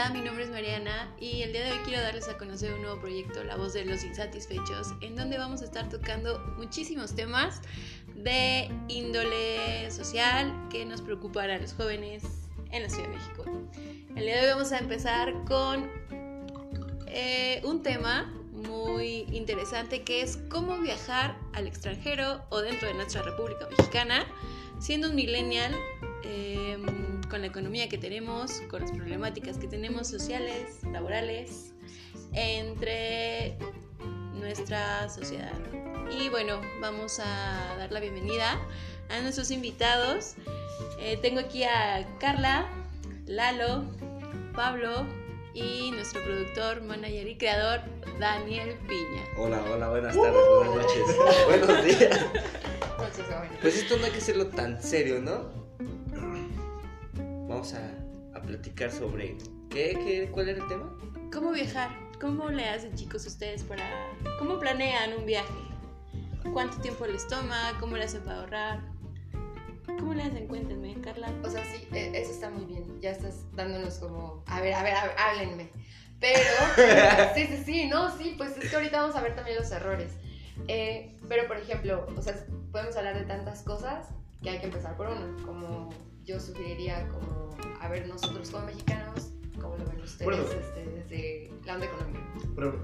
Hola, 0.00 0.14
mi 0.14 0.22
nombre 0.22 0.44
es 0.44 0.50
Mariana 0.50 1.14
y 1.20 1.42
el 1.42 1.52
día 1.52 1.62
de 1.62 1.72
hoy 1.72 1.78
quiero 1.84 2.00
darles 2.00 2.26
a 2.28 2.38
conocer 2.38 2.72
un 2.72 2.80
nuevo 2.80 2.98
proyecto, 2.98 3.44
La 3.44 3.56
Voz 3.56 3.74
de 3.74 3.84
los 3.84 4.02
Insatisfechos, 4.02 4.94
en 5.02 5.14
donde 5.14 5.36
vamos 5.36 5.60
a 5.60 5.66
estar 5.66 5.90
tocando 5.90 6.38
muchísimos 6.56 7.14
temas 7.14 7.60
de 8.14 8.70
índole 8.88 9.90
social 9.90 10.68
que 10.70 10.86
nos 10.86 11.02
preocupan 11.02 11.50
a 11.50 11.58
los 11.58 11.74
jóvenes 11.74 12.22
en 12.70 12.84
la 12.84 12.88
Ciudad 12.88 13.10
de 13.10 13.14
México. 13.14 13.44
El 14.16 14.24
día 14.24 14.36
de 14.36 14.40
hoy 14.44 14.48
vamos 14.54 14.72
a 14.72 14.78
empezar 14.78 15.34
con 15.44 15.90
eh, 17.06 17.60
un 17.64 17.82
tema 17.82 18.32
muy 18.52 19.26
interesante 19.32 20.02
que 20.02 20.22
es 20.22 20.38
cómo 20.48 20.78
viajar 20.78 21.36
al 21.52 21.66
extranjero 21.66 22.42
o 22.48 22.62
dentro 22.62 22.88
de 22.88 22.94
nuestra 22.94 23.20
República 23.20 23.68
Mexicana 23.68 24.24
siendo 24.78 25.10
un 25.10 25.14
millennial. 25.14 25.76
Eh, 26.24 26.78
con 27.30 27.40
la 27.42 27.46
economía 27.46 27.88
que 27.88 27.96
tenemos, 27.96 28.60
con 28.68 28.82
las 28.82 28.90
problemáticas 28.90 29.56
que 29.56 29.68
tenemos 29.68 30.08
sociales, 30.08 30.82
laborales, 30.92 31.72
entre 32.32 33.56
nuestra 34.34 35.08
sociedad. 35.08 35.52
Y 36.10 36.28
bueno, 36.28 36.60
vamos 36.80 37.20
a 37.20 37.76
dar 37.78 37.92
la 37.92 38.00
bienvenida 38.00 38.60
a 39.08 39.20
nuestros 39.20 39.52
invitados. 39.52 40.34
Eh, 40.98 41.18
tengo 41.22 41.38
aquí 41.38 41.62
a 41.62 42.04
Carla, 42.18 42.68
Lalo, 43.26 43.84
Pablo 44.54 45.06
y 45.54 45.92
nuestro 45.92 46.22
productor, 46.24 46.82
manager 46.82 47.28
y 47.28 47.38
creador, 47.38 47.80
Daniel 48.18 48.76
Piña. 48.88 49.22
Hola, 49.38 49.62
hola, 49.70 49.88
buenas 49.88 50.16
tardes, 50.16 50.48
buenas 50.56 50.74
noches. 50.74 51.16
Buenos 51.46 51.84
días. 51.84 52.26
Pues 53.62 53.76
esto 53.76 53.96
no 53.98 54.04
hay 54.04 54.10
que 54.10 54.18
hacerlo 54.18 54.48
tan 54.48 54.82
serio, 54.82 55.20
¿no? 55.20 55.59
Vamos 57.50 57.74
a, 57.74 58.40
platicar 58.42 58.90
sobre 58.90 59.36
¿qué, 59.68 59.92
¿qué, 60.04 60.30
cuál 60.32 60.48
era 60.48 60.62
el 60.62 60.68
tema? 60.68 60.96
¿Cómo 61.32 61.50
viajar? 61.50 61.90
¿Cómo 62.20 62.48
le 62.48 62.66
hacen 62.66 62.94
chicos 62.94 63.26
ustedes 63.26 63.64
para... 63.64 63.84
¿Cómo 64.38 64.58
planean 64.58 65.12
un 65.18 65.26
viaje? 65.26 65.52
¿Cuánto 66.52 66.80
tiempo 66.80 67.06
les 67.06 67.26
toma? 67.26 67.76
¿Cómo 67.80 67.96
le 67.96 68.04
hacen 68.04 68.22
para 68.22 68.38
ahorrar? 68.40 68.80
¿Cómo 69.84 70.14
le 70.14 70.22
hacen? 70.22 70.46
Cuéntenme, 70.46 70.94
Carla. 71.02 71.34
O 71.44 71.50
sea, 71.50 71.62
sí, 71.64 71.86
e, 71.92 72.12
eso 72.14 72.30
está 72.30 72.50
muy 72.50 72.64
bien. 72.64 73.00
Ya 73.00 73.10
estás 73.10 73.44
dándonos 73.54 73.98
como, 73.98 74.42
a 74.46 74.60
ver, 74.60 74.72
a 74.72 74.82
ver, 74.82 74.94
háblenme. 75.18 75.70
Pero, 76.18 76.50
sí, 77.34 77.46
sí, 77.46 77.62
sí, 77.64 77.86
no, 77.88 78.16
sí, 78.16 78.34
pues 78.38 78.56
es 78.56 78.70
que 78.70 78.76
ahorita 78.76 79.02
vamos 79.02 79.16
a 79.16 79.22
ver 79.22 79.34
también 79.34 79.58
los 79.58 79.70
errores. 79.70 80.12
Eh, 80.68 81.14
pero, 81.28 81.46
por 81.46 81.58
ejemplo, 81.58 82.06
o 82.16 82.22
sea, 82.22 82.34
podemos 82.70 82.96
hablar 82.96 83.18
de 83.18 83.24
tantas 83.24 83.62
cosas 83.62 84.06
que 84.42 84.50
hay 84.50 84.60
que 84.60 84.66
empezar 84.66 84.96
por 84.96 85.08
uno, 85.08 85.36
como 85.44 85.90
yo 86.30 86.38
sugeriría 86.38 87.08
como, 87.08 87.56
a 87.80 87.88
ver, 87.88 88.06
nosotros 88.06 88.50
como 88.50 88.66
mexicanos, 88.66 89.32
¿cómo 89.60 89.76
lo 89.76 89.84
ven 89.84 90.00
ustedes 90.00 90.54
este, 90.54 90.86
desde 90.86 91.50
la 91.66 91.74
onda 91.74 91.86
económica? 91.86 92.20
Bueno, 92.54 92.74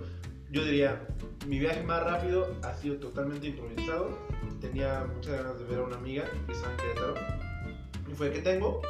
yo 0.50 0.64
diría, 0.64 1.06
mi 1.46 1.60
viaje 1.60 1.80
más 1.84 2.02
rápido 2.02 2.56
ha 2.64 2.74
sido 2.74 2.96
totalmente 2.96 3.46
improvisado. 3.46 4.18
Tenía 4.60 5.06
muchas 5.14 5.34
ganas 5.34 5.58
de 5.60 5.64
ver 5.66 5.78
a 5.78 5.82
una 5.84 5.96
amiga 5.96 6.24
que 6.46 6.52
está 6.52 6.70
en 6.72 6.76
Querétaro. 6.76 7.14
Y 8.10 8.14
fue, 8.14 8.32
¿qué 8.32 8.40
tengo? 8.40 8.82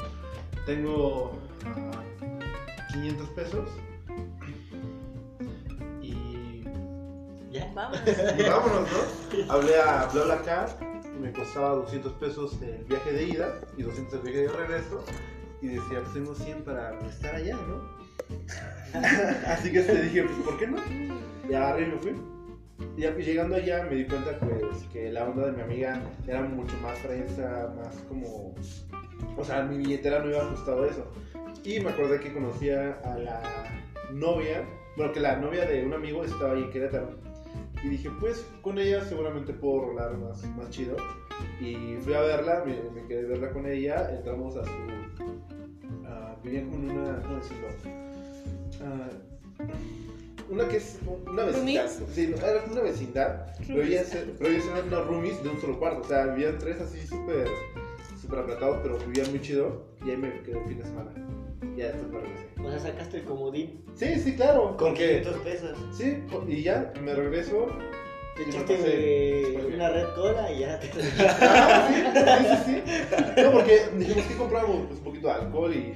Tengo 0.65 1.39
500 2.93 3.29
ah, 3.29 3.33
pesos. 3.37 3.69
Y... 6.01 6.65
Ya, 7.51 7.71
vámonos. 7.75 8.01
Y 8.39 8.43
vámonos, 8.43 8.89
¿no? 8.91 9.53
Hablé 9.53 9.81
a 9.83 10.07
BlaBlaCar 10.07 10.86
me 11.21 11.33
costaba 11.33 11.71
200 11.71 12.13
pesos 12.15 12.61
el 12.63 12.85
viaje 12.85 13.13
de 13.13 13.25
ida 13.25 13.61
y 13.77 13.83
200 13.83 14.15
el 14.15 14.21
viaje 14.21 14.41
de 14.41 14.49
regreso. 14.49 15.05
Y 15.63 15.69
decía, 15.69 16.01
pues 16.03 16.13
tengo 16.13 16.35
100 16.35 16.65
para 16.65 16.99
estar 17.09 17.35
allá, 17.35 17.57
¿no? 17.57 17.97
Así 19.47 19.73
que 19.73 19.81
te 19.81 20.03
dije, 20.03 20.25
pues 20.25 20.39
¿por 20.39 20.59
qué 20.59 20.67
no? 20.67 20.77
Y 21.49 21.55
agarré 21.55 21.85
y 21.85 21.87
me 21.87 21.99
fui. 21.99 22.15
Y 22.97 23.23
llegando 23.23 23.57
allá 23.57 23.85
me 23.85 23.97
di 23.97 24.07
cuenta 24.07 24.39
pues, 24.39 24.83
que 24.93 25.11
la 25.11 25.25
onda 25.25 25.47
de 25.47 25.53
mi 25.53 25.63
amiga 25.63 26.03
era 26.27 26.43
mucho 26.43 26.77
más 26.83 26.99
fresa, 26.99 27.73
más 27.77 27.95
como... 28.09 28.55
O 29.37 29.45
sea, 29.45 29.63
mi 29.63 29.79
billetera 29.79 30.21
no 30.21 30.31
iba 30.31 30.43
ajustado 30.43 30.85
a 30.85 30.89
eso. 30.89 31.07
Y 31.65 31.81
me 31.81 31.91
acordé 31.91 32.21
que 32.21 32.33
conocía 32.33 32.99
a 33.05 33.17
la 33.17 33.43
novia, 34.13 34.65
bueno, 34.97 35.13
que 35.13 35.21
la 35.21 35.37
novia 35.37 35.67
de 35.67 35.85
un 35.85 35.95
amigo 35.95 36.25
estaba 36.25 36.53
ahí 36.53 36.63
en 36.63 36.71
Querétaro. 36.71 37.09
Y 37.85 37.89
dije, 37.89 38.11
pues 38.21 38.47
con 38.63 38.79
ella 38.79 39.05
seguramente 39.05 39.53
puedo 39.53 39.87
rolar 39.87 40.17
más, 40.17 40.45
más 40.57 40.71
chido. 40.71 40.97
Y 41.61 41.97
fui 42.01 42.15
a 42.15 42.21
verla, 42.21 42.65
me, 42.65 42.91
me 42.91 43.07
quedé 43.07 43.27
a 43.27 43.29
verla 43.29 43.53
con 43.53 43.67
ella, 43.67 44.11
entramos 44.11 44.57
a 44.57 44.65
su... 44.65 44.71
Uh, 44.71 46.43
vivían 46.43 46.71
con 46.71 46.91
una... 46.91 47.21
¿Cómo 47.23 47.37
decirlo? 47.37 47.69
Uh, 48.81 50.53
una 50.53 50.69
que 50.69 50.77
es 50.77 50.99
una 51.27 51.45
vecindad. 51.45 51.91
Sí, 52.13 52.35
era 52.37 52.65
una 52.71 52.83
vecindad. 52.83 53.47
Pero 53.67 53.83
ellas, 53.83 54.17
pero 54.39 54.51
ellas 54.51 54.65
eran 54.67 54.87
unas 54.89 55.07
roomies 55.07 55.43
de 55.43 55.49
un 55.51 55.61
solo 55.61 55.79
cuarto. 55.79 56.03
O 56.03 56.05
sea, 56.05 56.27
vivían 56.27 56.59
tres 56.59 56.81
así 56.81 57.05
súper 57.07 57.49
súper 58.21 58.41
apretados, 58.41 58.79
pero 58.83 58.99
vivían 58.99 59.31
muy 59.31 59.41
chido. 59.41 59.87
Y 60.05 60.11
ahí 60.11 60.17
me 60.17 60.43
quedé 60.43 60.59
el 60.59 60.65
fin 60.67 60.79
de 60.79 60.85
semana. 60.85 61.11
Ya 61.77 61.87
después 61.87 62.11
me 62.11 62.21
regresé. 62.21 62.49
O 62.63 62.71
sea, 62.71 62.79
sacaste 62.79 63.17
el 63.19 63.25
comodín. 63.25 63.85
Sí, 63.95 64.19
sí, 64.19 64.37
claro. 64.37 64.77
¿Con 64.77 64.95
qué? 64.95 65.23
500 65.23 65.43
pesos. 65.43 65.79
Sí, 65.93 66.23
y 66.49 66.63
ya 66.63 66.93
me 67.03 67.15
regreso. 67.15 67.69
Te 68.37 68.43
echaste 68.43 69.57
una 69.75 69.89
red 69.89 70.09
cola 70.15 70.53
y 70.53 70.59
ya 70.59 70.79
te 70.79 70.91
ah, 71.21 71.89
sí, 71.89 72.73
sí, 72.75 72.83
sí, 72.85 73.43
No, 73.43 73.51
porque 73.51 73.89
dijimos 73.97 74.27
que 74.27 74.37
compramos 74.37 74.87
pues, 74.89 74.99
un 74.99 75.05
poquito 75.05 75.29
de 75.29 75.33
alcohol 75.33 75.75
y 75.75 75.95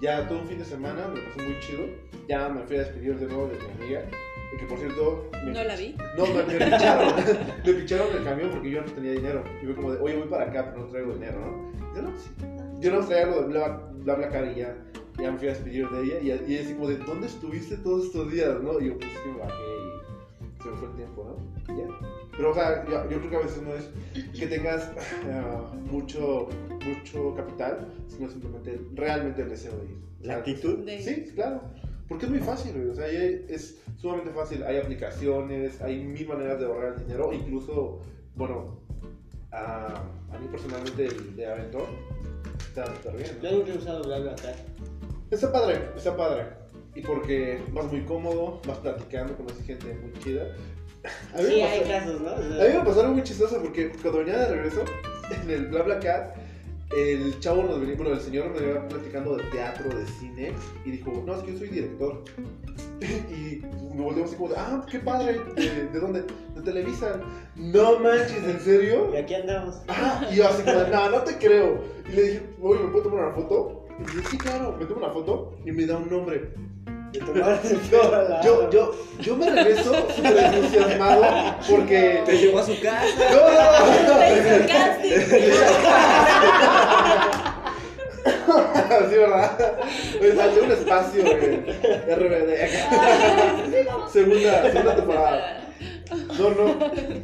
ya 0.00 0.26
todo 0.26 0.40
un 0.40 0.48
fin 0.48 0.58
de 0.58 0.64
semana 0.64 1.06
me 1.06 1.20
pasó 1.20 1.38
muy 1.42 1.60
chido. 1.60 1.84
Ya 2.28 2.48
me 2.48 2.62
fui 2.62 2.76
a 2.76 2.80
despedir 2.80 3.16
de 3.18 3.26
nuevo 3.26 3.46
de 3.46 3.58
mi 3.58 3.84
amiga. 3.84 4.02
Y 4.52 4.56
que 4.58 4.66
por 4.66 4.78
cierto. 4.78 5.30
¿No 5.44 5.64
la 5.64 5.76
vi? 5.76 5.96
No, 6.16 6.26
me, 6.26 6.42
me 6.42 6.64
picharon. 6.64 7.14
me 7.64 7.72
picharon 7.72 8.16
el 8.16 8.24
camión 8.24 8.50
porque 8.50 8.70
yo 8.70 8.82
no 8.82 8.92
tenía 8.92 9.12
dinero. 9.12 9.44
Y 9.62 9.66
fue 9.66 9.76
como 9.76 9.92
de, 9.92 10.00
oye, 10.00 10.16
voy 10.16 10.28
para 10.28 10.44
acá, 10.44 10.70
pero 10.70 10.86
no 10.86 10.90
traigo 10.90 11.12
dinero, 11.12 11.38
¿no? 11.38 11.94
yo 11.94 12.02
no, 12.02 12.18
sí. 12.18 12.30
Yo 12.80 12.92
no 12.92 13.06
traía 13.06 13.24
algo 13.24 13.42
de 13.42 13.48
bla, 14.06 14.14
bla, 14.14 14.28
bla, 14.28 14.30
cara 14.30 14.52
y 14.52 14.60
ya 14.60 14.76
ya 15.18 15.32
me 15.32 15.38
fui 15.38 15.48
a 15.48 15.52
despedir 15.52 15.88
de 15.88 16.02
ella 16.02 16.20
y, 16.20 16.52
y 16.52 16.58
así 16.58 16.74
como 16.74 16.88
de, 16.88 16.98
¿dónde 16.98 17.26
estuviste 17.26 17.76
todos 17.78 18.06
estos 18.06 18.32
días? 18.32 18.60
¿no? 18.62 18.80
Y 18.80 18.88
yo 18.88 18.98
pues 18.98 19.10
que 19.18 19.30
me 19.30 19.38
bajé 19.38 19.54
y 19.54 20.62
se 20.62 20.70
me 20.70 20.76
fue 20.76 20.88
el 20.88 20.94
tiempo, 20.96 21.24
¿no? 21.24 21.74
Y 21.74 21.78
ya. 21.78 21.88
Pero 22.36 22.50
o 22.50 22.54
sea, 22.54 22.84
yo, 22.84 23.10
yo, 23.10 23.18
creo 23.18 23.30
que 23.30 23.36
a 23.36 23.40
veces 23.40 23.62
no 23.62 23.74
es 23.74 24.38
que 24.38 24.46
tengas 24.46 24.90
uh, 25.24 25.74
mucho, 25.90 26.48
mucho 26.84 27.34
capital, 27.34 27.88
sino 28.08 28.28
simplemente 28.28 28.80
realmente 28.94 29.42
el 29.42 29.48
deseo 29.48 29.72
de 29.78 29.86
ir. 29.86 29.98
¿La 30.20 30.36
actitud? 30.36 30.84
De... 30.84 31.00
Sí, 31.00 31.32
claro. 31.34 31.62
Porque 32.08 32.26
es 32.26 32.30
muy 32.30 32.40
fácil, 32.40 32.88
o 32.88 32.94
sea, 32.94 33.08
es 33.08 33.82
sumamente 33.96 34.30
fácil. 34.30 34.62
Hay 34.62 34.76
aplicaciones, 34.76 35.80
hay 35.80 36.04
mil 36.04 36.28
maneras 36.28 36.60
de 36.60 36.66
ahorrar 36.66 36.94
el 36.94 37.00
dinero, 37.00 37.32
incluso, 37.32 38.00
bueno, 38.36 38.78
a, 39.50 40.04
a 40.30 40.38
mí 40.38 40.46
personalmente 40.48 41.06
el 41.06 41.34
de 41.34 41.46
Aventor 41.46 41.88
está 42.80 42.94
súper 42.94 43.16
bien. 43.16 43.38
Yo 43.42 43.50
nunca 43.52 43.72
he 43.72 43.78
usado 43.78 44.02
BlaBlaCar. 44.04 44.54
Está 45.30 45.52
padre, 45.52 45.90
está 45.96 46.16
padre. 46.16 46.46
Y 46.94 47.02
porque 47.02 47.60
vas 47.72 47.90
muy 47.90 48.02
cómodo, 48.02 48.60
vas 48.66 48.78
platicando, 48.78 49.36
conoces 49.36 49.66
gente 49.66 49.94
muy 49.94 50.12
chida. 50.20 50.54
A 51.34 51.38
mí 51.38 51.44
sí, 51.46 51.60
hay 51.60 51.80
casos, 51.88 52.20
¿no? 52.20 52.30
A 52.30 52.38
mí 52.38 52.74
me 52.78 52.84
pasaron 52.84 53.12
muy 53.12 53.22
chistoso 53.22 53.60
porque 53.62 53.92
cuando 54.02 54.18
venía 54.20 54.38
de 54.38 54.48
regreso, 54.48 54.84
en 55.30 55.50
el 55.50 55.66
BlaBlaCar, 55.66 56.34
el 56.90 57.38
chavo 57.40 57.62
nos 57.64 57.80
venía, 57.80 57.96
bueno, 57.96 58.12
el 58.12 58.20
señor 58.20 58.50
nos 58.50 58.60
venía 58.60 58.88
platicando 58.88 59.36
de 59.36 59.44
teatro, 59.44 59.88
de 59.88 60.06
cine, 60.06 60.52
y 60.84 60.90
dijo, 60.92 61.22
no, 61.26 61.34
es 61.34 61.42
que 61.42 61.52
yo 61.52 61.58
soy 61.58 61.68
director. 61.68 62.22
y 63.00 63.62
me 63.94 64.02
volvimos 64.02 64.28
así 64.28 64.36
como 64.36 64.50
de, 64.50 64.56
ah, 64.58 64.84
qué 64.90 65.00
padre, 65.00 65.40
¿de, 65.56 66.00
dónde? 66.00 66.24
De 66.54 66.62
Televisa. 66.62 67.20
No 67.56 67.98
manches, 67.98 68.44
¿en 68.44 68.60
serio? 68.60 69.10
Y 69.12 69.16
aquí 69.16 69.34
andamos. 69.34 69.82
Ah, 69.88 70.26
y 70.30 70.36
yo 70.36 70.48
así 70.48 70.62
como 70.62 70.78
de, 70.78 70.90
no, 70.90 71.10
no 71.10 71.20
te 71.22 71.36
creo. 71.38 71.80
Y 72.08 72.12
le 72.12 72.22
dije, 72.22 72.42
oye, 72.60 72.80
¿me 72.82 72.88
puedo 72.90 73.04
tomar 73.04 73.26
una 73.26 73.34
foto? 73.34 73.86
Y 73.98 74.02
dice, 74.02 74.30
sí, 74.30 74.38
claro, 74.38 74.76
me 74.78 74.84
tomo 74.86 75.04
una 75.04 75.12
foto 75.12 75.58
y 75.64 75.72
me 75.72 75.86
da 75.86 75.96
un 75.96 76.10
nombre. 76.10 76.52
Yo, 77.12 78.70
yo, 78.70 78.94
yo 79.20 79.36
me 79.36 79.50
regreso 79.50 79.92
súper 80.14 80.54
entusiasmado 80.54 81.22
porque. 81.68 82.22
Te 82.24 82.38
llevó 82.38 82.58
a 82.58 82.64
su 82.64 82.80
casa. 82.80 83.30
No, 83.30 83.50
no, 83.50 83.62
no. 84.06 84.14
sí, 89.08 89.16
¿verdad? 89.16 89.58
Me 90.20 90.32
salió 90.34 90.64
un 90.64 90.72
espacio 90.72 91.24
en 91.26 91.64
RBD. 92.08 92.50
segunda, 94.12 94.62
segunda 94.62 94.96
temporada. 94.96 95.62
No, 96.38 96.50
no. 96.50 96.76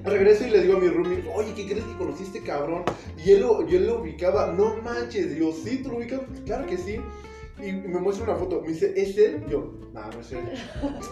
Regreso 0.04 0.46
y 0.46 0.50
le 0.50 0.62
digo 0.62 0.76
a 0.76 0.80
mi 0.80 0.88
roomie, 0.88 1.24
oye, 1.34 1.52
¿qué 1.54 1.66
crees 1.66 1.84
que 1.84 1.96
conociste 1.96 2.42
cabrón? 2.42 2.84
Y 3.24 3.32
él 3.32 3.40
lo, 3.40 3.66
yo 3.66 3.80
lo 3.80 4.00
ubicaba, 4.00 4.52
no 4.52 4.76
manches. 4.82 5.34
Digo, 5.34 5.52
¿sí 5.52 5.82
tú 5.82 5.90
lo 5.90 5.96
ubicas? 5.98 6.20
Claro 6.44 6.66
que 6.66 6.76
sí. 6.76 7.00
Y 7.62 7.72
me 7.72 8.00
muestra 8.00 8.24
una 8.24 8.36
foto, 8.36 8.60
me 8.62 8.68
dice, 8.68 8.92
¿es 8.96 9.16
él? 9.18 9.44
Yo, 9.48 9.72
no, 9.92 10.10
no 10.10 10.20
es 10.20 10.32
él. 10.32 10.40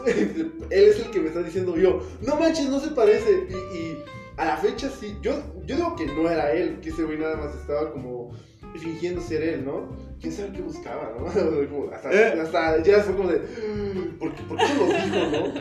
él 0.70 0.84
es 0.84 0.98
el 0.98 1.10
que 1.10 1.20
me 1.20 1.28
está 1.28 1.42
diciendo 1.42 1.76
yo, 1.76 2.02
no 2.22 2.36
manches, 2.36 2.68
no 2.68 2.80
se 2.80 2.90
parece. 2.90 3.46
Y, 3.48 3.76
y 3.76 4.04
a 4.36 4.44
la 4.46 4.56
fecha 4.56 4.88
sí, 4.90 5.16
yo, 5.22 5.32
yo 5.64 5.76
digo 5.76 5.96
que 5.96 6.06
no 6.06 6.28
era 6.28 6.52
él, 6.52 6.80
que 6.80 6.90
ese 6.90 7.04
güey 7.04 7.18
nada 7.18 7.36
más 7.36 7.54
estaba 7.54 7.92
como 7.92 8.32
fingiendo 8.78 9.20
ser 9.20 9.42
él, 9.42 9.64
¿no? 9.64 9.96
¿Quién 10.20 10.32
sabe 10.32 10.52
qué 10.52 10.62
buscaba, 10.62 11.14
no? 11.18 11.26
Como 11.70 11.90
hasta, 11.92 12.12
¿Eh? 12.12 12.40
hasta 12.40 12.82
ya 12.82 13.00
fue 13.02 13.16
como 13.16 13.28
de, 13.30 13.38
"Mm, 13.38 14.18
¿por 14.18 14.34
qué, 14.34 14.42
por 14.44 14.56
qué 14.58 14.64
lo 14.74 14.86
dijo, 14.86 15.30
no? 15.54 15.60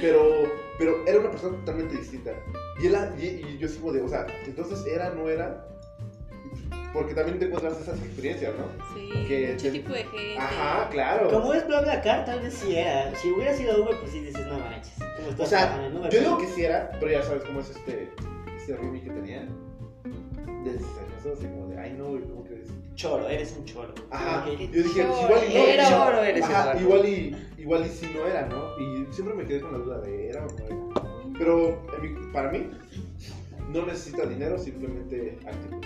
Pero, 0.00 0.22
pero 0.78 1.06
era 1.06 1.20
una 1.20 1.30
persona 1.30 1.56
totalmente 1.58 1.96
distinta. 1.96 2.32
Y, 2.82 2.86
él, 2.86 2.96
y, 3.18 3.24
y 3.54 3.58
yo 3.58 3.68
sigo 3.68 3.92
de, 3.92 4.02
o 4.02 4.08
sea, 4.08 4.26
entonces 4.46 4.84
era, 4.86 5.10
no 5.10 5.28
era, 5.28 5.66
porque 6.92 7.14
también 7.14 7.38
te 7.38 7.46
encuentras 7.46 7.80
esas 7.80 7.98
experiencias, 8.02 8.52
¿no? 8.58 8.64
Sí, 8.94 9.08
Que 9.28 9.48
mucho 9.52 9.62
te- 9.62 9.70
tipo 9.70 9.92
de 9.92 10.04
gente. 10.04 10.38
Ajá, 10.38 10.88
claro. 10.90 11.30
Como 11.30 11.54
es 11.54 11.66
BlaBlaCar, 11.66 12.24
tal 12.24 12.40
vez 12.40 12.54
sí 12.54 12.74
era. 12.76 13.14
Si 13.16 13.30
hubiera 13.30 13.54
sido 13.54 13.82
Uber, 13.82 13.96
pues 14.00 14.12
sí 14.12 14.20
dices, 14.20 14.46
no 14.46 14.58
manches. 14.58 14.92
¿cómo 14.98 15.42
O 15.42 15.46
sea, 15.46 15.90
yo 16.10 16.20
digo 16.20 16.38
que 16.38 16.46
sí 16.48 16.64
era, 16.64 16.90
pero 16.98 17.12
ya 17.12 17.22
sabes 17.22 17.44
cómo 17.44 17.60
es 17.60 17.70
este, 17.70 18.10
este 18.56 18.76
roomie 18.76 19.02
que 19.02 19.10
tenía. 19.10 19.46
Del 20.64 20.78
celoso, 20.78 21.38
así 21.38 21.46
como 21.46 21.68
de, 21.68 21.78
ay 21.78 21.94
no, 21.96 22.08
güey, 22.08 22.22
¿cómo 22.22 22.44
crees? 22.44 22.68
Choro, 22.94 23.26
eres 23.30 23.54
un 23.58 23.64
choro. 23.64 23.94
Ajá, 24.10 24.44
yo 24.46 24.52
dije, 24.58 24.68
pues 24.72 24.94
choro, 24.94 25.22
igual 25.24 25.44
y 25.48 25.54
no. 25.54 25.64
era 25.64 25.88
choro 25.88 26.22
eres, 26.22 26.44
Ajá, 26.44 26.62
Eduardo. 26.62 26.80
igual 26.82 27.06
y, 27.08 27.36
igual 27.56 27.86
y 27.86 27.88
sí 27.88 28.10
no 28.14 28.26
era, 28.26 28.46
¿no? 28.46 28.78
Y 28.78 29.06
siempre 29.10 29.34
me 29.36 29.44
quedé 29.46 29.60
con 29.62 29.72
la 29.72 29.78
duda 29.78 30.00
de, 30.00 30.28
¿era 30.28 30.44
o 30.44 30.48
no 30.50 30.66
era? 30.66 31.08
Pero 31.38 31.82
en 31.96 32.02
mi- 32.02 32.32
para 32.32 32.50
mí, 32.50 32.68
no 33.72 33.86
necesita 33.86 34.26
dinero, 34.26 34.58
simplemente 34.58 35.38
actitud. 35.46 35.78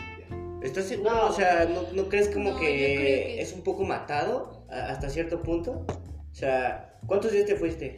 ¿Estás 0.65 0.87
seguro? 0.87 1.11
No. 1.13 1.27
O 1.27 1.33
sea, 1.33 1.67
¿no, 1.67 1.83
no 1.93 2.09
crees 2.09 2.29
como 2.29 2.53
No, 2.53 2.59
que, 2.59 2.67
que- 2.67 3.41
es 3.41 3.53
un 3.53 3.63
poco 3.63 3.85
matado 3.85 4.65
a- 4.71 4.89
hasta 4.89 5.09
cierto 5.11 5.43
punto? 5.43 5.85
O 5.89 6.35
sea, 6.35 6.99
¿cuántos 7.07 7.33
días 7.33 7.47
te 7.47 7.55
fuiste? 7.57 7.97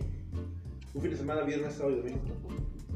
Un 0.95 1.01
fin 1.01 1.11
de 1.11 1.17
semana, 1.17 1.43
viernes, 1.43 1.75
sábado 1.75 1.97
y 1.97 1.99
domingo. 1.99 2.21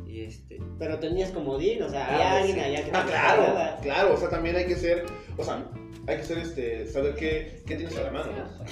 Y 0.06 0.22
este... 0.22 0.58
Pero 0.78 0.98
tenías 0.98 1.30
comodín, 1.30 1.82
o 1.82 1.88
sea, 1.88 2.06
había 2.06 2.30
pues 2.30 2.40
alguien 2.40 2.56
sí. 2.56 2.62
allá 2.64 2.84
que 2.84 2.90
te 2.90 2.96
Ah, 2.96 3.04
claro, 3.06 3.42
ayudaba. 3.42 3.76
claro, 3.80 4.14
o 4.14 4.16
sea, 4.16 4.28
también 4.28 4.56
hay 4.56 4.66
que 4.66 4.74
ser, 4.74 5.04
o 5.38 5.44
sea, 5.44 5.64
hay 6.08 6.16
que 6.16 6.24
ser, 6.24 6.38
este, 6.38 6.86
saber 6.88 7.14
qué, 7.14 7.62
qué 7.66 7.76
tienes 7.76 7.96
a 7.96 8.02
la 8.02 8.10
mano, 8.10 8.32
¿no? 8.32 8.66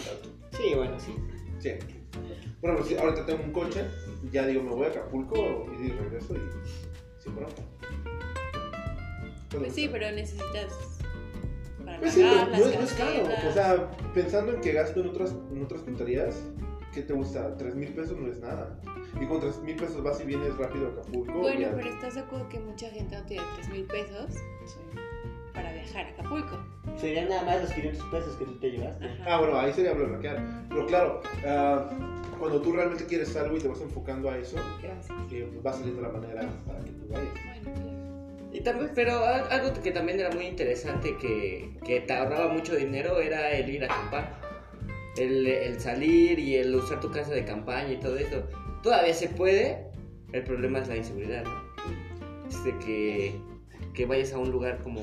Sí, 0.58 0.74
bueno, 0.74 0.98
sí. 0.98 1.14
Sí. 1.60 1.70
Por 2.60 2.70
ejemplo, 2.70 2.84
si 2.88 2.96
ahorita 2.96 3.24
tengo 3.24 3.44
un 3.44 3.52
coche, 3.52 3.84
ya 4.32 4.44
digo, 4.46 4.62
me 4.64 4.70
voy 4.74 4.86
a 4.86 4.88
Acapulco 4.88 5.66
y 5.80 5.90
regreso 5.90 6.34
y 6.34 7.22
sin 7.22 7.36
bronca. 7.36 7.62
Pues 9.50 9.74
sí, 9.74 9.88
pero 9.90 10.10
necesitas 10.12 10.72
para 11.84 11.98
Pues 12.00 12.12
sí, 12.12 12.20
pero 12.22 12.34
pagar 12.34 12.46
no, 12.48 12.66
las 12.66 12.74
no 12.76 12.82
es 12.82 12.92
caro. 12.92 13.48
O 13.48 13.52
sea, 13.52 13.90
pensando 14.14 14.52
en 14.54 14.60
que 14.60 14.72
gasto 14.72 15.00
en 15.00 15.08
otras, 15.08 15.34
en 15.52 15.62
otras 15.64 15.84
tonterías, 15.84 16.42
¿qué 16.92 17.02
te 17.02 17.12
gusta? 17.14 17.56
¿Tres 17.56 17.74
mil 17.74 17.88
pesos 17.94 18.16
no 18.18 18.30
es 18.30 18.40
nada? 18.40 18.78
Y 19.20 19.26
con 19.26 19.40
tres 19.40 19.58
mil 19.62 19.74
pesos 19.76 20.02
vas 20.02 20.20
y 20.20 20.24
vienes 20.24 20.56
rápido 20.58 20.88
a 20.88 20.90
Acapulco. 20.90 21.32
Bueno, 21.32 21.60
ya- 21.60 21.74
pero 21.74 21.88
¿estás 21.88 22.14
de 22.14 22.20
acuerdo 22.20 22.48
que 22.48 22.60
mucha 22.60 22.90
gente 22.90 23.16
no 23.16 23.24
tiene 23.24 23.42
3 23.56 23.68
mil 23.70 23.84
pesos 23.84 24.26
para 25.54 25.72
viajar 25.72 26.06
a 26.06 26.08
Acapulco? 26.10 26.58
Serían 26.98 27.28
nada 27.28 27.42
más 27.44 27.62
los 27.62 27.72
500 27.72 28.04
pesos 28.10 28.36
que 28.36 28.44
tú 28.44 28.54
te 28.58 28.70
llevaste. 28.70 29.04
Ajá. 29.06 29.24
Ah, 29.26 29.38
bueno, 29.40 29.58
ahí 29.58 29.72
sería 29.72 29.92
bloquear. 29.94 30.66
Pero 30.68 30.86
claro, 30.86 31.22
ah, 31.46 31.88
cuando 32.38 32.60
tú 32.60 32.72
realmente 32.72 33.06
quieres 33.06 33.34
algo 33.36 33.56
y 33.56 33.60
te 33.60 33.68
vas 33.68 33.80
enfocando 33.80 34.30
a 34.30 34.36
eso, 34.38 34.56
eh, 35.30 35.60
va 35.66 35.72
saliendo 35.72 36.02
la 36.02 36.10
manera 36.10 36.42
para 36.66 36.80
que 36.84 36.90
tú 36.90 37.08
vayas. 37.08 37.28
Bueno, 37.32 37.74
claro. 37.74 37.97
Y 38.52 38.60
también, 38.60 38.90
pero 38.94 39.24
al- 39.24 39.50
algo 39.52 39.72
que 39.82 39.90
también 39.92 40.20
era 40.20 40.30
muy 40.30 40.46
interesante 40.46 41.16
que, 41.20 41.70
que 41.84 42.00
te 42.00 42.12
ahorraba 42.12 42.48
mucho 42.52 42.74
dinero 42.76 43.20
era 43.20 43.50
el 43.52 43.68
ir 43.68 43.84
a 43.84 43.86
acampar. 43.86 44.40
El, 45.16 45.46
el 45.46 45.80
salir 45.80 46.38
y 46.38 46.56
el 46.56 46.74
usar 46.74 47.00
tu 47.00 47.10
casa 47.10 47.32
de 47.32 47.44
campaña 47.44 47.92
y 47.92 47.96
todo 47.96 48.16
eso. 48.16 48.44
Todavía 48.82 49.12
se 49.14 49.28
puede, 49.28 49.86
el 50.32 50.44
problema 50.44 50.78
es 50.78 50.88
la 50.88 50.96
inseguridad, 50.96 51.44
¿no? 51.44 52.48
Es 52.48 52.64
de 52.64 52.78
que, 52.78 53.34
que 53.94 54.06
vayas 54.06 54.32
a 54.32 54.38
un 54.38 54.50
lugar 54.50 54.78
como... 54.82 55.02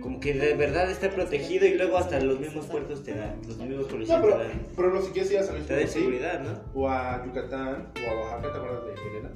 Como 0.00 0.18
que 0.18 0.32
de 0.34 0.54
verdad 0.54 0.90
esté 0.90 1.08
protegido 1.10 1.64
y 1.66 1.74
luego 1.74 1.96
hasta 1.96 2.18
los 2.18 2.40
mismos 2.40 2.66
puertos 2.66 3.04
te 3.04 3.14
dan, 3.14 3.36
los 3.46 3.56
mismos 3.58 3.82
No, 3.82 3.88
policías 3.88 4.20
pero, 4.20 4.36
te 4.36 4.42
dan, 4.48 4.50
ejemplo, 4.76 5.02
si 5.02 5.12
quieres 5.12 5.30
ir 5.30 5.38
a 5.38 5.42
San 5.44 5.54
Luis 5.56 5.66
Potosí, 5.68 5.86
seguridad, 5.92 6.40
¿no? 6.40 6.60
o 6.74 6.88
a 6.88 7.24
Yucatán, 7.24 7.92
o 8.04 8.10
a 8.10 8.14
Oaxaca, 8.20 8.52
¿te 8.52 8.58
acuerdas 8.58 8.84
de 8.86 8.92
Elena? 9.10 9.30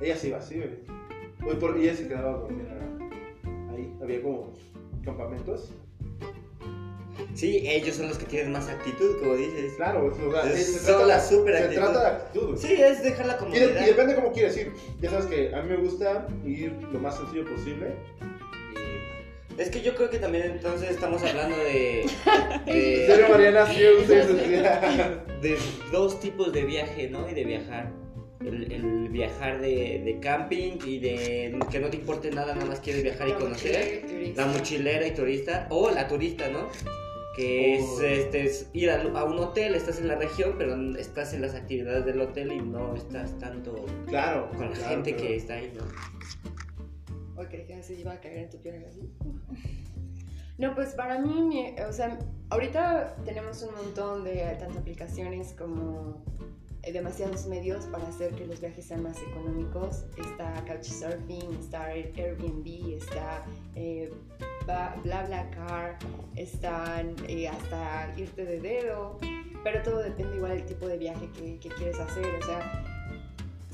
Ella 0.00 0.16
sí 0.16 0.28
iba, 0.28 0.40
sí, 0.40 0.58
bebé. 0.58 0.78
Oye, 1.46 1.54
por, 1.56 1.76
ella 1.76 1.94
se 1.94 2.08
quedaba 2.08 2.30
a 2.30 2.38
dormir 2.38 2.66
ahí. 3.74 3.92
Había 4.02 4.22
como 4.22 4.52
campamentos. 5.04 5.70
Sí, 7.34 7.62
ellos 7.64 7.96
son 7.96 8.08
los 8.08 8.18
que 8.18 8.26
tienen 8.26 8.52
más 8.52 8.68
actitud, 8.68 9.18
como 9.20 9.34
dices. 9.34 9.74
Claro, 9.76 10.12
sea, 10.32 10.52
Es 10.52 10.66
se 10.80 10.86
trata, 10.86 11.06
la 11.06 11.20
super 11.20 11.56
se 11.56 11.62
actitud. 11.64 11.82
trata 11.82 12.00
de 12.00 12.06
actitud. 12.16 12.56
Sí, 12.56 12.72
es 12.74 13.02
dejar 13.02 13.26
la 13.26 13.38
Y, 13.48 13.58
de- 13.58 13.80
y 13.82 13.84
depende 13.86 14.14
cómo 14.14 14.32
quieres 14.32 14.56
ir. 14.56 14.72
Ya 15.00 15.10
sabes 15.10 15.26
que 15.26 15.54
a 15.54 15.62
mí 15.62 15.68
me 15.70 15.76
gusta 15.76 16.26
ir 16.44 16.72
lo 16.92 16.98
más 17.00 17.16
sencillo 17.16 17.44
posible. 17.44 17.94
Y... 19.56 19.60
Es 19.60 19.70
que 19.70 19.80
yo 19.82 19.94
creo 19.96 20.10
que 20.10 20.18
también 20.18 20.44
entonces 20.52 20.90
estamos 20.90 21.22
hablando 21.24 21.56
de, 21.56 22.02
¿En 22.02 22.08
de, 22.66 23.06
serio, 23.06 23.28
Mariana? 23.28 23.66
Sí, 23.66 23.82
usted 24.00 24.28
de 25.42 25.58
dos 25.92 26.20
tipos 26.20 26.52
de 26.52 26.64
viaje, 26.64 27.08
¿no? 27.10 27.28
Y 27.28 27.34
de 27.34 27.44
viajar. 27.44 27.92
El, 28.40 28.70
el 28.72 29.08
viajar 29.08 29.60
de, 29.60 30.00
de 30.04 30.18
camping 30.20 30.78
y 30.86 30.98
de 31.00 31.58
que 31.70 31.80
no 31.80 31.88
te 31.90 31.96
importe 31.96 32.30
nada, 32.30 32.54
nada 32.54 32.66
más 32.66 32.80
quieres 32.80 33.02
viajar 33.02 33.28
y 33.28 33.32
La 33.32 33.38
conocer. 33.38 33.72
mochilera 33.74 33.96
y 33.96 34.06
turista. 34.06 34.46
La 34.46 34.52
mochilera 34.52 35.06
y 35.06 35.14
turista, 35.14 35.66
o 35.70 35.90
la 35.90 36.08
turista, 36.08 36.48
¿no? 36.48 36.68
Que 37.36 37.76
es, 37.76 38.00
este, 38.00 38.44
es 38.46 38.68
ir 38.72 38.90
a, 38.90 39.02
a 39.02 39.24
un 39.24 39.38
hotel, 39.38 39.74
estás 39.74 39.98
en 40.00 40.08
la 40.08 40.16
región, 40.16 40.54
pero 40.58 40.74
estás 40.96 41.34
en 41.34 41.42
las 41.42 41.54
actividades 41.54 42.04
del 42.04 42.20
hotel 42.20 42.52
y 42.52 42.60
no 42.60 42.94
estás 42.94 43.36
tanto 43.38 43.84
Claro. 44.06 44.50
con 44.50 44.70
la 44.70 44.76
claro, 44.76 44.88
gente 44.90 45.14
claro. 45.14 45.28
que 45.28 45.36
está 45.36 45.54
ahí, 45.54 45.72
¿no? 45.76 45.84
Hoy 47.40 47.46
creí 47.46 47.64
que 47.66 47.82
se 47.82 47.94
iba 47.94 48.12
a 48.12 48.20
caer 48.20 48.38
en 48.38 48.50
tu 48.50 48.58
piel 48.58 48.84
así. 48.86 49.00
No, 50.58 50.74
pues 50.74 50.94
para 50.94 51.20
mí, 51.20 51.40
mi- 51.42 51.80
o 51.88 51.92
sea, 51.92 52.18
ahorita 52.50 53.14
tenemos 53.24 53.62
un 53.62 53.72
montón 53.76 54.24
de 54.24 54.56
tanto 54.58 54.80
aplicaciones 54.80 55.52
como 55.56 56.24
demasiados 56.92 57.46
medios 57.46 57.84
para 57.86 58.06
hacer 58.08 58.34
que 58.34 58.46
los 58.46 58.60
viajes 58.60 58.86
sean 58.86 59.02
más 59.02 59.20
económicos. 59.22 60.04
Está 60.16 60.64
Couchsurfing, 60.66 61.54
está 61.60 61.86
Airbnb, 61.86 62.94
está 62.96 63.44
eh, 63.74 64.12
BlaBlaCar, 65.02 65.98
están 66.36 67.14
eh, 67.26 67.48
hasta 67.48 68.12
irte 68.16 68.44
de 68.44 68.60
dedo, 68.60 69.18
pero 69.64 69.82
todo 69.82 69.98
depende 69.98 70.36
igual 70.36 70.56
del 70.56 70.66
tipo 70.66 70.86
de 70.86 70.98
viaje 70.98 71.28
que, 71.32 71.58
que 71.58 71.68
quieres 71.70 71.98
hacer. 71.98 72.26
O 72.42 72.46
sea, 72.46 72.84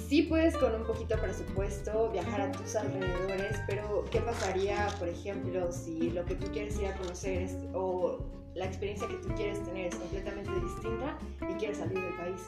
sí 0.08 0.22
puedes 0.22 0.56
con 0.56 0.74
un 0.74 0.86
poquito 0.86 1.18
presupuesto 1.18 2.10
viajar 2.10 2.42
a 2.42 2.52
tus 2.52 2.76
alrededores, 2.76 3.60
pero 3.66 4.04
¿qué 4.10 4.20
pasaría, 4.20 4.88
por 4.98 5.08
ejemplo, 5.08 5.72
si 5.72 6.10
lo 6.10 6.24
que 6.24 6.34
tú 6.34 6.46
quieres 6.52 6.78
ir 6.78 6.86
a 6.86 6.96
conocer 6.96 7.42
es, 7.42 7.56
o 7.72 8.18
la 8.54 8.66
experiencia 8.66 9.08
que 9.08 9.16
tú 9.16 9.28
quieres 9.34 9.62
tener 9.64 9.86
es 9.88 9.94
completamente 9.96 10.52
distinta 10.52 11.18
y 11.50 11.54
quieres 11.54 11.78
salir 11.78 12.00
del 12.00 12.16
país? 12.16 12.42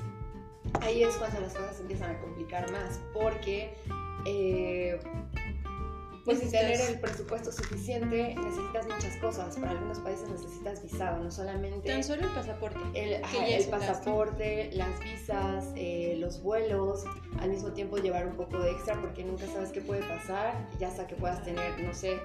Ahí 0.82 1.02
es 1.02 1.16
cuando 1.16 1.40
las 1.40 1.54
cosas 1.54 1.80
empiezan 1.80 2.16
a 2.16 2.20
complicar 2.20 2.70
más, 2.70 3.00
porque 3.12 3.74
eh, 4.24 4.98
pues 6.26 6.40
sin 6.40 6.50
tener 6.50 6.80
el 6.80 6.98
presupuesto 6.98 7.52
suficiente 7.52 8.34
necesitas 8.34 8.86
muchas 8.88 9.16
cosas. 9.18 9.56
Para 9.56 9.70
algunos 9.70 10.00
países 10.00 10.28
necesitas 10.28 10.82
visado, 10.82 11.22
no 11.22 11.30
solamente 11.30 11.88
Tan 11.88 12.02
solo 12.02 12.26
el 12.26 12.34
pasaporte. 12.34 12.80
el, 12.94 13.22
ajá, 13.22 13.46
el 13.46 13.64
pasaporte, 13.66 14.70
las 14.72 14.98
visas, 14.98 15.66
eh, 15.76 16.16
los 16.18 16.42
vuelos, 16.42 17.04
al 17.40 17.50
mismo 17.50 17.70
tiempo 17.70 17.98
llevar 17.98 18.26
un 18.26 18.34
poco 18.34 18.58
de 18.58 18.72
extra 18.72 19.00
porque 19.00 19.22
nunca 19.24 19.46
sabes 19.46 19.70
qué 19.70 19.80
puede 19.80 20.02
pasar, 20.02 20.68
ya 20.80 20.90
sea 20.90 21.06
que 21.06 21.14
puedas 21.14 21.44
tener, 21.44 21.78
no 21.78 21.94
sé, 21.94 22.18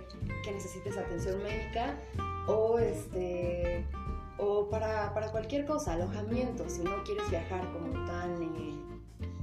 que 0.43 0.51
necesites 0.51 0.97
atención 0.97 1.41
médica 1.43 1.95
o 2.47 2.79
este 2.79 3.30
para, 4.71 5.13
para 5.13 5.29
cualquier 5.31 5.65
cosa, 5.65 5.93
alojamiento, 5.93 6.67
si 6.67 6.81
no 6.81 7.03
quieres 7.03 7.29
viajar 7.29 7.61
como 7.73 7.91
tan 8.07 8.41
eh, 8.41 8.79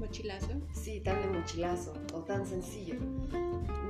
Mochilazo. 0.00 0.48
sí, 0.72 1.00
tan 1.00 1.20
de 1.20 1.38
mochilazo 1.38 1.92
o 2.14 2.20
tan 2.20 2.46
sencillo. 2.46 2.94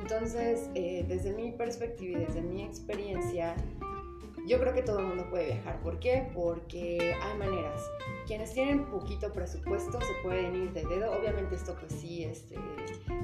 Entonces, 0.02 0.68
eh, 0.74 1.04
desde 1.06 1.32
mi 1.32 1.52
perspectiva 1.52 2.18
y 2.18 2.24
desde 2.24 2.42
mi 2.42 2.64
experiencia, 2.64 3.54
yo 4.46 4.58
creo 4.58 4.74
que 4.74 4.82
todo 4.82 4.98
el 4.98 5.06
mundo 5.06 5.28
puede 5.30 5.46
viajar. 5.46 5.80
¿Por 5.80 6.00
qué? 6.00 6.28
Porque 6.34 7.14
hay 7.22 7.38
maneras. 7.38 7.80
Quienes 8.26 8.52
tienen 8.52 8.86
poquito 8.86 9.32
presupuesto 9.32 10.00
se 10.00 10.14
pueden 10.22 10.54
ir 10.54 10.72
de 10.72 10.84
dedo. 10.86 11.12
Obviamente 11.12 11.54
esto 11.54 11.76
pues 11.78 11.92
sí, 11.92 12.24
este, 12.24 12.56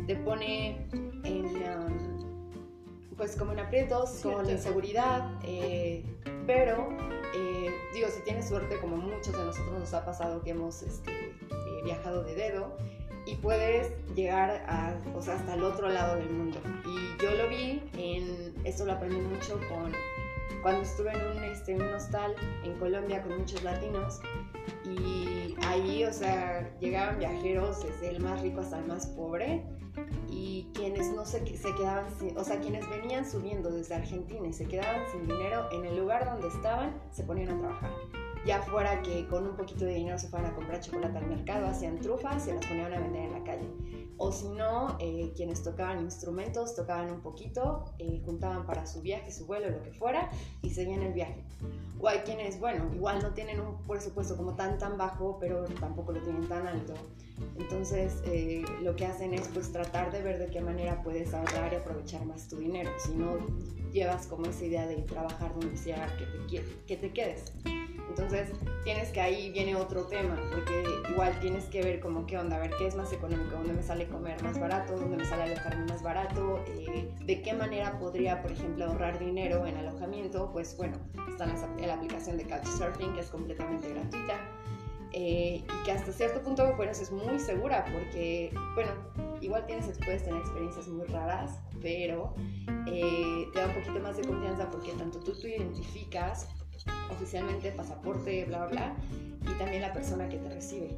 te 0.07 0.17
pone 0.17 0.87
en... 1.25 1.47
um, 1.47 2.35
pues 3.17 3.37
como 3.37 3.53
en 3.53 3.61
aprietos, 3.61 4.21
con 4.23 4.49
inseguridad, 4.51 5.39
eh, 5.45 6.05
pero 6.47 6.89
eh, 7.35 7.71
digo, 7.93 8.09
si 8.09 8.21
tienes 8.23 8.49
suerte, 8.49 8.79
como 8.79 8.97
muchos 8.97 9.33
de 9.33 9.45
nosotros 9.45 9.79
nos 9.79 9.95
ha 9.95 10.05
pasado 10.05 10.43
que 10.43 10.51
hemos 10.51 10.83
este, 10.83 11.11
eh, 11.11 11.83
viajado 11.85 12.23
de 12.23 12.35
dedo, 12.35 12.77
y 13.27 13.37
puedes 13.37 13.93
llegar 14.15 14.67
o 15.15 15.23
sea, 15.23 15.37
hasta 15.37 15.55
el 15.55 15.63
otro 15.63 15.89
lado 15.89 16.17
del 16.17 16.31
mundo. 16.31 16.61
Y 16.85 17.23
yo 17.23 17.31
lo 17.33 17.49
vi 17.49 17.83
en, 17.97 18.55
esto 18.65 18.85
lo 18.85 18.93
aprendí 18.93 19.21
mucho 19.21 19.59
con, 19.69 19.93
cuando 20.63 20.83
estuve 20.83 21.13
en 21.13 21.37
un, 21.37 21.45
este, 21.45 21.75
un 21.75 21.83
hostal 21.95 22.35
en 22.65 22.75
Colombia 22.79 23.23
con 23.23 23.39
muchos 23.39 23.63
latinos 23.63 24.21
y 24.85 25.55
ahí, 25.67 26.05
o 26.05 26.13
sea, 26.13 26.71
llegaban 26.81 27.19
viajeros 27.19 27.83
desde 27.83 28.11
el 28.11 28.21
más 28.21 28.43
rico 28.43 28.61
hasta 28.61 28.79
el 28.79 28.87
más 28.87 29.07
pobre 29.07 29.65
y 30.45 30.69
quienes 30.75 31.11
no 31.15 31.25
se, 31.25 31.39
se 31.57 31.75
quedaban 31.75 32.05
o 32.37 32.45
sea, 32.45 32.61
quienes 32.61 32.87
venían 32.91 33.25
subiendo 33.25 33.71
desde 33.71 33.95
Argentina 33.95 34.47
y 34.47 34.53
se 34.53 34.67
quedaban 34.67 35.03
sin 35.11 35.27
dinero, 35.27 35.69
en 35.73 35.87
el 35.87 35.97
lugar 35.97 36.27
donde 36.27 36.49
estaban 36.49 37.01
se 37.13 37.25
ponían 37.25 37.49
a 37.49 37.59
trabajar. 37.59 37.91
Ya 38.45 38.61
fuera 38.61 39.01
que 39.01 39.27
con 39.27 39.47
un 39.47 39.57
poquito 39.57 39.87
de 39.87 39.95
dinero 39.95 40.19
se 40.19 40.29
fueran 40.29 40.51
a 40.51 40.55
comprar 40.55 40.81
chocolate 40.81 41.17
al 41.17 41.27
mercado, 41.29 41.67
hacían 41.67 41.99
trufas 41.99 42.47
y 42.47 42.53
las 42.53 42.67
ponían 42.67 42.93
a 42.93 43.01
vender 43.01 43.23
en 43.23 43.33
la 43.33 43.43
calle. 43.43 43.67
O 44.17 44.31
si 44.31 44.49
no, 44.49 44.97
eh, 45.01 45.33
quienes 45.35 45.63
tocaban 45.63 46.01
instrumentos, 46.01 46.75
tocaban 46.75 47.11
un 47.11 47.21
poquito, 47.21 47.85
eh, 47.99 48.23
juntaban 48.25 48.65
para 48.65 48.87
su 48.87 49.01
viaje, 49.01 49.33
su 49.33 49.47
vuelo, 49.47 49.71
lo 49.71 49.83
que 49.83 49.93
fuera, 49.93 50.31
y 50.63 50.71
seguían 50.71 51.03
el 51.03 51.13
viaje. 51.13 51.45
O 52.01 52.09
hay 52.09 52.19
quienes, 52.19 52.61
bueno, 52.61 52.89
igual 52.95 53.23
no 53.23 53.33
tienen 53.35 53.61
un 53.61 53.79
presupuesto 53.83 54.37
como 54.37 54.55
tan, 54.55 54.79
tan 54.79 54.97
bajo, 54.97 55.39
pero 55.41 55.65
tampoco 55.81 56.13
lo 56.13 56.21
tienen 56.21 56.49
tan 56.49 56.67
alto. 56.67 56.95
Entonces, 57.59 58.23
eh, 58.27 58.65
lo 58.83 58.95
que 58.95 59.07
hacen 59.07 59.35
es 59.35 59.49
pues 59.49 59.73
tratar 59.73 60.13
de 60.13 60.23
ver 60.23 60.39
de 60.39 60.47
qué 60.47 60.61
manera 60.61 61.03
puedes 61.03 61.35
ahorrar 61.35 61.73
y 61.73 61.77
aprovechar 61.77 62.25
más 62.25 62.47
tu 62.49 62.57
dinero. 62.59 62.91
Si 62.99 63.15
no 63.15 63.39
llevas 63.93 64.27
como 64.27 64.47
esa 64.47 64.65
idea 64.65 64.87
de 64.87 64.97
trabajar 65.03 65.53
donde 65.59 65.77
sea 65.77 66.07
que 66.17 66.27
te, 66.27 66.65
que 66.87 66.97
te 66.97 67.13
quedes. 67.13 67.53
Entonces, 68.09 68.51
tienes 68.85 69.11
que 69.11 69.21
ahí 69.21 69.51
viene 69.51 69.75
otro 69.77 70.05
tema, 70.05 70.37
porque 70.51 70.85
igual 71.11 71.39
tienes 71.41 71.65
que 71.65 71.83
ver 71.83 72.01
como 72.01 72.27
qué 72.27 72.39
onda, 72.39 72.57
a 72.57 72.61
ver 72.61 72.71
qué 72.79 72.87
es 72.87 72.95
más 72.95 73.13
económico, 73.13 73.57
dónde 73.57 73.73
me 73.73 73.83
sale 73.83 74.07
comer 74.07 74.41
más 74.43 74.59
barato, 74.61 74.97
dónde 74.97 75.17
me 75.17 75.25
sale 75.25 75.45
alojarme 75.45 75.87
más 75.87 76.03
barato, 76.03 76.63
eh, 76.69 77.09
de 77.25 77.43
qué 77.43 77.53
manera 77.55 77.99
podría, 77.99 78.41
por 78.43 78.53
ejemplo, 78.53 78.85
ahorrar 78.85 79.19
dinero 79.19 79.67
en 79.67 79.77
alojamiento. 79.79 80.51
Pues 80.53 80.77
bueno, 80.77 80.97
está 81.29 81.45
ap- 81.45 81.81
la 81.81 81.95
aplicación 81.95 82.37
de 82.37 82.45
Couchsurfing, 82.45 83.15
que 83.15 83.21
es 83.21 83.29
completamente 83.31 83.89
gratuita. 83.93 84.35
eh, 85.17 85.63
y 85.65 85.85
que 85.85 85.93
hasta 85.93 86.11
cierto 86.13 86.43
punto, 86.43 86.75
bueno, 86.77 86.91
es 86.91 87.13
muy 87.13 87.39
segura 87.39 87.85
porque, 87.93 88.53
bueno, 88.75 88.91
igual 89.41 89.65
tienes, 89.65 89.97
puedes 90.05 90.25
tener 90.25 90.41
experiencias 90.41 90.89
muy 90.89 91.07
raras, 91.07 91.61
pero 91.81 92.35
eh, 92.89 93.47
te 93.53 93.61
da 93.61 93.67
un 93.69 93.75
poquito 93.75 94.01
más 94.01 94.17
de 94.17 94.25
confianza 94.27 94.69
porque 94.73 94.91
tanto 94.93 95.21
tú 95.21 95.33
te 95.41 95.57
identificas 95.57 96.49
oficialmente, 97.11 97.71
pasaporte, 97.73 98.45
bla, 98.47 98.67
bla, 98.67 98.69
bla, 98.69 98.95
y 99.53 99.59
también 99.59 99.83
la 99.83 99.93
persona 99.93 100.29
que 100.29 100.39
te 100.39 100.49
recibe. 100.49 100.91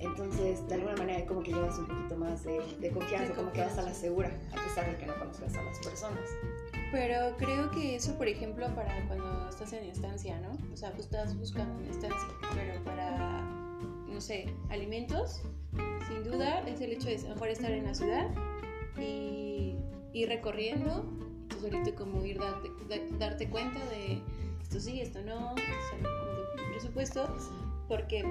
Entonces, 0.00 0.66
de 0.68 0.74
alguna 0.74 0.94
manera, 0.96 1.26
como 1.26 1.42
que 1.42 1.52
llevas 1.52 1.76
un 1.78 1.86
poquito 1.86 2.16
más 2.16 2.44
de, 2.44 2.60
de 2.80 2.90
confianza, 2.90 3.28
De 3.30 3.34
como 3.34 3.52
que 3.52 3.60
vas 3.62 3.76
a 3.78 3.82
la 3.82 3.92
segura, 3.94 4.30
a 4.52 4.62
pesar 4.62 4.90
de 4.90 4.96
que 4.96 5.06
no 5.06 5.14
conozcas 5.18 5.54
a 5.56 5.62
las 5.62 5.78
personas. 5.80 6.20
Pero 6.92 7.36
creo 7.36 7.70
que 7.72 7.96
eso, 7.96 8.16
por 8.16 8.28
ejemplo, 8.28 8.66
para 8.74 9.06
cuando 9.08 9.48
estás 9.48 9.72
en 9.72 9.84
estancia, 9.84 10.40
¿no? 10.40 10.56
O 10.72 10.76
sea, 10.76 10.90
pues 10.92 11.06
estás 11.06 11.36
buscando 11.36 11.74
una 11.82 11.90
estancia, 11.90 12.28
pero 12.54 12.82
para, 12.84 13.42
no 14.08 14.20
sé, 14.20 14.54
alimentos, 14.70 15.42
sin 16.08 16.24
duda 16.24 16.60
es 16.66 16.80
el 16.80 16.92
hecho 16.92 17.08
de 17.08 17.18
mejor 17.28 17.48
estar 17.48 17.70
en 17.72 17.84
la 17.84 17.94
ciudad 17.94 18.28
y 18.98 19.74
ir 20.12 20.28
recorriendo, 20.28 21.04
tú 21.48 21.60
solito 21.60 21.94
como 21.94 22.24
ir 22.24 22.38
darte, 22.38 22.70
da- 22.88 23.18
darte 23.18 23.50
cuenta 23.50 23.80
de 23.90 24.20
esto 24.68 24.80
sí, 24.80 25.00
esto 25.00 25.22
no, 25.22 25.54
como 25.90 26.62
de 26.62 26.70
presupuesto, 26.72 27.26
porque 27.88 28.22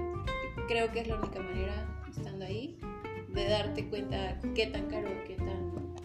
creo 0.67 0.91
que 0.91 1.00
es 1.00 1.08
la 1.08 1.15
única 1.15 1.39
manera, 1.39 2.06
estando 2.15 2.46
ahí, 2.46 2.77
de 3.29 3.50
darte 3.50 3.89
cuenta 3.89 4.39
qué 4.53 4.67
tan 4.67 4.86
caro, 4.86 5.10
qué 5.25 5.34
tan 5.34 5.96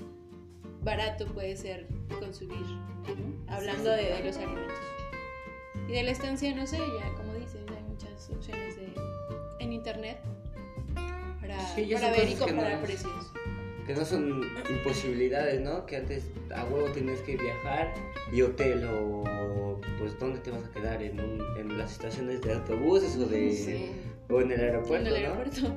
barato 0.82 1.26
puede 1.26 1.54
ser 1.54 1.86
consumir, 2.18 2.64
¿no? 2.64 3.52
hablando 3.54 3.90
de, 3.90 4.04
de 4.04 4.24
los 4.24 4.36
alimentos. 4.38 4.78
Y 5.86 5.92
de 5.92 6.02
la 6.02 6.12
estancia, 6.12 6.54
no 6.54 6.66
sé, 6.66 6.78
ya 6.78 7.14
como 7.14 7.34
dices, 7.34 7.60
hay 7.68 7.82
muchas 7.82 8.30
opciones 8.30 8.76
de, 8.76 8.90
en 9.58 9.72
internet 9.74 10.18
para, 11.42 11.60
Sí, 11.74 11.90
para 11.92 12.10
ver 12.10 12.30
y 12.30 12.34
comparar 12.36 12.80
precios. 12.80 13.32
Que 13.92 13.99
no 13.99 14.04
son 14.06 14.40
imposibilidades, 14.70 15.61
¿no? 15.61 15.84
Que 15.84 15.96
antes 15.96 16.25
a 16.54 16.64
huevo 16.64 16.87
tenías 16.92 17.20
que 17.20 17.37
viajar 17.37 17.92
y 18.32 18.40
hotel 18.40 18.87
o 18.90 19.78
pues 19.99 20.18
dónde 20.18 20.38
te 20.40 20.50
vas 20.50 20.64
a 20.64 20.70
quedar 20.70 21.02
en, 21.02 21.20
un- 21.20 21.44
en 21.58 21.76
las 21.76 21.92
estaciones 21.92 22.40
de 22.40 22.54
autobuses 22.54 23.16
o 23.18 23.26
de 23.26 23.52
Sí. 23.52 23.90
o 24.30 24.40
en 24.40 24.50
el 24.52 24.61
En 24.61 24.66
aeropuerto, 24.66 25.08
el 25.14 25.22
¿no? 25.25 25.28
aeropuerto. 25.34 25.76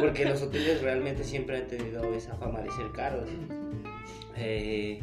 Porque 0.00 0.24
los 0.26 0.42
hoteles 0.42 0.80
realmente 0.80 1.24
siempre 1.24 1.56
han 1.56 1.66
tenido 1.66 2.04
esa 2.14 2.36
fama 2.36 2.60
de 2.60 2.70
ser 2.70 2.92
caros. 2.92 3.28
Eh, 4.36 5.00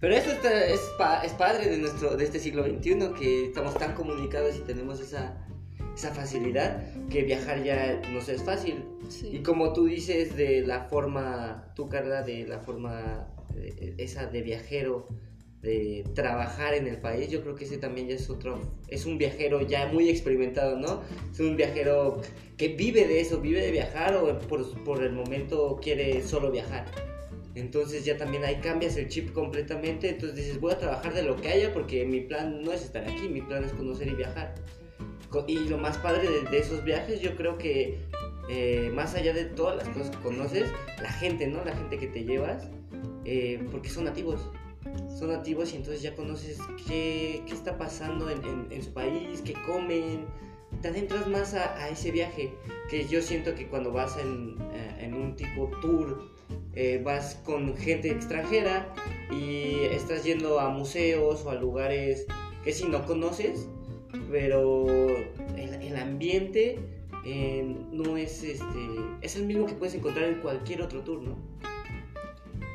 pero 0.00 0.14
eso 0.14 0.30
está- 0.30 0.66
es, 0.66 0.80
pa- 0.98 1.22
es 1.24 1.32
padre 1.32 1.70
de 1.70 1.78
nuestro 1.78 2.16
de 2.16 2.24
este 2.24 2.38
siglo 2.38 2.64
XXI 2.64 3.12
que 3.18 3.46
estamos 3.46 3.74
tan 3.78 3.94
comunicados 3.94 4.56
y 4.56 4.60
tenemos 4.60 5.00
esa, 5.00 5.38
esa 5.98 6.14
facilidad 6.14 6.80
que 7.10 7.24
viajar 7.24 7.64
ya 7.64 8.00
nos 8.12 8.28
es 8.28 8.44
fácil. 8.44 8.84
Y 9.32 9.40
como 9.40 9.72
tú 9.72 9.86
dices 9.86 10.36
de 10.36 10.64
la 10.64 10.84
forma, 10.84 11.72
tú 11.74 11.88
Carla, 11.88 12.22
de 12.22 12.46
la 12.46 12.60
forma 12.60 13.26
eh, 13.56 13.94
esa 13.98 14.26
de 14.26 14.42
viajero, 14.42 15.08
de 15.60 16.04
trabajar 16.14 16.74
en 16.74 16.86
el 16.86 16.98
país, 16.98 17.28
yo 17.30 17.42
creo 17.42 17.56
que 17.56 17.64
ese 17.64 17.78
también 17.78 18.06
ya 18.06 18.14
es 18.14 18.30
otro, 18.30 18.60
es 18.86 19.06
un 19.06 19.18
viajero 19.18 19.60
ya 19.66 19.88
muy 19.88 20.08
experimentado, 20.08 20.78
¿no? 20.78 21.02
Es 21.32 21.40
un 21.40 21.56
viajero 21.56 22.22
que 22.56 22.68
vive 22.68 23.08
de 23.08 23.20
eso, 23.20 23.40
vive 23.40 23.60
de 23.60 23.72
viajar 23.72 24.14
o 24.14 24.38
por, 24.38 24.84
por 24.84 25.02
el 25.02 25.12
momento 25.12 25.80
quiere 25.82 26.22
solo 26.22 26.52
viajar. 26.52 26.86
Entonces 27.56 28.04
ya 28.04 28.16
también 28.16 28.44
ahí 28.44 28.60
cambias 28.60 28.96
el 28.96 29.08
chip 29.08 29.32
completamente, 29.32 30.10
entonces 30.10 30.36
dices 30.36 30.60
voy 30.60 30.74
a 30.74 30.78
trabajar 30.78 31.12
de 31.12 31.24
lo 31.24 31.34
que 31.34 31.48
haya 31.48 31.74
porque 31.74 32.06
mi 32.06 32.20
plan 32.20 32.62
no 32.62 32.72
es 32.72 32.84
estar 32.84 33.02
aquí, 33.02 33.28
mi 33.28 33.42
plan 33.42 33.64
es 33.64 33.72
conocer 33.72 34.06
y 34.06 34.14
viajar. 34.14 34.54
Y 35.46 35.58
lo 35.68 35.78
más 35.78 35.98
padre 35.98 36.28
de, 36.30 36.42
de 36.50 36.58
esos 36.58 36.84
viajes 36.84 37.20
yo 37.20 37.36
creo 37.36 37.58
que 37.58 37.98
eh, 38.48 38.90
más 38.94 39.14
allá 39.14 39.32
de 39.34 39.44
todas 39.44 39.76
las 39.76 39.88
cosas 39.90 40.10
que 40.16 40.22
conoces, 40.22 40.70
la 41.02 41.10
gente, 41.12 41.46
¿no? 41.46 41.62
La 41.64 41.76
gente 41.76 41.98
que 41.98 42.06
te 42.06 42.24
llevas, 42.24 42.68
eh, 43.24 43.62
porque 43.70 43.90
son 43.90 44.04
nativos. 44.04 44.40
Son 45.18 45.28
nativos 45.28 45.72
y 45.74 45.76
entonces 45.76 46.00
ya 46.00 46.14
conoces 46.14 46.58
qué, 46.86 47.42
qué 47.46 47.52
está 47.52 47.76
pasando 47.76 48.30
en, 48.30 48.42
en- 48.44 48.66
en 48.70 48.82
su 48.82 48.92
país, 48.92 49.42
qué 49.44 49.52
comen. 49.66 50.24
Te 50.80 50.88
adentras 50.88 51.26
más 51.26 51.52
a, 51.54 51.74
a 51.82 51.88
ese 51.90 52.10
viaje, 52.10 52.52
que 52.88 53.06
yo 53.06 53.20
siento 53.20 53.54
que 53.54 53.66
cuando 53.66 53.92
vas 53.92 54.16
en, 54.16 54.56
eh, 54.72 54.96
en 55.00 55.14
un 55.14 55.34
tipo 55.36 55.68
tour, 55.82 56.30
eh, 56.74 57.02
vas 57.04 57.34
con 57.44 57.76
gente 57.76 58.10
extranjera 58.10 58.94
y 59.30 59.80
estás 59.90 60.24
yendo 60.24 60.58
a 60.60 60.68
museos 60.70 61.42
o 61.44 61.50
a 61.50 61.54
lugares 61.54 62.26
que 62.64 62.72
si 62.72 62.86
no 62.86 63.04
conoces, 63.04 63.68
pero 64.30 64.86
el, 65.56 65.96
ambiente 65.96 66.78
eh, 67.24 67.76
no 67.90 68.16
es 68.16 68.42
este 68.42 68.78
es 69.20 69.36
el 69.36 69.44
mismo 69.46 69.66
que 69.66 69.74
puedes 69.74 69.94
encontrar 69.94 70.28
en 70.28 70.40
cualquier 70.40 70.82
otro 70.82 71.02
tour, 71.02 71.22
¿no? 71.22 71.36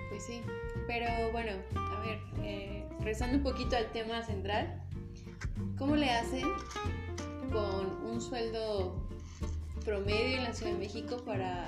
Pues 0.09 0.23
sí, 0.23 0.41
pero 0.87 1.31
bueno, 1.31 1.51
a 1.75 1.99
ver, 2.05 2.19
eh, 2.43 2.85
regresando 2.99 3.37
un 3.37 3.43
poquito 3.43 3.75
al 3.75 3.91
tema 3.91 4.21
central, 4.23 4.81
¿cómo 5.77 5.95
le 5.95 6.09
hacen 6.09 6.47
con 7.51 8.05
un 8.05 8.21
sueldo 8.21 9.07
promedio 9.85 10.37
en 10.37 10.43
la 10.43 10.53
Ciudad 10.53 10.73
de 10.73 10.79
México 10.79 11.17
para 11.25 11.67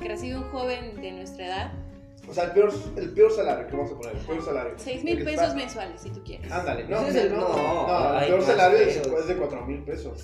que 0.00 0.08
recibe 0.08 0.36
un 0.36 0.50
joven 0.50 1.00
de 1.00 1.12
nuestra 1.12 1.46
edad? 1.46 1.89
O 2.30 2.32
sea, 2.32 2.44
el 2.44 2.50
peor, 2.52 2.72
el 2.96 3.10
peor 3.12 3.32
salario 3.32 3.66
que 3.66 3.76
vamos 3.76 3.90
a 3.92 3.96
poner, 3.96 4.14
el 4.16 4.22
peor 4.22 4.44
salario. 4.44 4.72
6 4.76 5.02
mil 5.04 5.24
pesos 5.24 5.42
está- 5.42 5.54
mensuales, 5.54 6.00
si 6.00 6.10
tú 6.10 6.22
quieres. 6.24 6.50
Ándale, 6.52 6.84
no, 6.84 7.00
Ese 7.00 7.08
es 7.08 7.14
el- 7.16 7.32
no, 7.32 7.48
no, 7.48 7.86
no, 8.12 8.20
el 8.20 8.26
peor 8.28 8.42
salario 8.42 8.78
es, 8.78 8.96
pesos. 8.98 9.12
es 9.20 9.26
de 9.26 9.36
4 9.36 9.66
mil 9.66 9.82
pesos. 9.82 10.22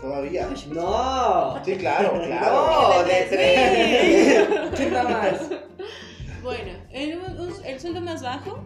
Todavía. 0.00 0.48
¡No! 0.72 1.64
Sí, 1.64 1.76
claro, 1.76 2.12
claro. 2.26 2.52
¡No! 2.98 3.02
de 3.04 3.14
¡De 3.14 3.26
tres! 3.26 4.70
¿Qué 4.76 4.90
nada 4.90 5.08
más? 5.08 5.40
Bueno, 6.42 6.72
el, 6.90 7.78
sueldo 7.80 8.00
más 8.00 8.20
bajo, 8.20 8.58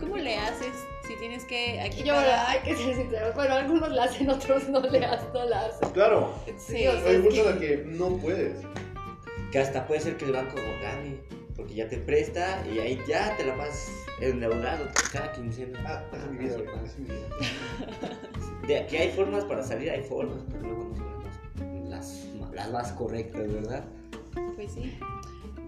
¿cómo 0.00 0.16
le 0.16 0.34
haces 0.38 0.72
si 1.06 1.14
tienes 1.16 1.44
que 1.44 1.78
aquí 1.78 2.02
Yo, 2.02 2.14
pagar? 2.14 2.46
hay 2.48 2.60
que 2.60 2.74
ser 2.74 2.94
sinceros, 2.96 3.34
bueno, 3.34 3.54
algunos 3.54 3.90
la 3.92 4.04
hacen, 4.04 4.30
otros 4.30 4.66
no 4.70 4.80
le 4.80 5.04
hacen, 5.04 5.28
no 5.34 5.44
la 5.44 5.66
hacen. 5.66 5.90
Claro. 5.90 6.32
Sí, 6.56 6.86
o 6.86 6.92
sea, 6.98 7.10
Hay 7.10 7.18
muchos 7.18 7.46
que- 7.58 7.58
que 7.58 7.76
no 7.84 8.16
puedes. 8.16 8.62
Que 9.52 9.58
hasta 9.58 9.86
puede 9.86 10.00
ser 10.00 10.16
que 10.16 10.24
el 10.24 10.32
banco 10.32 10.54
gane, 10.82 11.20
porque 11.66 11.74
ya 11.74 11.88
te 11.88 11.98
presta 11.98 12.64
y 12.72 12.78
ahí 12.78 13.00
ya 13.08 13.36
te 13.36 13.44
la 13.44 13.56
vas 13.56 13.90
endeudado 14.20 14.86
cada 15.12 15.32
quincena. 15.32 15.80
Ah, 15.84 16.04
es 16.16 16.30
mi 16.30 16.38
vida, 16.38 16.56
es 16.84 16.96
mi 16.96 17.04
vida. 17.06 17.28
De 18.68 18.78
aquí 18.78 18.96
hay 18.96 19.10
formas 19.10 19.44
para 19.44 19.64
salir, 19.64 19.90
hay 19.90 20.04
formas, 20.04 20.44
pero 20.48 20.62
luego 20.62 20.84
no 20.84 20.94
son 20.94 21.24
las, 21.24 21.88
las, 21.88 22.54
las 22.54 22.70
más 22.70 22.92
correctas, 22.92 23.52
¿verdad? 23.52 23.84
Pues 24.54 24.72
sí. 24.74 24.96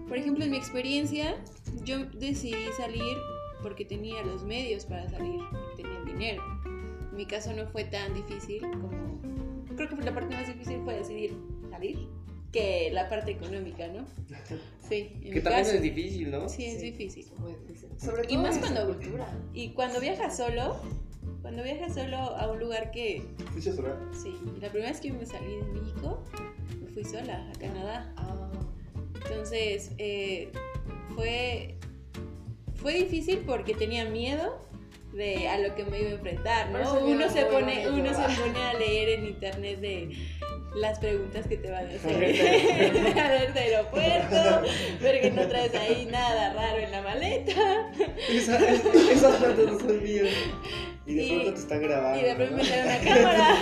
Por 0.07 0.17
ejemplo, 0.17 0.45
en 0.45 0.51
mi 0.51 0.57
experiencia, 0.57 1.35
yo 1.83 2.05
decidí 2.05 2.67
salir 2.77 3.17
porque 3.61 3.83
tenía 3.83 4.23
los 4.23 4.45
medios 4.45 4.85
para 4.85 5.09
salir, 5.09 5.41
tenía 5.75 5.97
el 5.99 6.05
dinero. 6.05 6.43
En 7.11 7.17
mi 7.17 7.25
caso 7.25 7.51
no 7.51 7.67
fue 7.67 7.83
tan 7.83 8.13
difícil 8.13 8.61
como... 8.61 9.19
Creo 9.75 9.89
que 9.89 9.95
la 9.97 10.13
parte 10.13 10.33
más 10.33 10.47
difícil 10.47 10.81
fue 10.85 10.95
decidir 10.95 11.35
salir 11.69 12.07
que 12.51 12.89
la 12.91 13.07
parte 13.09 13.31
económica, 13.31 13.87
¿no? 13.87 14.05
Sí, 14.89 15.11
en 15.15 15.21
Que 15.21 15.29
mi 15.35 15.41
también 15.41 15.63
caso. 15.65 15.75
es 15.75 15.81
difícil, 15.83 16.31
¿no? 16.31 16.49
Sí, 16.49 16.65
es 16.65 16.79
Sí. 16.81 16.89
difícil. 16.91 17.27
Muy 17.37 17.53
difícil. 17.53 17.89
Sobre 17.99 18.23
todo 18.23 18.33
Y 18.33 18.37
más 18.37 18.57
cuando- 18.57 18.87
cultura. 18.87 19.27
Y 19.53 19.69
cuando 19.73 19.99
viajas 19.99 20.35
solo, 20.35 20.77
cuando 21.43 21.61
viajas 21.61 21.93
solo 21.93 22.17
a 22.17 22.51
un 22.51 22.59
lugar 22.59 22.89
que... 22.89 23.21
¿Fuiste 23.51 23.69
a 23.69 23.73
solar? 23.73 23.97
Sí, 24.19 24.33
la 24.59 24.69
primera 24.69 24.89
vez 24.91 24.99
que 24.99 25.11
me 25.11 25.27
salí 25.27 25.57
de 25.57 25.63
México, 25.79 26.23
me 26.81 26.87
fui 26.87 27.03
sola 27.05 27.51
a 27.53 27.59
Canadá. 27.59 28.11
Ah, 28.17 28.49
Entonces, 29.25 29.91
eh, 29.99 30.51
fue, 31.15 31.75
fue 32.75 32.93
difícil 32.95 33.43
porque 33.45 33.75
tenía 33.75 34.05
miedo 34.05 34.57
de 35.13 35.47
a 35.49 35.59
lo 35.59 35.75
que 35.75 35.83
me 35.85 35.99
iba 35.99 36.09
a 36.09 36.13
enfrentar, 36.13 36.71
¿no? 36.71 36.99
Uno 37.05 37.29
se 37.29 37.45
pone, 37.45 37.87
uno 37.89 38.09
se 38.09 38.41
pone 38.41 38.59
a 38.59 38.73
leer 38.73 39.19
en 39.19 39.25
internet 39.27 39.79
de 39.81 40.15
las 40.75 40.99
preguntas 40.99 41.47
que 41.47 41.57
te 41.57 41.71
van 41.71 41.85
a 41.85 41.89
hacer 41.95 42.15
Alerta. 42.15 43.25
alerta 43.25 43.59
de 43.59 43.75
aeropuerto, 43.75 44.61
ver 45.01 45.21
que 45.21 45.31
no 45.31 45.47
traes 45.47 45.73
ahí 45.75 46.05
nada 46.11 46.53
raro 46.53 46.77
en 46.77 46.91
la 46.91 47.01
maleta 47.01 47.91
Esa- 48.29 48.57
es- 48.69 48.85
esas 49.11 49.35
plantas 49.37 49.65
no 49.65 49.79
son 49.79 50.03
mías. 50.03 50.27
Y 51.05 51.15
de 51.15 51.27
pronto 51.27 51.53
te 51.53 51.59
están 51.59 51.81
grabando. 51.81 52.19
y 52.19 52.23
de 52.23 52.35
pronto 52.35 52.51
¿no? 52.51 52.57
me 52.57 52.65
sale 52.65 52.83
una 52.83 52.99
cámara. 53.15 53.47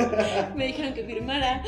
Me 0.54 0.66
dijeron 0.68 0.94
que 0.94 1.04
firmara 1.04 1.62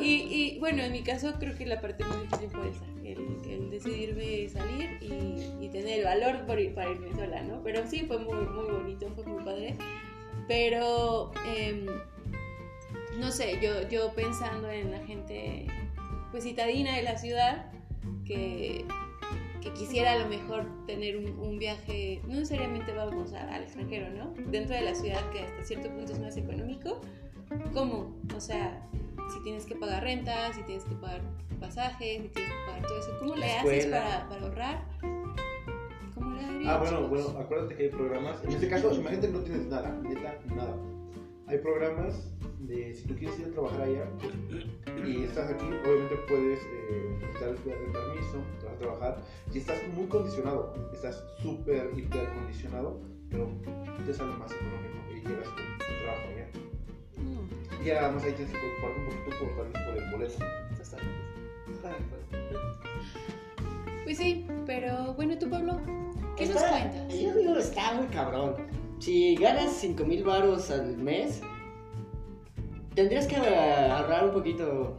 Y, 0.00 0.58
bueno, 0.58 0.82
en 0.82 0.92
mi 0.92 1.02
caso 1.02 1.34
creo 1.38 1.56
que 1.56 1.66
la 1.66 1.80
parte 1.80 2.04
muy 2.04 2.16
difícil 2.26 2.50
fue 2.50 2.68
esa, 2.68 2.84
el, 3.04 3.38
el 3.48 3.70
decidirme 3.70 4.48
salir 4.48 4.98
y, 5.00 5.68
tener 5.72 6.00
el 6.00 6.04
valor 6.04 6.44
para 6.44 6.60
irme 6.60 7.12
sola, 7.14 7.42
¿no? 7.42 7.62
Pero 7.62 7.86
sí, 7.86 8.04
fue 8.06 8.18
muy, 8.18 8.44
muy 8.44 8.70
bonito, 8.70 9.08
fue 9.14 9.24
muy 9.24 9.42
padre. 9.42 9.74
Pero, 10.46 11.30
em, 11.46 11.86
no 13.18 13.30
sé, 13.30 13.58
yo, 13.62 13.88
yo 13.88 14.12
pensando 14.12 14.70
en 14.70 14.90
la 14.90 14.98
gente, 15.06 15.66
pues 16.30 16.44
citadina 16.44 16.94
de 16.96 17.02
la 17.02 17.16
ciudad, 17.16 17.72
que, 18.26 18.84
quisiera 19.74 20.12
a 20.12 20.18
lo 20.18 20.28
mejor 20.28 20.66
tener 20.86 21.16
un, 21.16 21.58
viaje, 21.58 22.20
no 22.24 22.34
necesariamente 22.34 22.92
vamos 22.92 23.32
al 23.32 23.62
extranjero, 23.62 24.10
¿no? 24.10 24.34
Dentro 24.50 24.74
de 24.74 24.82
la 24.82 24.94
ciudad, 24.94 25.30
que 25.30 25.40
hasta 25.40 25.64
cierto 25.64 25.88
punto 25.88 26.12
es 26.12 26.18
más 26.18 26.36
económico, 26.36 27.00
¿cómo? 27.72 28.14
O 28.36 28.40
sea, 28.40 28.88
si 29.32 29.42
tienes 29.42 29.64
que 29.66 29.74
pagar 29.74 30.02
renta, 30.02 30.52
si 30.52 30.62
tienes 30.62 30.84
que 30.84 30.94
pagar 30.96 31.20
pasajes, 31.60 32.22
si 32.22 32.28
tienes 32.28 32.52
que 32.52 32.66
pagar 32.66 32.86
todo 32.86 32.98
eso, 32.98 33.16
¿cómo 33.18 33.36
le 33.36 33.52
haces 33.52 33.86
para, 33.86 34.28
para 34.28 34.42
ahorrar? 34.42 34.84
¿Cómo 36.14 36.34
le 36.34 36.44
harías? 36.44 36.72
Ah, 36.72 36.78
bueno, 36.78 36.96
chicos? 36.96 37.10
bueno, 37.10 37.40
acuérdate 37.40 37.76
que 37.76 37.82
hay 37.84 37.88
programas. 37.90 38.44
En 38.44 38.50
este 38.50 38.68
caso, 38.68 38.92
imagínate 38.94 39.26
que 39.28 39.32
no 39.32 39.40
tienes 39.40 39.66
nada, 39.66 39.90
neta, 40.02 40.38
nada. 40.54 40.76
Hay 41.46 41.58
programas 41.58 42.30
de 42.60 42.94
si 42.94 43.06
tú 43.06 43.14
quieres 43.16 43.38
ir 43.38 43.46
a 43.46 43.50
trabajar 43.50 43.82
allá 43.82 44.06
y 45.04 45.24
estás 45.24 45.50
aquí, 45.50 45.66
obviamente 45.66 46.16
puedes 46.28 46.60
eh, 46.60 47.18
el 47.42 47.92
permiso, 47.92 48.38
te 48.60 48.66
vas 48.66 48.74
a 48.74 48.78
trabajar 48.78 49.22
y 49.52 49.58
estás 49.58 49.78
muy 49.94 50.06
condicionado, 50.06 50.72
estás 50.92 51.24
súper, 51.42 51.90
hiper 51.96 52.28
condicionado, 52.34 53.00
pero 53.28 53.48
te 54.06 54.14
sale 54.14 54.32
más 54.36 54.52
económico 54.52 54.96
y 55.10 55.28
llegas 55.28 55.48
con 55.48 55.64
tu 55.78 56.04
trabajo 56.04 56.28
allá. 56.28 56.71
Mm. 57.82 57.86
Y 57.86 57.90
además 57.90 58.24
ahí 58.24 58.32
tienes 58.32 58.52
que 58.54 58.58
preocuparte 58.60 59.00
un 59.00 59.06
poquito 59.06 59.54
por, 59.54 59.72
tal 59.72 59.72
vez 59.72 59.82
por 59.82 59.96
el 60.02 60.10
boleto. 60.10 60.44
Pues 64.04 64.18
sí, 64.18 64.46
pero 64.66 65.14
bueno, 65.14 65.38
tú 65.38 65.48
Pablo, 65.48 65.80
¿qué 66.36 66.46
nos 66.46 66.56
Está- 66.56 66.70
cuentas? 66.70 67.14
Yo 67.20 67.34
digo, 67.34 67.56
está 67.56 67.94
muy 67.94 68.06
cabrón. 68.08 68.56
Si 68.98 69.34
ganas 69.36 69.72
5 69.72 70.04
mil 70.04 70.22
baros 70.24 70.70
al 70.70 70.96
mes, 70.96 71.40
tendrías 72.94 73.26
que 73.26 73.36
ahorrar 73.36 74.26
un 74.26 74.32
poquito 74.32 74.98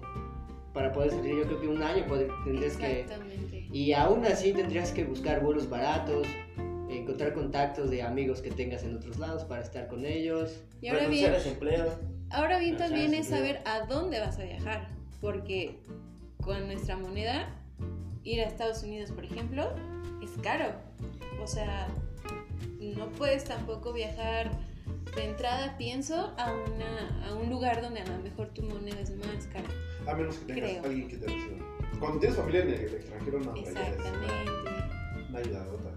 para 0.73 0.91
poder 0.91 1.11
salir. 1.11 1.35
Yo 1.37 1.43
creo 1.43 1.61
que 1.61 1.67
un 1.67 1.83
año 1.83 2.05
pod- 2.07 2.43
tendrías 2.43 2.75
que... 2.77 3.01
Exactamente. 3.01 3.67
Y 3.71 3.93
aún 3.93 4.25
así 4.25 4.53
tendrías 4.53 4.91
que 4.91 5.03
buscar 5.03 5.41
vuelos 5.41 5.69
baratos, 5.69 6.27
encontrar 6.89 7.33
contactos 7.33 7.89
de 7.89 8.01
amigos 8.03 8.41
que 8.41 8.51
tengas 8.51 8.83
en 8.83 8.95
otros 8.95 9.17
lados 9.19 9.43
para 9.45 9.61
estar 9.61 9.87
con 9.87 10.05
ellos. 10.05 10.61
Y 10.81 10.87
ahora 10.89 11.01
bien. 11.07 11.33
Ahora 12.33 12.59
bien 12.59 12.77
también 12.77 13.13
es 13.13 13.27
saber 13.27 13.61
a 13.65 13.85
dónde 13.85 14.19
vas 14.19 14.37
a 14.39 14.43
viajar, 14.43 14.87
porque 15.21 15.79
con 16.41 16.67
nuestra 16.67 16.97
moneda, 16.97 17.47
ir 18.23 18.41
a 18.41 18.45
Estados 18.45 18.83
Unidos, 18.83 19.11
por 19.11 19.23
ejemplo, 19.23 19.73
es 20.21 20.31
caro. 20.41 20.73
O 21.41 21.47
sea, 21.47 21.87
no 22.79 23.07
puedes 23.11 23.45
tampoco 23.45 23.93
viajar 23.93 24.51
de 25.15 25.25
entrada, 25.25 25.77
pienso, 25.77 26.33
a, 26.37 26.51
una, 26.53 27.27
a 27.29 27.35
un 27.35 27.49
lugar 27.49 27.81
donde 27.81 28.01
a 28.01 28.05
lo 28.05 28.17
mejor 28.19 28.47
tu 28.49 28.63
moneda 28.63 28.99
es 28.99 29.15
más 29.17 29.47
cara. 29.47 29.69
A 30.07 30.15
menos 30.15 30.37
que 30.37 30.53
tengas 30.53 30.71
Creo. 30.71 30.83
alguien 30.83 31.07
que 31.07 31.17
te 31.17 31.27
reciba. 31.27 31.57
Cuando 31.99 32.19
tienes 32.19 32.37
familia 32.37 32.61
en 32.61 32.69
el 32.69 32.93
extranjero, 32.95 33.39
no, 33.39 33.55
Exactamente. 33.55 34.29
una 35.29 35.39
ayudadota. 35.39 35.89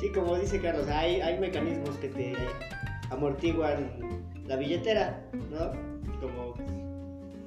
Sí, 0.00 0.10
como 0.10 0.36
dice 0.38 0.60
Carlos, 0.60 0.88
hay, 0.88 1.20
hay 1.20 1.38
mecanismos 1.38 1.96
que 1.96 2.08
te 2.08 2.34
amortiguan 3.10 3.90
la 4.46 4.56
billetera, 4.56 5.22
¿no? 5.50 5.72
Como 6.20 6.54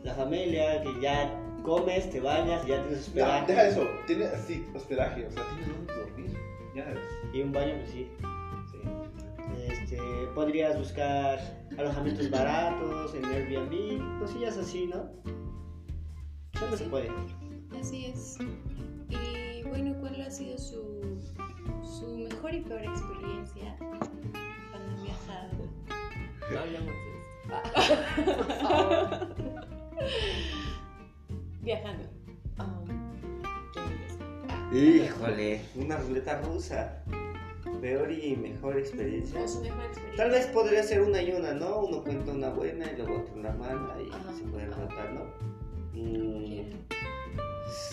la 0.04 0.13
familia, 0.15 0.82
que 0.82 1.02
ya 1.02 1.34
comes, 1.63 2.10
te 2.10 2.19
bañas, 2.19 2.65
ya 2.65 2.82
tienes 2.84 3.13
Ya, 3.13 3.26
hospedaje. 3.26 3.45
deja 3.48 3.67
eso, 3.67 3.84
tienes 4.08 4.32
sí, 4.48 4.65
hospedaje, 4.76 5.26
o 5.28 5.32
sea, 5.32 5.43
tienes 5.56 5.76
donde 5.78 5.93
dormir. 5.93 6.38
Ya 6.76 6.84
es. 6.91 7.00
Y 7.34 7.41
un 7.41 7.52
baño, 7.52 7.74
pues 7.78 7.89
sí. 7.91 8.08
Sí. 8.72 9.74
Este, 9.74 9.98
podrías 10.36 10.78
buscar 10.78 11.39
alojamientos 11.78 12.30
baratos 12.30 13.13
en 13.15 13.26
Airbnb, 13.26 14.19
cosillas 14.19 14.58
así, 14.58 14.88
¿no? 14.88 15.10
Solo 16.60 16.78
se 16.78 16.86
puede. 16.86 17.10
Así 17.80 18.06
es. 18.08 18.38
Y 19.10 19.63
bueno, 19.63 19.95
¿cuál 20.00 20.19
ha 20.22 20.30
sido 20.30 20.58
su, 20.58 21.17
su 21.84 22.17
mejor 22.17 22.54
y 22.54 22.62
peor 22.62 22.84
experiencia? 22.84 23.76
No 26.53 26.59
hablamos 26.59 26.93
de 26.93 27.09
esto. 27.13 28.38
Por 28.38 28.53
favor. 28.55 29.27
Viajando. 31.62 32.03
Um, 32.59 32.85
¿quién 33.73 33.85
empieza? 33.85 35.05
Híjole, 35.05 35.62
una 35.75 35.97
ruleta 35.97 36.41
rusa. 36.41 37.03
Peor 37.81 38.12
y 38.12 38.35
mejor 38.35 38.77
experiencia. 38.77 39.39
¿O 39.41 39.47
su 39.47 39.62
mejor 39.62 39.85
experiencia? 39.85 40.17
Tal 40.23 40.31
vez 40.31 40.47
podría 40.47 40.83
ser 40.83 41.01
una 41.01 41.21
y 41.21 41.31
una, 41.31 41.53
¿no? 41.53 41.79
Uno 41.81 42.03
cuenta 42.03 42.31
una 42.31 42.49
buena 42.49 42.91
y 42.91 42.97
luego 42.97 43.19
otro 43.19 43.35
una 43.35 43.51
mala 43.51 43.95
y 44.01 44.09
Ajá. 44.09 44.33
se 44.33 44.43
puede 44.43 44.65
rotar, 44.65 45.13
¿no? 45.13 45.25
Mm, 45.93 46.62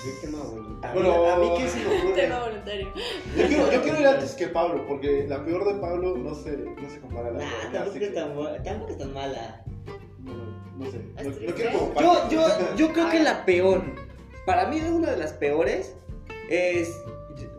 Víctima 0.07 0.39
voluntaria. 0.45 0.95
Bueno. 1.03 1.27
a 1.33 1.37
mí 1.39 1.49
qué 1.59 1.69
se 1.69 1.79
me 1.81 1.87
ocurre. 1.99 2.15
Tema 2.23 2.39
voluntario. 2.47 2.93
Yo 3.37 3.47
quiero, 3.49 3.73
yo 3.73 3.83
quiero 3.83 4.01
ir 4.01 4.07
antes 4.07 4.33
que 4.35 4.49
Pablo, 4.49 4.85
porque 4.87 5.27
la 5.29 5.45
peor 5.45 5.65
de 5.75 5.81
Pablo 5.81 6.17
no 6.17 6.35
se, 6.35 6.57
no 6.57 6.91
se 6.91 7.01
compara 7.01 7.29
a 7.29 7.33
la 7.33 7.39
Nah, 7.41 7.51
peor. 7.51 7.73
tampoco 7.73 7.99
que- 7.99 8.05
es 8.07 8.15
tan, 8.15 8.37
bu- 8.37 8.63
tampoco 8.63 8.91
es 8.93 8.99
tan 8.99 9.13
mala. 9.13 9.65
No, 10.23 10.35
no 10.79 10.91
sé. 10.91 10.97
¿Es 11.17 11.25
No, 11.25 11.31
no 11.31 11.37
triste? 11.37 11.55
quiero 11.55 11.79
como 11.79 12.01
Yo, 12.01 12.29
yo, 12.31 12.47
yo 12.77 12.93
creo 12.93 13.07
que 13.11 13.17
ver. 13.17 13.25
la 13.25 13.45
peor, 13.45 13.83
para 14.47 14.67
mí 14.69 14.81
una 14.81 15.11
de 15.11 15.17
las 15.17 15.33
peores 15.33 15.97
es, 16.51 17.01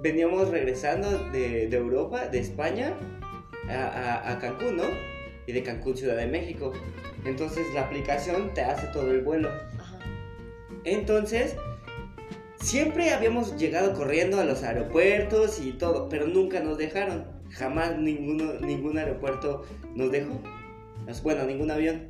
veníamos 0.01 0.49
regresando 0.49 1.09
de, 1.31 1.67
de 1.67 1.77
Europa, 1.77 2.27
de 2.27 2.39
España, 2.39 2.93
a, 3.69 3.73
a- 3.73 4.31
a 4.31 4.39
Cancún, 4.39 4.77
¿no? 4.77 4.83
Y 5.45 5.51
de 5.53 5.63
Cancún, 5.63 5.95
Ciudad 5.97 6.15
de 6.17 6.27
México. 6.27 6.73
Entonces 7.25 7.65
la 7.73 7.81
aplicación 7.81 8.53
te 8.53 8.61
hace 8.61 8.87
todo 8.87 9.11
el 9.11 9.21
vuelo. 9.21 9.49
Ajá. 9.49 9.97
Entonces, 10.83 11.55
siempre 12.59 13.11
habíamos 13.11 13.55
llegado 13.57 13.93
corriendo 13.93 14.39
a 14.39 14.45
los 14.45 14.63
aeropuertos 14.63 15.59
y 15.59 15.73
todo, 15.73 16.09
pero 16.09 16.27
nunca 16.27 16.59
nos 16.59 16.77
dejaron. 16.77 17.25
Jamás 17.51 17.97
ninguno, 17.97 18.53
ningún 18.59 18.97
aeropuerto 18.97 19.65
nos 19.95 20.11
dejó. 20.11 20.39
Bueno, 21.23 21.45
ningún 21.45 21.71
avión. 21.71 22.09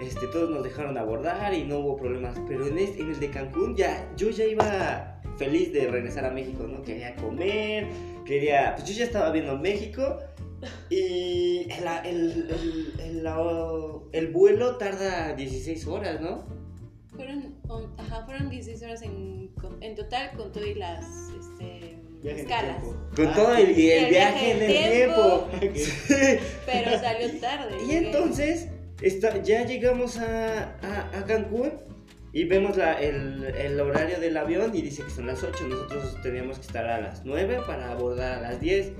Este, 0.00 0.26
todos 0.28 0.48
nos 0.48 0.62
dejaron 0.62 0.96
abordar 0.96 1.52
y 1.52 1.64
no 1.64 1.80
hubo 1.80 1.96
problemas. 1.96 2.38
Pero 2.48 2.66
en, 2.66 2.78
este- 2.78 3.02
en 3.02 3.10
el 3.10 3.20
de 3.20 3.30
Cancún 3.30 3.76
ya, 3.76 4.08
yo 4.16 4.30
ya 4.30 4.44
iba 4.44 5.20
feliz 5.36 5.72
de 5.72 5.88
regresar 5.88 6.24
a 6.24 6.30
México, 6.30 6.66
¿no? 6.66 6.82
Quería 6.82 7.14
comer, 7.16 7.86
quería... 8.24 8.74
Pues 8.76 8.88
yo 8.88 8.94
ya 8.94 9.04
estaba 9.04 9.30
viendo 9.32 9.58
México 9.58 10.18
y 10.90 11.66
el, 11.70 12.06
el, 12.06 12.50
el, 12.98 13.26
el 14.12 14.26
vuelo 14.28 14.76
tarda 14.76 15.34
16 15.34 15.86
horas, 15.86 16.20
¿no? 16.20 16.44
Fueron, 17.20 17.54
on- 17.68 17.94
ajá, 17.98 18.24
fueron 18.24 18.48
16 18.50 18.82
horas 18.82 19.02
en, 19.02 19.48
con- 19.60 19.82
en 19.82 19.94
total 19.94 20.30
con 20.36 20.50
todas 20.52 20.74
las 20.76 21.04
este, 21.38 21.98
escalas. 22.24 22.82
Con 23.14 23.26
Ah, 23.28 23.34
todo 23.34 23.54
el, 23.56 23.78
y 23.78 23.90
el, 23.90 24.04
el 24.04 24.10
viaje 24.10 24.50
en 24.52 24.62
el 24.62 24.88
tiempo. 24.92 25.48
tiempo. 25.60 25.78
Pero 26.66 26.98
salió 26.98 27.40
tarde. 27.40 27.76
Y 27.86 27.92
entonces 27.96 28.68
está, 29.02 29.42
ya 29.42 29.64
llegamos 29.66 30.18
a, 30.18 30.76
a- 30.82 31.10
a 31.18 31.24
Cancún 31.26 31.72
y 32.32 32.44
vemos 32.44 32.76
la- 32.76 33.00
el, 33.00 33.44
el 33.44 33.80
horario 33.80 34.18
del 34.20 34.36
avión 34.36 34.74
y 34.74 34.82
dice 34.82 35.02
que 35.02 35.10
son 35.10 35.26
las 35.26 35.42
8. 35.42 35.66
Nosotros 35.68 36.16
teníamos 36.22 36.58
que 36.58 36.66
estar 36.66 36.86
a 36.86 37.00
las 37.00 37.24
9 37.24 37.60
para 37.66 37.92
abordar 37.92 38.38
a 38.38 38.40
las 38.40 38.60
10. 38.60 38.92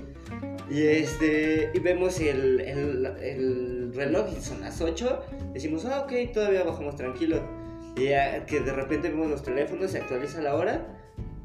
Y, 0.69 0.83
este, 0.83 1.71
y 1.73 1.79
vemos 1.79 2.19
el, 2.19 2.61
el- 2.61 3.05
el 3.21 3.93
reloj 3.93 4.27
y 4.37 4.41
son 4.41 4.61
las 4.61 4.79
8. 4.79 5.23
Decimos, 5.53 5.85
ah, 5.85 6.01
ok, 6.01 6.31
todavía 6.33 6.63
bajamos 6.63 6.95
tranquilo. 6.95 7.60
Ya 7.95 8.45
que 8.45 8.59
de 8.59 8.73
repente 8.73 9.09
vemos 9.09 9.29
los 9.29 9.43
teléfonos, 9.43 9.91
se 9.91 9.99
actualiza 9.99 10.41
la 10.41 10.55
hora. 10.55 10.97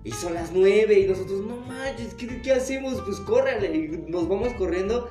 Y 0.04 0.12
son 0.12 0.34
las 0.34 0.52
9 0.52 1.00
y 1.00 1.06
nosotros, 1.06 1.40
no 1.44 1.56
manches, 1.56 2.14
¿qué, 2.14 2.40
qué 2.40 2.52
hacemos? 2.52 3.02
Pues 3.02 3.18
córrele. 3.20 3.76
Y 3.76 3.88
nos 4.10 4.28
vamos 4.28 4.52
corriendo. 4.54 5.10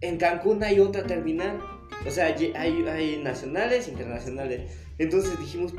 En 0.00 0.16
Cancún 0.16 0.62
hay 0.64 0.80
otra 0.80 1.04
terminal. 1.04 1.60
O 2.06 2.10
sea, 2.10 2.26
hay, 2.26 2.52
hay 2.54 3.20
nacionales, 3.22 3.88
internacionales. 3.88 4.72
Entonces 4.98 5.38
dijimos, 5.38 5.74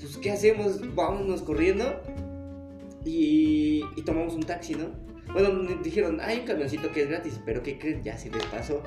pues, 0.00 0.16
¿qué 0.18 0.30
hacemos? 0.30 0.94
Vámonos 0.94 1.42
corriendo 1.42 2.00
y, 3.04 3.82
y 3.96 4.02
tomamos 4.02 4.34
un 4.34 4.44
taxi, 4.44 4.74
¿no? 4.74 5.13
Bueno, 5.32 5.50
dijeron, 5.82 6.20
hay 6.20 6.40
un 6.40 6.46
camioncito 6.46 6.92
que 6.92 7.02
es 7.02 7.08
gratis, 7.08 7.40
pero 7.44 7.62
¿qué 7.62 7.78
creen? 7.78 8.02
Ya 8.02 8.16
se 8.16 8.30
les 8.30 8.44
pasó. 8.46 8.82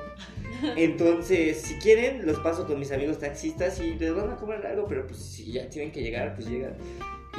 Entonces, 0.76 1.60
si 1.60 1.74
quieren, 1.76 2.26
los 2.26 2.38
paso 2.40 2.66
con 2.66 2.78
mis 2.78 2.90
amigos 2.92 3.18
taxistas 3.18 3.80
y 3.80 3.94
les 3.94 4.14
van 4.14 4.30
a 4.30 4.36
cobrar 4.36 4.66
algo, 4.66 4.86
pero 4.88 5.06
pues 5.06 5.18
si 5.18 5.52
ya 5.52 5.68
tienen 5.68 5.92
que 5.92 6.02
llegar, 6.02 6.34
pues 6.34 6.48
llegan. 6.48 6.74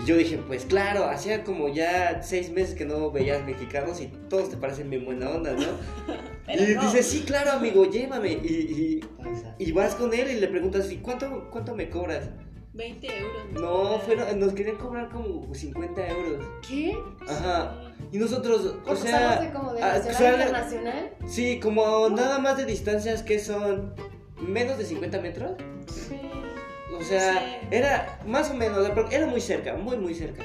Y 0.01 0.07
yo 0.07 0.15
dije, 0.15 0.37
pues 0.47 0.65
claro, 0.65 1.05
hacía 1.05 1.43
como 1.43 1.67
ya 1.67 2.21
seis 2.23 2.51
meses 2.51 2.75
que 2.75 2.85
no 2.85 3.11
veías 3.11 3.45
mexicanos 3.45 3.99
y 3.99 4.07
todos 4.29 4.49
te 4.49 4.57
parecen 4.57 4.89
bien 4.89 5.05
buena 5.05 5.29
onda, 5.29 5.53
¿no? 5.53 5.65
Y 6.51 6.73
no. 6.73 6.81
dice, 6.81 7.03
sí, 7.03 7.23
claro, 7.27 7.51
amigo, 7.51 7.85
llévame. 7.85 8.31
Y, 8.31 9.01
y, 9.59 9.63
y 9.63 9.71
vas 9.71 9.93
con 9.93 10.11
él 10.15 10.31
y 10.31 10.39
le 10.39 10.47
preguntas, 10.47 10.91
¿y 10.91 10.97
cuánto, 10.97 11.47
cuánto 11.51 11.75
me 11.75 11.91
cobras? 11.91 12.29
20 12.79 13.07
euros. 13.19 13.61
No, 13.61 13.99
fueron, 13.99 14.39
nos 14.39 14.53
querían 14.53 14.77
cobrar 14.77 15.09
como 15.09 15.53
50 15.53 16.07
euros. 16.07 16.45
¿Qué? 16.67 16.97
Ajá. 17.27 17.75
Y 18.11 18.17
nosotros, 18.17 18.65
o 18.65 18.83
¿Por 18.83 18.97
sea... 18.97 19.41
de 19.41 19.51
como 19.51 19.73
de 19.73 19.83
ah, 19.83 19.97
nacional 19.97 20.35
a 20.35 20.43
internacional? 20.45 21.09
Sí, 21.27 21.59
como 21.59 22.09
nada 22.09 22.39
más 22.39 22.55
de 22.55 22.65
distancias 22.65 23.21
que 23.21 23.37
son 23.37 23.93
menos 24.39 24.77
de 24.77 24.85
50 24.85 25.19
metros. 25.19 25.51
O 26.97 27.03
sea, 27.03 27.33
Sí. 27.33 27.67
era 27.71 28.19
más 28.25 28.49
o 28.49 28.53
menos, 28.53 28.89
era 29.11 29.27
muy 29.27 29.41
cerca, 29.41 29.75
muy, 29.75 29.97
muy 29.97 30.15
cerca. 30.15 30.43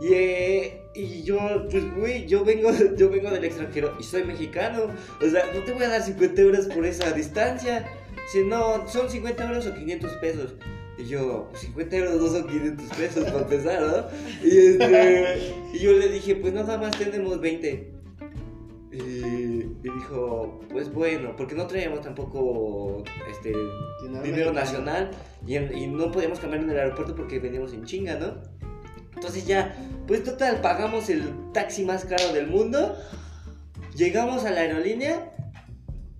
Y, 0.00 0.12
eh, 0.12 0.82
y 0.94 1.22
yo, 1.22 1.38
pues, 1.70 1.94
güey, 1.94 2.26
yo 2.26 2.44
vengo, 2.44 2.70
yo 2.96 3.10
vengo 3.10 3.30
del 3.30 3.44
extranjero 3.44 3.94
y 3.98 4.02
soy 4.02 4.24
mexicano. 4.24 4.88
O 5.24 5.30
sea, 5.30 5.44
no 5.54 5.62
te 5.62 5.72
voy 5.72 5.84
a 5.84 5.88
dar 5.88 6.02
50 6.02 6.40
euros 6.42 6.66
por 6.66 6.84
esa 6.84 7.12
distancia. 7.12 7.88
Si 8.32 8.42
no, 8.44 8.88
son 8.88 9.08
50 9.08 9.44
euros 9.44 9.66
o 9.66 9.74
500 9.74 10.12
pesos. 10.14 10.54
Y 11.00 11.06
yo, 11.08 11.48
pues 11.50 11.62
50 11.62 11.96
euros 11.96 12.20
no 12.20 12.26
son 12.28 12.46
500 12.48 12.96
pesos 12.96 13.24
para 13.24 13.40
empezar, 13.40 13.80
¿no? 13.82 14.46
Y, 14.46 14.58
este, 14.58 15.52
y 15.72 15.78
yo 15.78 15.92
le 15.92 16.08
dije, 16.08 16.36
pues 16.36 16.52
nada 16.52 16.76
más 16.76 16.90
tenemos 16.98 17.40
20. 17.40 17.92
Y, 18.92 18.98
y 18.98 19.76
dijo, 19.82 20.60
pues 20.70 20.92
bueno, 20.92 21.34
porque 21.36 21.54
no 21.54 21.66
traíamos 21.66 22.00
tampoco 22.02 23.04
este, 23.30 23.52
Dinero 24.02 24.22
dinero 24.24 24.52
nacional 24.52 25.10
y, 25.46 25.54
en- 25.54 25.76
y 25.78 25.86
no 25.86 26.10
podíamos 26.10 26.40
cambiar 26.40 26.64
en 26.64 26.70
el 26.70 26.78
aeropuerto 26.78 27.14
porque 27.14 27.38
veníamos 27.38 27.72
en 27.72 27.84
chinga, 27.84 28.16
¿no? 28.16 28.42
Entonces 29.14 29.46
ya, 29.46 29.76
pues 30.06 30.24
total, 30.24 30.60
pagamos 30.60 31.08
el 31.08 31.22
taxi 31.52 31.84
más 31.84 32.04
caro 32.04 32.32
del 32.32 32.48
mundo, 32.48 32.96
llegamos 33.94 34.44
a 34.44 34.50
la 34.50 34.62
aerolínea 34.62 35.32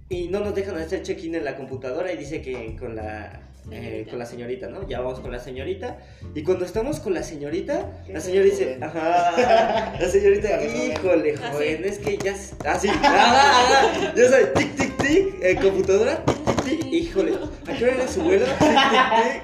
y 0.09 0.29
no 0.29 0.40
nos 0.40 0.55
dejan 0.55 0.77
hacer 0.77 1.03
check-in 1.03 1.35
en 1.35 1.45
la 1.45 1.57
computadora 1.57 2.12
y 2.12 2.16
dice 2.19 2.40
que 2.40 2.77
con 2.79 2.95
la... 2.95 3.39
eh, 3.70 4.07
con 4.09 4.18
la 4.18 4.27
señorita, 4.27 4.68
¿no? 4.68 4.87
Ya 4.88 5.01
vamos 5.01 5.20
con 5.20 5.31
la 5.33 5.38
señorita. 5.38 5.99
Y 6.35 6.42
cuando 6.42 6.64
estamos 6.64 7.01
con 7.01 7.14
la 7.14 7.23
señorita, 7.23 7.88
la 8.09 8.20
señorita 8.20 8.57
dice, 8.57 8.79
ajá, 8.83 9.94
la 10.01 10.09
señorita, 10.09 10.62
híjole, 10.64 11.35
Así. 11.35 11.42
joven, 11.53 11.85
es 11.85 11.99
que 11.99 12.18
ya, 12.18 12.33
s- 12.33 12.55
ah, 12.64 12.79
sí, 12.79 12.88
ah, 12.90 13.01
ah, 13.05 14.12
ya 14.16 14.29
sabes, 14.29 14.53
tic, 14.55 14.75
tic, 14.77 14.96
tic, 14.99 15.35
eh, 15.42 15.57
computadora, 15.61 16.25
tic, 16.25 16.44
tic, 16.44 16.64
tic, 16.81 16.92
híjole, 16.92 17.33
¿a 17.66 17.73
qué 17.77 17.85
hora 17.85 17.94
era 17.94 18.09
su 18.09 18.23
vuelo? 18.23 18.44
Tic, 18.46 18.59
tic, 18.59 18.68
tic. 18.70 19.42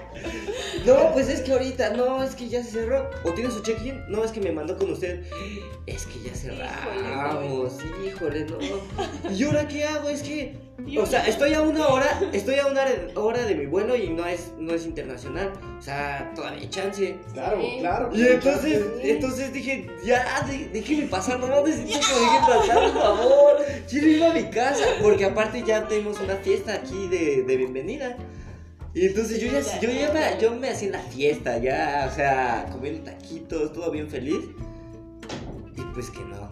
No, 0.87 1.13
pues 1.13 1.29
es 1.29 1.41
que 1.41 1.53
ahorita, 1.53 1.91
no, 1.91 2.23
es 2.23 2.35
que 2.35 2.49
ya 2.49 2.63
se 2.63 2.71
cerró. 2.71 3.11
¿O 3.25 3.33
tiene 3.33 3.51
su 3.51 3.61
check-in? 3.63 4.05
No, 4.09 4.25
es 4.25 4.31
que 4.31 4.41
me 4.41 4.53
mandó 4.53 4.77
con 4.79 4.91
usted. 4.93 5.25
Es 5.87 6.07
que 6.07 6.21
ya 6.23 6.35
cerramos, 6.35 7.79
híjole, 8.07 8.47
no. 8.47 8.59
¿Y 9.31 9.45
ahora 9.45 9.67
qué 9.69 9.85
hago? 9.85 10.09
Es 10.09 10.23
que, 10.23 10.55
o 10.99 11.07
sea, 11.07 11.27
estoy 11.27 11.55
a 11.55 11.63
una 11.63 11.89
hora, 11.89 12.21
estoy 12.33 12.57
a 12.61 12.67
una 12.67 12.85
hora 13.15 13.43
de 13.45 13.55
mi 13.55 13.67
vuelo 13.67 13.97
y 13.97 14.11
no 14.11 14.27
es, 14.27 14.53
no 14.59 14.75
es 14.75 14.85
internacional. 14.87 15.53
O 15.79 15.83
sea, 15.83 16.33
todavía 16.35 16.61
hay 16.61 16.69
chance. 16.71 17.17
Claro, 17.33 17.61
Sí. 17.61 17.77
claro. 17.81 18.11
Y 18.15 18.23
entonces, 18.27 18.85
entonces 19.03 19.53
dije, 19.53 19.87
ya, 20.05 20.43
de- 20.49 20.69
déjeme 20.69 21.07
pasar, 21.09 21.41
no 21.41 21.49
necesito 21.65 21.99
que 22.01 22.15
me 22.15 22.21
dejen 22.21 22.47
pasar, 22.47 22.93
por 22.93 23.03
favor. 23.03 23.57
Quiero 23.89 24.07
ir 24.07 24.25
a 24.25 24.33
mi 24.33 24.45
casa, 24.51 24.85
porque 25.03 25.25
aparte 25.25 25.63
ya 25.67 25.87
tenemos 25.89 26.21
una 26.21 26.37
fiesta 26.37 26.75
aquí 26.75 27.09
de, 27.09 27.43
de 27.43 27.57
bienvenida. 27.57 28.17
Y 28.97 29.09
entonces 29.09 29.39
yo 29.43 29.49
ya, 29.49 29.61
yo 29.79 29.91
ya 29.91 30.11
me, 30.11 30.41
yo 30.41 30.57
me 30.57 30.71
hacía 30.71 30.87
en 30.87 30.93
la 30.93 31.01
fiesta, 31.01 31.59
ya, 31.59 32.09
o 32.11 32.15
sea, 32.15 32.67
comiendo 32.73 33.03
taquitos, 33.03 33.75
todo 33.75 33.91
bien 33.91 34.09
feliz. 34.09 34.41
Y 35.77 35.83
pues 35.93 36.09
que 36.09 36.21
no. 36.21 36.51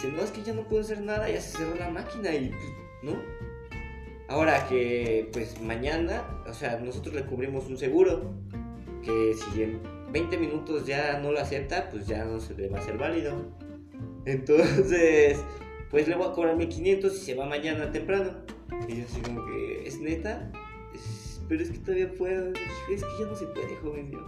Si 0.00 0.06
no, 0.06 0.22
es 0.22 0.30
que 0.30 0.42
ya 0.42 0.54
no 0.54 0.66
puedo 0.66 0.80
hacer 0.80 1.02
nada, 1.02 1.28
ya 1.28 1.42
se 1.42 1.58
cerró 1.58 1.74
la 1.74 1.90
máquina 1.90 2.34
y 2.34 2.52
¿no? 3.02 3.20
Ahora 4.28 4.66
que, 4.66 5.28
pues 5.30 5.60
mañana, 5.60 6.24
o 6.48 6.54
sea, 6.54 6.78
nosotros 6.78 7.14
le 7.14 7.26
cubrimos 7.26 7.66
un 7.66 7.76
seguro 7.76 8.32
que 9.02 9.34
si 9.34 9.64
en 9.64 9.82
20 10.10 10.38
minutos 10.38 10.86
ya 10.86 11.20
no 11.20 11.32
lo 11.32 11.38
acepta, 11.38 11.90
pues 11.90 12.06
ya 12.06 12.24
no 12.24 12.40
se 12.40 12.54
le 12.54 12.70
va 12.70 12.78
a 12.78 12.82
ser 12.82 12.96
válido. 12.96 13.44
Entonces, 14.24 15.38
pues 15.90 16.08
le 16.08 16.14
voy 16.14 16.28
a 16.28 16.32
cobrar 16.32 16.56
1500 16.56 17.14
y 17.14 17.18
se 17.18 17.34
va 17.34 17.44
mañana 17.44 17.92
temprano. 17.92 18.38
Y 18.88 18.96
yo 18.96 19.04
así 19.04 19.20
como 19.20 19.44
que, 19.44 19.86
¿es 19.86 20.00
neta? 20.00 20.50
Pero 21.48 21.62
es 21.62 21.70
que 21.70 21.78
todavía 21.78 22.12
puedo. 22.12 22.52
Es 22.90 23.02
que 23.02 23.10
ya 23.18 23.26
no 23.26 23.34
se 23.34 23.46
puede, 23.46 23.76
joven. 23.76 24.10
Yo, 24.10 24.18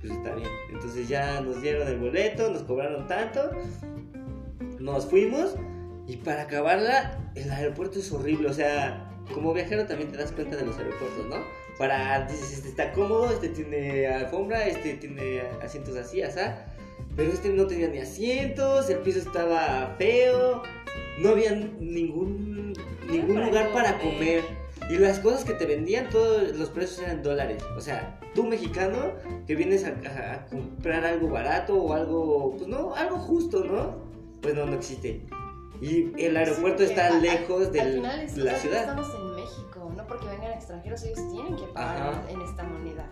pues 0.00 0.12
está 0.12 0.34
bien. 0.34 0.48
Entonces 0.70 1.08
ya 1.08 1.40
nos 1.40 1.62
dieron 1.62 1.88
el 1.88 1.98
boleto, 1.98 2.50
nos 2.50 2.62
cobraron 2.62 3.06
tanto. 3.06 3.50
Nos 4.78 5.06
fuimos 5.06 5.56
y 6.06 6.18
para 6.18 6.42
acabarla, 6.42 7.18
el 7.34 7.50
aeropuerto 7.50 7.98
es 7.98 8.12
horrible. 8.12 8.48
O 8.48 8.52
sea, 8.52 9.10
como 9.32 9.52
viajero 9.52 9.86
también 9.86 10.10
te 10.10 10.16
das 10.16 10.32
cuenta 10.32 10.56
de 10.56 10.64
los 10.64 10.76
aeropuertos, 10.78 11.26
¿no? 11.28 11.36
Para, 11.78 12.26
dices, 12.26 12.52
este 12.52 12.68
está 12.68 12.92
cómodo, 12.92 13.30
este 13.30 13.48
tiene 13.48 14.06
alfombra, 14.06 14.66
este 14.66 14.94
tiene 14.94 15.42
asientos 15.62 15.96
así, 15.96 16.22
así. 16.22 16.40
Pero 17.16 17.32
este 17.32 17.48
no 17.50 17.66
tenía 17.66 17.88
ni 17.88 17.98
asientos, 17.98 18.88
el 18.88 18.98
piso 18.98 19.18
estaba 19.18 19.94
feo, 19.98 20.62
no 21.18 21.30
había 21.30 21.54
ningún, 21.54 22.74
ningún 23.10 23.44
lugar 23.44 23.72
para 23.72 23.98
comer. 23.98 24.42
Y 24.88 24.98
las 24.98 25.18
cosas 25.18 25.44
que 25.44 25.52
te 25.54 25.66
vendían, 25.66 26.08
todos 26.10 26.56
los 26.56 26.68
precios 26.70 27.00
eran 27.00 27.22
dólares. 27.22 27.62
O 27.76 27.80
sea, 27.80 28.20
tú 28.34 28.44
mexicano 28.44 29.14
que 29.46 29.54
vienes 29.56 29.84
a, 29.84 29.88
a- 30.08 30.34
a 30.34 30.46
comprar 30.46 31.04
algo 31.04 31.28
barato 31.28 31.74
o 31.74 31.92
algo, 31.92 32.54
pues 32.56 32.68
no, 32.68 32.94
algo 32.94 33.16
justo, 33.18 33.64
¿no? 33.64 33.96
Pues 34.40 34.54
no, 34.54 34.64
no 34.66 34.74
existe. 34.74 35.22
Y 35.80 36.12
el 36.22 36.36
aeropuerto 36.36 36.84
Sí, 36.84 36.90
está 36.90 37.08
al- 37.08 37.20
lejos 37.20 37.72
de 37.72 37.84
la 38.00 38.28
sea, 38.28 38.58
ciudad. 38.58 38.80
Estamos 38.82 39.08
en 39.14 39.34
México, 39.34 39.92
no 39.96 40.06
porque 40.06 40.26
vengan 40.28 40.52
extranjeros, 40.52 41.02
ellos 41.02 41.32
tienen 41.32 41.56
que 41.56 41.64
pagar 41.74 42.24
en, 42.30 42.36
en 42.36 42.42
esta 42.48 42.62
moneda. 42.62 43.10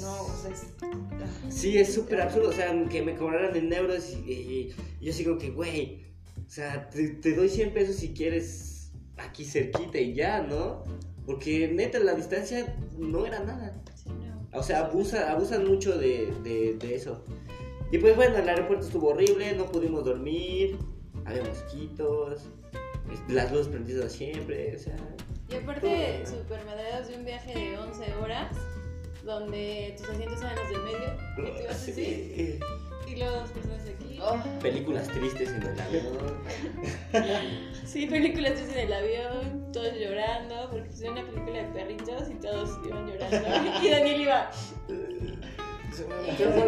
No, 0.00 0.12
o 0.22 0.34
sea, 0.42 0.50
es. 0.52 0.66
ah, 0.82 1.50
Sí, 1.50 1.78
es 1.78 1.92
súper 1.94 2.20
absurdo, 2.20 2.50
o 2.50 2.52
sea, 2.52 2.70
que 2.88 3.02
me 3.02 3.16
cobraran 3.16 3.56
en 3.56 3.72
euros 3.72 4.10
y, 4.10 4.30
y- 4.30 4.74
y 5.00 5.04
yo 5.06 5.12
sigo 5.12 5.38
que, 5.38 5.50
güey, 5.50 6.04
o 6.46 6.50
sea, 6.50 6.88
te, 6.90 7.08
te 7.08 7.34
doy 7.34 7.48
100 7.48 7.72
pesos 7.72 7.96
si 7.96 8.12
quieres 8.12 8.67
aquí 9.18 9.44
cerquita 9.44 9.98
y 9.98 10.14
ya, 10.14 10.42
¿no? 10.42 10.82
Porque 11.26 11.68
neta, 11.68 11.98
la 11.98 12.14
distancia 12.14 12.74
no 12.96 13.26
era 13.26 13.40
nada. 13.40 13.72
Sí, 13.94 14.08
no. 14.10 14.58
O 14.58 14.62
sea, 14.62 14.86
abusa, 14.86 15.30
abusan 15.30 15.66
mucho 15.66 15.96
de, 15.98 16.32
de- 16.42 16.76
de 16.78 16.94
eso. 16.94 17.24
Y 17.92 17.98
pues 17.98 18.16
bueno, 18.16 18.36
el 18.38 18.48
aeropuerto 18.48 18.86
estuvo 18.86 19.08
horrible, 19.08 19.52
no 19.54 19.66
pudimos 19.66 20.04
dormir, 20.04 20.78
había 21.24 21.42
mosquitos, 21.44 22.42
es- 23.12 23.32
las 23.34 23.50
luces 23.52 23.68
prendidas 23.68 24.12
siempre, 24.12 24.76
o 24.76 24.78
sea... 24.78 24.96
Y 25.50 25.54
aparte, 25.56 26.24
super 26.26 26.62
madreados 26.66 27.08
de 27.08 27.16
un 27.16 27.24
viaje 27.24 27.54
de 27.58 27.78
11 27.78 28.14
horas, 28.16 28.54
donde 29.24 29.94
tus 29.98 30.08
asientos 30.10 30.40
eran 30.42 30.56
los 30.56 30.68
del 30.68 30.82
medio, 30.82 31.14
y 31.38 31.40
tú 31.56 31.62
ibas 31.62 31.74
así, 31.76 31.92
sí. 31.94 32.58
y 33.06 33.16
luego 33.16 33.36
dos 33.36 33.50
personas 33.50 33.82
aquí. 33.86 34.07
Películas 34.60 35.08
tristes 35.08 35.50
en 35.50 35.62
el 35.62 35.80
avión. 35.80 36.38
Sí, 37.84 38.06
películas 38.06 38.54
tristes 38.54 38.76
en 38.76 38.86
el 38.86 38.92
avión, 38.92 39.72
todos 39.72 39.94
llorando, 39.94 40.68
porque 40.70 40.88
pusieron 40.90 41.18
una 41.18 41.26
película 41.26 41.58
de 41.58 41.64
perritos 41.68 42.28
y 42.30 42.34
todos 42.34 42.78
iban 42.86 43.06
llorando. 43.06 43.80
Y 43.82 43.90
Daniel 43.90 44.20
iba, 44.20 44.48
así 45.88 46.02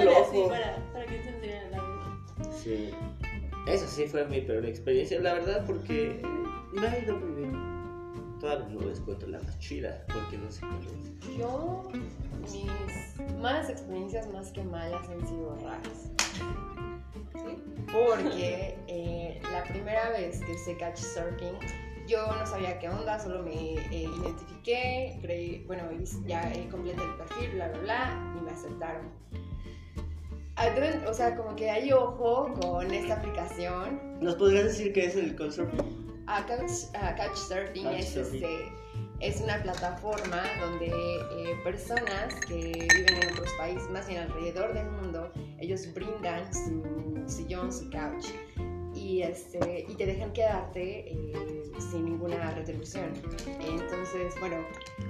loco. 0.05 0.49
para, 0.49 0.77
para 0.93 1.07
que 1.07 1.23
se 1.23 1.29
el 1.29 1.75
avión. 1.75 2.25
Sí. 2.53 2.91
Eso 3.67 3.87
sí 3.87 4.07
fue 4.07 4.25
mi 4.27 4.41
peor 4.41 4.65
experiencia, 4.65 5.21
la 5.21 5.35
verdad, 5.35 5.65
porque 5.67 6.23
me 6.73 6.87
ha 6.87 6.99
ido 6.99 7.17
muy 7.19 7.43
bien. 7.43 7.53
Todavía 8.41 8.69
no 8.69 8.81
les 8.81 9.01
cuento 9.01 9.27
la 9.27 9.39
más 9.41 9.59
chida, 9.59 10.05
porque 10.07 10.39
no 10.39 10.51
sé 10.51 10.61
cuál 10.61 10.81
es. 10.87 11.37
yo. 11.37 11.83
Mis 12.41 13.37
malas 13.39 13.69
experiencias, 13.69 14.33
más 14.33 14.51
que 14.53 14.63
malas, 14.65 15.07
han 15.11 15.27
sido 15.27 15.55
raras. 15.57 16.11
Porque 17.93 18.79
eh, 18.87 19.41
la 19.53 19.65
primera 19.65 20.11
vez 20.11 20.41
que 20.41 20.53
hice 20.53 20.77
catch 20.77 20.99
surfing, 20.99 21.59
yo 22.07 22.27
no 22.27 22.47
sabía 22.47 22.79
qué 22.79 22.89
onda, 22.89 23.19
solo 23.19 23.43
me 23.43 23.75
eh, 23.75 24.09
identifiqué, 24.23 25.19
creí, 25.23 25.65
bueno, 25.67 25.85
ya 26.27 26.43
completé 26.71 27.03
el 27.03 27.15
perfil, 27.17 27.51
bla, 27.53 27.69
bla, 27.69 27.81
bla, 27.81 28.35
y 28.39 28.45
me 28.45 28.51
aceptaron. 28.51 29.09
Ah, 30.57 30.69
O 31.09 31.15
sea, 31.15 31.35
como 31.37 31.57
que 31.57 31.71
hay 31.71 31.91
ojo 31.91 32.53
con 32.61 32.93
esta 32.93 33.15
aplicación. 33.15 34.21
¿Nos 34.21 34.35
podrías 34.35 34.65
decir 34.65 34.93
qué 34.93 35.07
es 35.07 35.17
el 35.17 35.35
Couchsurfing? 35.35 36.25
A 36.27 36.45
couch, 36.45 36.95
a 36.95 37.17
couchsurfing 37.17 37.87
es 37.89 38.15
este. 38.15 38.71
Es 39.21 39.43
una 39.43 39.63
plataforma 39.63 40.43
donde 40.61 40.87
eh, 40.87 41.55
personas 41.63 42.35
que 42.49 42.89
viven 42.95 43.23
en 43.23 43.33
otros 43.33 43.53
países, 43.59 43.91
más 43.91 44.09
bien 44.09 44.21
alrededor 44.21 44.73
del 44.73 44.91
mundo, 44.91 45.31
ellos 45.59 45.93
brindan 45.93 46.51
su 46.55 47.23
sillón, 47.27 47.71
su 47.71 47.91
couch 47.91 48.29
y, 48.95 49.21
este, 49.21 49.85
y 49.87 49.95
te 49.95 50.07
dejan 50.07 50.33
quedarte 50.33 51.13
eh, 51.13 51.71
sin 51.91 52.07
ninguna 52.07 52.51
retribución. 52.53 53.13
Entonces, 53.61 54.35
bueno, 54.41 54.57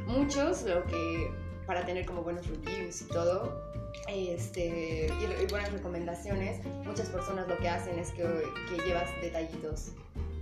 muchos 0.06 0.64
lo 0.64 0.84
que 0.86 1.30
para 1.64 1.86
tener 1.86 2.04
como 2.04 2.24
buenos 2.24 2.48
reviews 2.48 3.02
y 3.02 3.04
todo, 3.06 3.62
este, 4.08 5.06
y, 5.06 5.46
buenas 5.50 5.70
recomendaciones, 5.72 6.66
muchas 6.84 7.08
personas 7.10 7.46
lo 7.46 7.56
que 7.58 7.68
hacen 7.68 7.96
es 7.96 8.10
que, 8.10 8.24
que 8.24 8.82
llevas 8.84 9.08
detallitos 9.22 9.92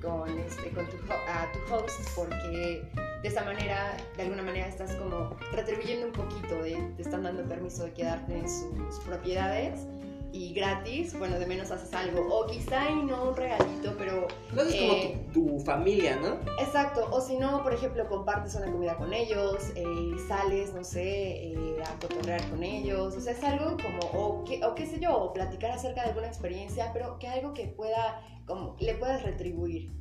con, 0.01 0.39
este, 0.39 0.71
con 0.71 0.87
tu, 0.87 0.97
a 1.13 1.51
tu 1.53 1.75
host 1.75 2.01
porque 2.15 2.83
de 3.23 3.29
esa 3.29 3.45
manera, 3.45 3.97
de 4.17 4.23
alguna 4.23 4.43
manera 4.43 4.69
estás 4.69 4.95
como 4.95 5.37
retribuyendo 5.53 6.07
un 6.07 6.13
poquito, 6.13 6.63
de, 6.63 6.77
te 6.97 7.03
están 7.03 7.23
dando 7.25 7.45
permiso 7.45 7.85
de 7.85 7.93
quedarte 7.93 8.39
en 8.39 8.49
sus 8.49 8.99
propiedades 9.05 9.87
y 10.31 10.53
gratis, 10.53 11.19
bueno, 11.19 11.39
de 11.39 11.47
menos 11.47 11.71
haces 11.71 11.93
algo, 11.95 12.21
o 12.31 12.47
quizá 12.47 12.91
y 12.91 13.03
no 13.03 13.31
un 13.31 13.37
regalito, 13.37 13.95
pero 13.97 14.29
No 14.53 14.63
es 14.63 14.75
Eh, 14.75 15.25
como 15.33 15.33
tu, 15.33 15.57
tu 15.57 15.61
familia, 15.65 16.17
¿no? 16.17 16.39
Exacto, 16.63 17.09
o 17.11 17.21
si 17.21 17.37
no, 17.39 17.63
por 17.63 17.73
ejemplo, 17.73 18.07
compartes 18.09 18.55
una 18.55 18.71
comida 18.71 18.95
con 18.97 19.13
ellos, 19.15 19.73
eh, 19.75 19.85
sales, 20.29 20.75
no 20.75 20.85
sé, 20.85 21.53
eh, 21.53 21.83
a 21.83 21.99
cotorrear 21.99 22.47
con 22.51 22.63
ellos, 22.63 23.17
o 23.17 23.21
sea, 23.21 23.33
es 23.33 23.43
algo 23.43 23.77
como, 23.79 24.23
o 24.23 24.45
qué, 24.45 24.63
o 24.65 24.75
qué 24.75 24.85
sé 24.87 25.01
yo, 25.01 25.17
o 25.17 25.33
platicar 25.33 25.71
acerca 25.71 26.03
de 26.03 26.09
alguna 26.11 26.27
experiencia, 26.29 26.91
pero 26.93 27.19
que 27.19 27.27
algo 27.27 27.55
que 27.55 27.67
pueda, 27.67 28.21
como, 28.49 28.77
le 28.81 28.95
puedas 28.95 29.23
retribuir. 29.23 29.93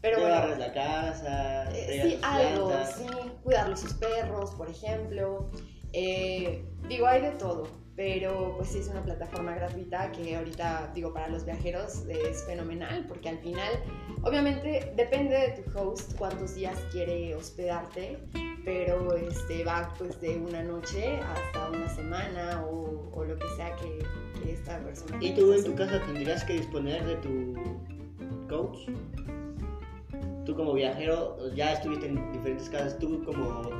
Pero 0.00 0.18
bueno, 0.20 0.56
la 0.56 0.72
casa, 0.72 1.70
eh, 1.76 2.00
sí, 2.02 2.20
algo, 2.22 2.68
plantas. 2.68 2.96
sí, 2.96 3.06
cuidarle 3.44 3.76
sus 3.76 3.92
perros, 3.94 4.50
por 4.54 4.70
ejemplo. 4.70 5.50
Eh, 5.92 6.64
digo, 6.88 7.06
hay 7.06 7.20
de 7.20 7.32
todo, 7.32 7.66
pero 7.96 8.54
pues 8.56 8.70
sí 8.70 8.78
es 8.78 8.88
una 8.88 9.02
plataforma 9.02 9.54
gratuita 9.54 10.10
que 10.12 10.36
ahorita, 10.36 10.90
digo, 10.94 11.12
para 11.12 11.28
los 11.28 11.44
viajeros 11.44 12.06
es 12.08 12.44
fenomenal, 12.44 13.04
porque 13.06 13.28
al 13.28 13.38
final, 13.40 13.74
obviamente, 14.22 14.94
depende 14.96 15.36
de 15.36 15.62
tu 15.62 15.78
host 15.78 16.16
cuántos 16.16 16.54
días 16.54 16.78
quiere 16.90 17.34
hospedarte, 17.34 18.18
pero 18.64 19.14
este, 19.16 19.64
va 19.64 19.92
pues 19.98 20.18
de 20.20 20.38
una 20.38 20.62
noche 20.62 21.18
hasta 21.18 21.68
una 21.68 21.88
semana 21.88 22.64
o, 22.64 23.10
o 23.12 23.24
lo 23.24 23.36
que 23.38 23.48
sea 23.56 23.76
que, 23.76 23.98
esta 24.48 24.78
persona 24.80 25.18
¿Y 25.20 25.34
tú 25.34 25.52
en 25.52 25.64
tu 25.64 25.74
casa 25.74 26.00
tendrías 26.06 26.44
que 26.44 26.54
disponer 26.54 27.04
de 27.06 27.16
tu 27.16 27.54
coach? 28.48 28.78
Tú 30.46 30.54
como 30.56 30.72
viajero, 30.72 31.36
ya 31.54 31.72
estuviste 31.74 32.06
en 32.06 32.32
diferentes 32.32 32.68
casas, 32.70 32.98
tú 32.98 33.22
como 33.24 33.70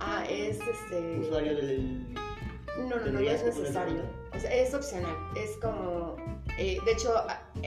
Ah, 0.00 0.24
es 0.28 0.58
este... 0.60 1.18
usuario 1.20 1.56
del... 1.56 2.14
No, 2.88 2.96
no, 2.96 3.06
no, 3.06 3.12
no 3.12 3.20
es 3.20 3.44
necesario. 3.44 4.02
O 4.36 4.38
sea, 4.38 4.54
es 4.54 4.72
opcional. 4.72 5.16
Es 5.36 5.56
como. 5.56 6.14
eh, 6.58 6.78
de 6.84 6.92
hecho, 6.92 7.12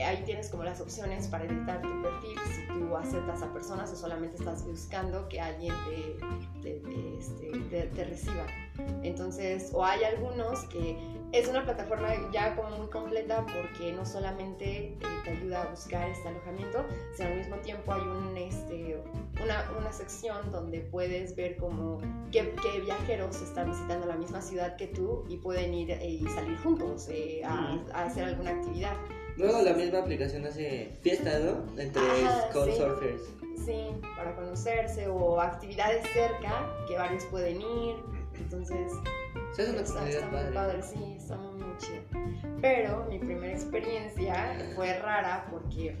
ahí 0.02 0.22
tienes 0.24 0.48
como 0.48 0.64
las 0.64 0.80
opciones 0.80 1.26
para 1.28 1.44
editar 1.44 1.82
tu 1.82 1.88
perfil 2.02 2.38
si 2.50 2.66
tú 2.68 2.96
aceptas 2.96 3.42
a 3.42 3.52
personas 3.52 3.92
o 3.92 3.96
solamente 3.96 4.36
estás 4.38 4.64
buscando 4.64 5.28
que 5.28 5.38
alguien 5.38 5.74
te, 5.84 6.62
te- 6.62 6.80
te, 6.80 7.18
este, 7.18 7.50
te- 7.68 7.86
te 7.94 8.04
reciba. 8.04 8.46
Entonces, 9.02 9.70
o 9.74 9.84
hay 9.84 10.02
algunos 10.04 10.60
que 10.66 10.96
es 11.32 11.48
una 11.48 11.64
plataforma 11.64 12.08
ya 12.30 12.54
como 12.54 12.76
muy 12.76 12.88
completa 12.88 13.44
porque 13.46 13.92
no 13.92 14.04
solamente 14.04 14.88
eh, 14.88 14.98
te 15.24 15.30
ayuda 15.30 15.62
a 15.62 15.70
buscar 15.70 16.08
este 16.08 16.28
alojamiento, 16.28 16.84
sino 17.16 17.28
al 17.28 17.36
mismo 17.38 17.56
tiempo 17.56 17.92
hay 17.92 18.02
un, 18.02 18.36
este, 18.36 19.02
una, 19.42 19.70
una 19.78 19.92
sección 19.92 20.52
donde 20.52 20.80
puedes 20.80 21.34
ver 21.34 21.56
como 21.56 21.98
qué, 22.30 22.54
qué 22.62 22.80
viajeros 22.80 23.40
están 23.40 23.70
visitando 23.70 24.06
la 24.06 24.16
misma 24.16 24.42
ciudad 24.42 24.76
que 24.76 24.88
tú 24.88 25.24
y 25.28 25.38
pueden 25.38 25.72
ir 25.72 25.90
eh, 25.90 26.06
y 26.06 26.26
salir 26.28 26.58
juntos 26.58 27.08
eh, 27.08 27.42
a, 27.44 27.78
a 27.94 28.04
hacer 28.04 28.24
alguna 28.24 28.50
actividad. 28.50 28.94
Luego 29.38 29.62
la 29.62 29.72
misma 29.72 30.00
aplicación 30.00 30.44
hace 30.44 30.98
fiestas, 31.00 31.40
¿no? 31.42 31.80
Entre 31.80 32.02
couchsurfers. 32.52 33.22
Sí, 33.64 33.86
para 34.16 34.36
conocerse 34.36 35.08
o 35.08 35.40
actividades 35.40 36.04
cerca 36.12 36.66
que 36.86 36.96
varios 36.96 37.24
pueden 37.26 37.62
ir. 37.62 37.96
Entonces, 38.34 38.92
es 39.58 39.68
una 39.68 39.80
está, 39.80 39.94
comunidad 39.94 40.08
está 40.08 40.26
muy 40.26 40.40
padre. 40.40 40.54
padre, 40.54 40.82
sí, 40.82 41.14
está 41.16 41.36
muy, 41.36 41.62
muy 41.62 41.76
chido. 41.78 42.02
Pero 42.60 43.06
mi 43.08 43.18
primera 43.18 43.52
experiencia 43.52 44.72
fue 44.74 44.98
rara 44.98 45.46
porque 45.50 45.96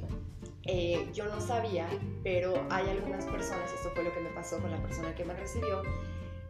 eh, 0.64 1.08
yo 1.12 1.26
no 1.26 1.40
sabía, 1.40 1.88
pero 2.22 2.54
hay 2.70 2.88
algunas 2.88 3.24
personas, 3.26 3.72
esto 3.72 3.90
fue 3.94 4.04
lo 4.04 4.12
que 4.12 4.20
me 4.20 4.30
pasó 4.30 4.60
con 4.60 4.70
la 4.70 4.80
persona 4.80 5.14
que 5.14 5.24
me 5.24 5.34
recibió, 5.34 5.82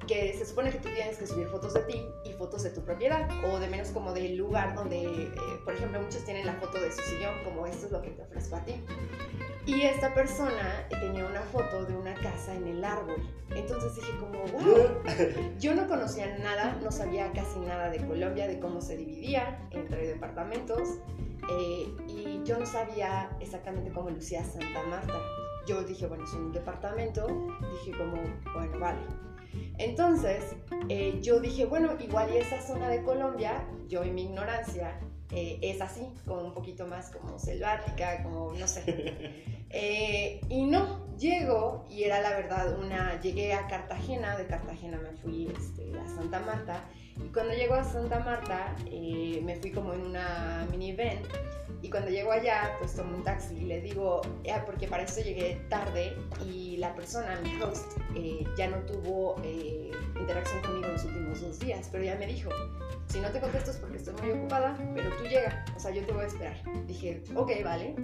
que 0.07 0.35
se 0.37 0.45
supone 0.45 0.71
que 0.71 0.79
tú 0.79 0.89
tienes 0.95 1.17
que 1.17 1.27
subir 1.27 1.47
fotos 1.49 1.75
de 1.75 1.81
ti 1.83 2.07
y 2.25 2.33
fotos 2.33 2.63
de 2.65 2.71
tu 2.71 2.83
propiedad, 2.85 3.29
o 3.45 3.59
de 3.59 3.69
menos 3.69 3.89
como 3.89 4.13
del 4.13 4.37
lugar 4.37 4.75
donde, 4.75 5.03
eh, 5.03 5.31
por 5.65 5.75
ejemplo, 5.75 6.01
muchos 6.01 6.25
tienen 6.25 6.45
la 6.45 6.55
foto 6.55 6.81
de 6.81 6.93
su 6.93 7.01
sillón, 7.03 7.35
como 7.45 7.67
esto 7.67 7.87
es 7.87 7.93
lo 7.93 8.03
que 8.03 8.11
te 8.11 8.23
ofrezco 8.23 8.57
a 8.57 8.65
ti. 8.65 8.75
Y 9.65 9.83
esta 9.83 10.13
persona 10.13 10.87
tenía 10.89 11.25
una 11.25 11.43
foto 11.43 11.85
de 11.85 11.95
una 11.97 12.15
casa 12.15 12.55
en 12.55 12.67
el 12.67 12.85
árbol. 12.85 13.23
Entonces 13.55 13.95
dije 13.95 14.13
como, 14.19 14.41
wow, 14.41 14.89
yo 15.61 15.75
no 15.75 15.87
conocía 15.87 16.37
nada, 16.39 16.79
no 16.83 16.91
sabía 16.91 17.31
casi 17.33 17.61
nada 17.61 17.89
de 17.91 18.05
Colombia, 18.05 18.49
de 18.49 18.59
cómo 18.59 18.81
se 18.81 18.97
dividía 18.97 19.61
entre 19.71 20.09
departamentos, 20.09 20.99
eh, 21.51 21.87
y 22.09 22.41
yo 22.45 22.59
no 22.59 22.67
sabía 22.67 23.31
exactamente 23.41 23.93
cómo 23.93 24.11
lucía 24.11 24.43
Santa 24.45 24.83
Marta. 24.89 25.21
Yo 25.67 25.83
dije, 25.85 26.07
bueno, 26.07 26.25
es 26.25 26.33
un 26.33 26.53
departamento, 26.53 27.27
dije 27.85 27.97
como, 27.97 28.21
bueno, 28.55 28.79
vale. 28.81 29.01
Entonces, 29.79 30.57
eh, 30.89 31.19
yo 31.23 31.39
dije, 31.41 31.67
bueno, 31.67 31.97
igual 32.01 32.33
y 32.33 32.39
esa 32.39 32.61
zona 32.61 32.89
de 32.89 33.03
Colombia, 33.03 33.65
yo 33.89 34.03
en 34.03 34.15
mi 34.15 34.25
ignorancia, 34.25 34.99
eh, 35.33 35.59
es 35.63 35.81
así, 35.81 36.07
como 36.27 36.43
un 36.43 36.53
poquito 36.53 36.87
más 36.87 37.11
como 37.11 37.39
selvática, 37.39 38.23
como 38.23 38.53
no 38.53 38.67
sé. 38.69 39.53
Eh, 39.75 40.43
y 40.51 40.67
no, 40.67 41.17
llego 41.17 41.87
y 41.89 42.03
era 42.03 42.21
la 42.21 42.37
verdad 42.37 42.79
una, 42.79 43.19
llegué 43.23 43.55
a 43.55 43.67
Cartagena, 43.69 44.37
de 44.37 44.47
Cartagena 44.47 44.99
me 44.99 45.17
fui 45.17 45.51
este, 45.57 45.99
a 45.99 46.07
Santa 46.09 46.41
Marta 46.41 46.85
y 47.17 47.33
cuando 47.33 47.55
llego 47.55 47.73
a 47.73 47.83
Santa 47.83 48.19
Marta 48.19 48.77
eh, 48.91 49.41
me 49.43 49.57
fui 49.57 49.71
como 49.73 49.95
en 49.95 50.03
una 50.03 50.69
minivan 50.71 51.21
y 51.81 51.89
cuando 51.89 52.11
llego 52.11 52.33
allá 52.33 52.77
pues 52.81 52.95
tomo 52.95 53.17
un 53.17 53.25
taxi 53.25 53.55
y 53.55 53.65
le 53.65 53.81
digo, 53.81 54.21
"Ah, 54.53 54.63
porque 54.67 54.87
para 54.89 55.05
eso 55.05 55.23
llegué 55.23 55.55
tarde 55.71 56.15
y 56.47 56.77
la 56.77 56.95
persona, 56.95 57.41
mi 57.43 57.59
host, 57.63 57.97
ya 58.59 58.69
no 58.69 58.77
tuvo 58.81 59.37
interacción 60.21 60.63
conmigo 60.63 60.89
los 60.89 61.05
últimos 61.05 61.41
dos 61.41 61.59
días, 61.61 61.89
pero 61.91 62.05
ya 62.05 62.17
me 62.17 62.27
dijo, 62.27 62.51
si 63.13 63.21
no 63.21 63.31
te 63.31 63.41
contesto 63.41 63.71
es 63.71 63.77
porque 63.77 63.99
estoy 63.99 64.15
muy 64.15 64.31
ocupada, 64.31 64.75
pero 64.95 65.15
tú 65.17 65.25
llega, 65.25 65.65
o 65.77 65.79
sea, 65.79 65.91
yo 65.91 66.05
te 66.07 66.13
voy 66.13 66.25
a 66.25 66.27
esperar. 66.29 66.57
Dije, 66.87 67.23
ok, 67.35 67.51
vale. 67.63 67.95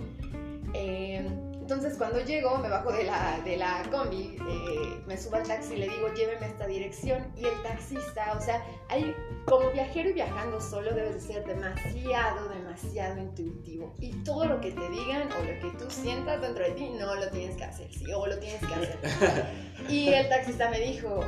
Eh, 0.75 1.27
entonces 1.61 1.97
cuando 1.97 2.21
llego, 2.21 2.59
me 2.59 2.69
bajo 2.69 2.93
de 2.93 3.05
la, 3.05 3.41
de 3.43 3.57
la 3.57 3.83
combi, 3.91 4.37
eh, 4.39 5.01
me 5.07 5.17
subo 5.17 5.37
al 5.37 5.45
taxi 5.45 5.75
y 5.75 5.77
le 5.79 5.89
digo, 5.89 6.13
lléveme 6.15 6.45
a 6.45 6.49
esta 6.49 6.67
dirección. 6.67 7.27
Y 7.37 7.47
el 7.47 7.63
taxista, 7.63 8.35
o 8.37 8.41
sea, 8.43 8.63
hay, 8.91 9.15
como 9.47 9.71
viajero 9.71 10.11
y 10.11 10.13
viajando 10.13 10.61
solo 10.61 10.93
debes 10.93 11.15
de 11.15 11.21
ser 11.21 11.47
demasiado, 11.47 12.47
demasiado 12.51 13.19
intuitivo. 13.19 13.95
Y 14.01 14.13
todo 14.25 14.45
lo 14.45 14.61
que 14.61 14.73
te 14.73 14.91
digan 14.91 15.31
o 15.33 15.39
lo 15.43 15.59
que 15.61 15.79
tú 15.79 15.91
sientas 15.91 16.43
dentro 16.43 16.65
de 16.65 16.73
ti, 16.73 16.91
no 16.99 17.15
lo 17.15 17.31
tienes 17.31 17.57
que 17.57 17.65
hacer, 17.65 17.91
sí, 17.95 18.13
o 18.13 18.27
lo 18.27 18.39
tienes 18.39 18.61
que 18.61 18.75
hacer. 18.75 19.47
y 19.89 20.09
el 20.09 20.29
taxista 20.29 20.69
me 20.69 20.81
dijo, 20.81 21.21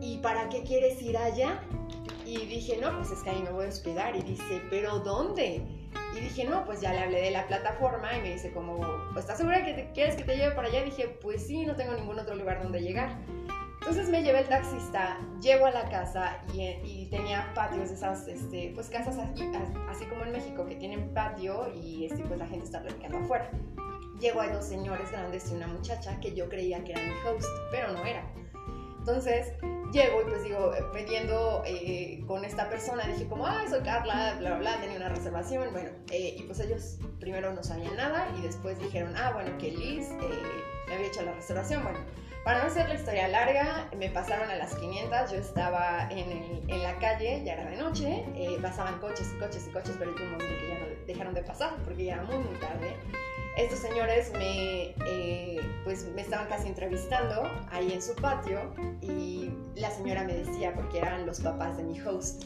¿y 0.00 0.18
para 0.18 0.48
qué 0.48 0.64
quieres 0.64 1.00
ir 1.02 1.16
allá? 1.16 1.60
Y 2.26 2.44
dije, 2.46 2.76
no, 2.78 2.96
pues 2.96 3.12
es 3.12 3.22
que 3.22 3.30
ahí 3.30 3.40
me 3.40 3.50
voy 3.50 3.66
a 3.66 3.68
hospedar. 3.68 4.16
Y 4.16 4.22
dice, 4.22 4.60
¿pero 4.68 4.98
dónde? 4.98 5.62
Y 6.16 6.20
dije, 6.20 6.44
no, 6.44 6.64
pues 6.64 6.80
ya 6.80 6.92
le 6.92 6.98
hablé 6.98 7.22
de 7.22 7.30
la 7.30 7.46
plataforma 7.46 8.16
y 8.16 8.20
me 8.20 8.32
dice 8.32 8.52
como, 8.52 8.80
¿estás 9.16 9.38
segura 9.38 9.64
que 9.64 9.74
te, 9.74 9.92
quieres 9.92 10.16
que 10.16 10.24
te 10.24 10.36
lleve 10.36 10.54
para 10.54 10.66
allá? 10.66 10.80
Y 10.82 10.86
dije, 10.86 11.08
pues 11.22 11.46
sí, 11.46 11.64
no 11.64 11.76
tengo 11.76 11.94
ningún 11.94 12.18
otro 12.18 12.34
lugar 12.34 12.62
donde 12.62 12.82
llegar. 12.82 13.16
Entonces 13.80 14.08
me 14.08 14.24
llevé 14.24 14.40
el 14.40 14.48
taxista, 14.48 15.20
llego 15.40 15.66
a 15.66 15.70
la 15.70 15.88
casa 15.88 16.42
y, 16.52 16.62
y 16.82 17.06
tenía 17.08 17.52
patios, 17.54 17.90
esas, 17.92 18.26
este, 18.26 18.72
pues 18.74 18.90
casas 18.90 19.16
así, 19.16 19.48
así 19.88 20.04
como 20.06 20.24
en 20.24 20.32
México, 20.32 20.66
que 20.66 20.74
tienen 20.74 21.14
patio 21.14 21.72
y 21.72 22.06
este, 22.06 22.24
pues 22.24 22.40
la 22.40 22.48
gente 22.48 22.64
está 22.64 22.82
platicando 22.82 23.18
afuera. 23.18 23.48
Llego 24.18 24.40
a 24.40 24.48
dos 24.48 24.64
señores 24.64 25.12
grandes 25.12 25.48
y 25.52 25.54
una 25.54 25.68
muchacha 25.68 26.18
que 26.18 26.34
yo 26.34 26.48
creía 26.48 26.82
que 26.82 26.92
era 26.92 27.02
mi 27.02 27.12
host, 27.24 27.48
pero 27.70 27.92
no 27.92 28.04
era. 28.04 28.28
Entonces 28.98 29.52
llego 29.92 30.22
y 30.22 30.24
pues 30.24 30.42
digo, 30.42 30.72
pidiendo 30.92 31.62
eh, 31.66 32.22
con 32.26 32.44
esta 32.44 32.68
persona, 32.68 33.06
dije 33.06 33.26
como, 33.28 33.46
ah, 33.46 33.62
soy 33.68 33.80
Carla, 33.82 34.34
bla, 34.38 34.50
bla, 34.50 34.58
bla, 34.58 34.80
tenía 34.80 34.96
una 34.96 35.08
reservación, 35.08 35.72
bueno, 35.72 35.90
eh, 36.10 36.34
y 36.38 36.42
pues 36.42 36.60
ellos 36.60 36.98
primero 37.20 37.52
no 37.52 37.62
sabían 37.62 37.96
nada 37.96 38.28
y 38.38 38.42
después 38.42 38.78
dijeron, 38.78 39.14
ah, 39.16 39.30
bueno, 39.32 39.56
que 39.58 39.70
Liz 39.72 40.10
eh, 40.10 40.40
me 40.88 40.94
había 40.94 41.06
hecho 41.08 41.22
la 41.22 41.32
reservación, 41.32 41.82
bueno. 41.82 41.98
Para 42.44 42.60
no 42.60 42.66
hacer 42.66 42.88
la 42.88 42.94
historia 42.94 43.26
larga, 43.26 43.90
me 43.96 44.08
pasaron 44.08 44.48
a 44.48 44.54
las 44.54 44.72
500, 44.76 45.32
yo 45.32 45.36
estaba 45.38 46.06
en, 46.12 46.30
el- 46.30 46.62
en 46.70 46.80
la 46.84 46.96
calle, 47.00 47.42
ya 47.44 47.54
era 47.54 47.68
de 47.70 47.76
noche, 47.76 48.24
eh, 48.36 48.56
pasaban 48.62 49.00
coches 49.00 49.32
y 49.34 49.38
coches 49.40 49.66
y 49.68 49.72
coches, 49.72 49.96
pero 49.98 50.12
llegó 50.12 50.26
un 50.26 50.30
momento 50.32 50.54
que 50.60 50.68
ya 50.68 50.78
no 50.78 50.86
dejaron 51.08 51.34
de 51.34 51.42
pasar 51.42 51.74
porque 51.84 52.04
ya 52.04 52.14
era 52.14 52.22
muy, 52.22 52.36
muy 52.38 52.54
tarde. 52.60 52.94
Estos 53.56 53.78
señores 53.78 54.32
me, 54.34 54.94
eh, 55.06 55.60
pues 55.84 56.06
me 56.14 56.22
estaban 56.22 56.46
casi 56.48 56.68
entrevistando 56.68 57.50
ahí 57.70 57.90
en 57.92 58.02
su 58.02 58.14
patio 58.14 58.74
y 59.00 59.50
la 59.74 59.90
señora 59.90 60.24
me 60.24 60.34
decía, 60.34 60.74
porque 60.74 60.98
eran 60.98 61.26
los 61.26 61.40
papás 61.40 61.76
de 61.78 61.84
mi 61.84 61.98
host, 62.00 62.44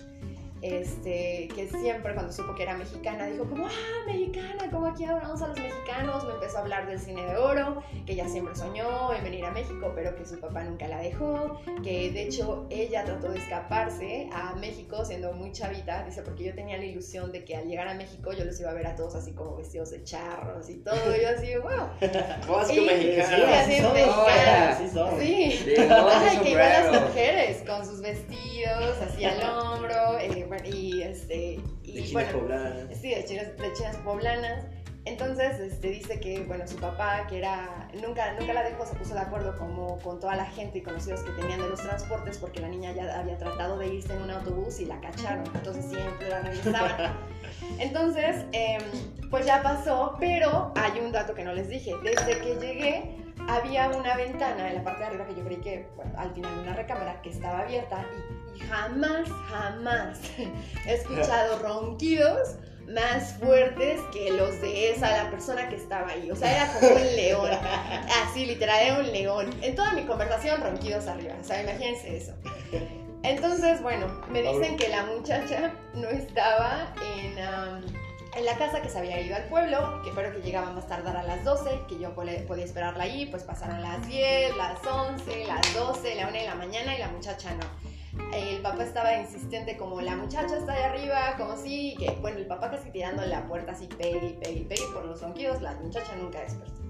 este, 0.62 1.48
que 1.54 1.68
siempre 1.68 2.14
cuando 2.14 2.32
supo 2.32 2.54
que 2.54 2.62
era 2.62 2.76
mexicana 2.76 3.26
dijo 3.26 3.44
como, 3.48 3.66
ah, 3.66 3.70
mexicana, 4.06 4.70
como 4.70 4.86
aquí 4.86 5.04
adoramos 5.04 5.40
a 5.42 5.48
los 5.48 5.58
mexicanos, 5.58 6.24
me 6.24 6.32
empezó 6.34 6.58
a 6.58 6.60
hablar 6.62 6.86
del 6.86 6.98
cine 7.00 7.22
de 7.24 7.36
oro, 7.36 7.82
que 8.06 8.12
ella 8.12 8.28
siempre 8.28 8.54
soñó 8.54 9.12
en 9.12 9.24
venir 9.24 9.44
a 9.44 9.50
México, 9.50 9.92
pero 9.94 10.14
que 10.16 10.24
su 10.26 10.38
papá 10.38 10.62
nunca 10.64 10.86
la 10.88 10.98
dejó, 11.00 11.60
que 11.82 12.10
de 12.10 12.22
hecho 12.24 12.66
ella 12.70 13.04
trató 13.04 13.30
de 13.30 13.38
escaparse 13.38 14.28
a 14.32 14.54
México 14.56 15.04
siendo 15.04 15.32
muy 15.32 15.52
chavita, 15.52 16.04
dice, 16.04 16.22
porque 16.22 16.44
yo 16.44 16.54
tenía 16.54 16.76
la 16.76 16.84
ilusión 16.84 17.32
de 17.32 17.44
que 17.44 17.56
al 17.56 17.66
llegar 17.66 17.88
a 17.88 17.94
México 17.94 18.32
yo 18.32 18.44
los 18.44 18.58
iba 18.60 18.70
a 18.70 18.74
ver 18.74 18.86
a 18.86 18.94
todos 18.96 19.14
así 19.14 19.32
como 19.32 19.56
vestidos 19.56 19.90
de 19.90 20.04
charros 20.04 20.68
y 20.68 20.76
todo, 20.76 20.96
y 21.16 21.22
yo 21.22 21.28
así, 21.36 21.56
wow. 21.56 21.88
Y- 22.70 22.80
mexicano. 22.80 23.36
sí, 23.36 23.42
así 23.42 23.82
mexicana. 23.82 24.78
Sí. 25.18 25.58
Que 26.42 26.50
iban 26.50 26.92
las 26.92 27.02
mujeres 27.02 27.62
con 27.66 27.84
sus 27.84 28.00
vestidos 28.00 28.96
así 29.02 29.24
al 29.24 29.40
hombro 29.42 30.18
eh, 30.18 30.46
bueno, 30.50 30.68
y 30.68 31.00
este 31.02 31.60
y 31.84 31.92
De 31.92 32.02
chinas 32.02 32.12
bueno 32.12 32.40
poblanas. 32.40 32.98
sí 33.00 33.14
de 33.14 33.24
chinas, 33.24 33.56
de 33.56 33.72
chinas 33.72 33.96
poblanas. 33.98 34.64
Entonces 35.04 35.60
este, 35.60 35.90
dice 35.90 36.18
que 36.18 36.40
bueno 36.40 36.66
su 36.66 36.76
papá 36.76 37.24
que 37.28 37.38
era 37.38 37.88
nunca 38.02 38.32
nunca 38.38 38.52
la 38.52 38.64
dejó 38.64 38.84
se 38.84 38.96
puso 38.96 39.14
de 39.14 39.20
acuerdo 39.20 39.56
como 39.56 39.96
con 40.00 40.18
toda 40.18 40.34
la 40.34 40.46
gente 40.46 40.78
y 40.78 40.82
conocidos 40.82 41.20
que 41.20 41.30
tenían 41.40 41.60
de 41.60 41.68
los 41.68 41.80
transportes 41.80 42.36
porque 42.38 42.58
la 42.60 42.68
niña 42.68 42.90
ya 42.90 43.20
había 43.20 43.38
tratado 43.38 43.78
de 43.78 43.94
irse 43.94 44.12
en 44.12 44.22
un 44.22 44.30
autobús 44.32 44.80
y 44.80 44.86
la 44.86 45.00
cacharon. 45.00 45.44
Entonces 45.54 45.84
siempre 45.84 46.28
la 46.28 46.40
regresaban 46.40 47.12
entonces 47.78 48.44
em, 48.50 48.82
pues 49.30 49.46
ya 49.46 49.62
pasó 49.62 50.16
pero 50.18 50.72
hay 50.74 50.98
un 51.00 51.12
dato 51.12 51.32
que 51.32 51.44
no 51.44 51.52
les 51.52 51.68
dije. 51.68 51.94
Desde 52.02 52.40
que 52.40 52.56
llegué 52.56 53.16
había 53.48 53.88
una 53.90 54.16
ventana 54.16 54.68
en 54.68 54.74
la 54.74 54.82
parte 54.82 55.00
de 55.00 55.06
arriba 55.06 55.26
que 55.28 55.36
yo 55.36 55.44
creí 55.44 55.58
que 55.58 55.86
bueno, 55.94 56.12
al 56.16 56.34
final 56.34 56.58
una 56.58 56.74
recámara 56.74 57.22
que 57.22 57.30
estaba 57.30 57.60
abierta 57.60 58.04
jamás, 58.68 59.28
jamás 59.48 60.18
he 60.86 60.94
escuchado 60.94 61.58
ronquidos 61.60 62.56
más 62.92 63.34
fuertes 63.34 64.00
que 64.12 64.32
los 64.32 64.60
de 64.60 64.90
esa, 64.90 65.24
la 65.24 65.30
persona 65.30 65.68
que 65.68 65.76
estaba 65.76 66.08
ahí. 66.08 66.30
O 66.30 66.36
sea, 66.36 66.56
era 66.56 66.72
como 66.72 66.94
un 66.94 67.16
león. 67.16 67.50
Así, 68.22 68.46
literal, 68.46 68.80
era 68.80 68.98
un 68.98 69.12
león. 69.12 69.50
En 69.62 69.74
toda 69.74 69.92
mi 69.92 70.02
conversación, 70.02 70.60
ronquidos 70.60 71.06
arriba. 71.06 71.34
O 71.40 71.44
sea, 71.44 71.62
imagínense 71.62 72.16
eso. 72.16 72.32
Entonces, 73.22 73.82
bueno, 73.82 74.06
me 74.30 74.42
dicen 74.42 74.76
que 74.76 74.88
la 74.88 75.04
muchacha 75.04 75.72
no 75.94 76.08
estaba 76.08 76.92
en, 77.16 77.38
en 78.34 78.44
la 78.44 78.56
casa, 78.56 78.80
que 78.80 78.88
se 78.88 78.98
había 78.98 79.20
ido 79.20 79.36
al 79.36 79.44
pueblo, 79.44 80.00
que 80.02 80.10
pero 80.14 80.32
que 80.32 80.40
llegaba 80.40 80.72
más 80.72 80.88
tardar 80.88 81.16
a 81.16 81.22
las 81.22 81.44
12, 81.44 81.82
que 81.86 81.98
yo 81.98 82.14
podía 82.14 82.64
esperarla 82.64 83.04
ahí, 83.04 83.26
pues 83.26 83.42
pasaron 83.42 83.82
las 83.82 84.06
10, 84.08 84.56
las 84.56 84.84
11, 84.86 85.44
las 85.44 85.74
12, 85.74 86.14
la 86.14 86.28
1 86.28 86.32
de 86.32 86.46
la 86.46 86.54
mañana 86.54 86.94
y 86.94 86.98
la 86.98 87.08
muchacha 87.08 87.52
no. 87.54 87.89
El 88.32 88.60
papá 88.60 88.84
estaba 88.84 89.14
insistente 89.14 89.76
como 89.76 90.00
la 90.00 90.16
muchacha 90.16 90.56
está 90.56 90.72
ahí 90.72 90.82
arriba, 90.82 91.36
como 91.38 91.56
si, 91.56 91.94
que 91.96 92.10
bueno, 92.20 92.38
el 92.38 92.46
papá 92.46 92.70
casi 92.70 92.90
tirando 92.90 93.24
la 93.24 93.46
puerta 93.46 93.72
así, 93.72 93.86
pegue, 93.86 94.38
pegue, 94.42 94.64
pegue 94.64 94.84
por 94.92 95.04
los 95.04 95.22
ronquidos, 95.22 95.62
la 95.62 95.74
muchacha 95.74 96.16
nunca 96.16 96.40
despertó. 96.40 96.89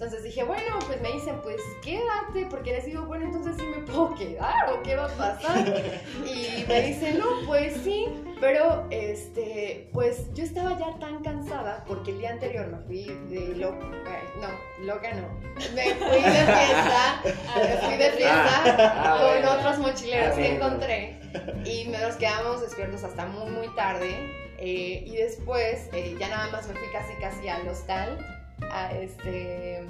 Entonces 0.00 0.22
dije, 0.24 0.44
bueno, 0.44 0.78
pues 0.86 0.98
me 1.02 1.12
dicen, 1.12 1.42
pues 1.42 1.60
quédate, 1.82 2.46
porque 2.48 2.72
les 2.72 2.86
digo, 2.86 3.02
bueno, 3.04 3.26
entonces 3.26 3.54
sí 3.58 3.66
me 3.66 3.82
puedo 3.84 4.14
quedar 4.14 4.70
o 4.72 4.82
qué 4.82 4.96
va 4.96 5.04
a 5.04 5.08
pasar. 5.08 5.74
Y 6.26 6.64
me 6.66 6.80
dicen, 6.80 7.18
no, 7.18 7.26
pues 7.46 7.74
sí, 7.84 8.06
pero 8.40 8.86
este, 8.88 9.90
pues 9.92 10.32
yo 10.32 10.42
estaba 10.42 10.78
ya 10.78 10.98
tan 10.98 11.22
cansada 11.22 11.84
porque 11.86 12.12
el 12.12 12.18
día 12.20 12.30
anterior 12.30 12.66
me 12.68 12.78
fui 12.86 13.04
de 13.28 13.54
loca, 13.56 13.84
no, 14.40 14.86
loca 14.86 15.12
no, 15.12 15.28
me 15.74 15.94
fui 15.94 16.22
de 16.22 16.46
fiesta, 16.46 17.22
me 17.56 17.76
fui 17.86 17.96
de 17.98 18.10
fiesta 18.12 18.62
Ah, 18.96 19.18
con 19.20 19.28
bueno. 19.28 19.52
otros 19.52 19.78
mochileros 19.80 20.28
Ah, 20.32 20.34
que 20.36 20.48
bueno. 20.48 20.64
encontré 20.66 21.20
y 21.66 21.88
nos 21.88 22.14
quedamos 22.16 22.62
despiertos 22.62 23.04
hasta 23.04 23.26
muy 23.26 23.50
muy 23.50 23.68
tarde 23.74 24.16
eh, 24.56 25.04
y 25.06 25.14
después 25.16 25.90
eh, 25.92 26.16
ya 26.18 26.28
nada 26.28 26.48
más 26.50 26.66
me 26.68 26.72
fui 26.74 26.88
casi 26.90 27.12
casi 27.20 27.48
al 27.48 27.68
hostal 27.68 28.39
a 28.70 28.92
este 28.92 29.86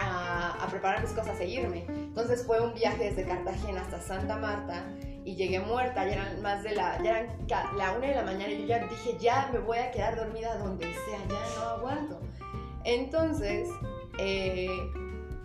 a, 0.00 0.64
a 0.64 0.66
preparar 0.68 1.02
mis 1.02 1.12
cosas 1.12 1.38
e 1.40 1.48
irme. 1.48 1.84
Entonces 1.88 2.44
fue 2.46 2.60
un 2.60 2.74
viaje 2.74 3.10
desde 3.10 3.24
Cartagena 3.24 3.82
hasta 3.82 4.00
Santa 4.00 4.36
Marta 4.36 4.84
y 5.24 5.36
llegué 5.36 5.60
muerta. 5.60 6.06
Ya 6.06 6.14
eran 6.14 6.42
más 6.42 6.62
de 6.62 6.74
la 6.74 7.02
ya 7.02 7.18
eran 7.18 7.76
la 7.76 7.92
una 7.92 8.06
de 8.06 8.14
la 8.14 8.22
mañana 8.22 8.52
y 8.52 8.62
yo 8.62 8.66
ya 8.66 8.78
dije 8.86 9.16
ya 9.20 9.50
me 9.52 9.58
voy 9.58 9.78
a 9.78 9.90
quedar 9.90 10.16
dormida 10.16 10.56
donde 10.56 10.86
sea 10.86 11.18
ya 11.28 11.60
no 11.60 11.68
aguanto 11.68 12.20
entonces 12.84 13.68
eh, 14.18 14.68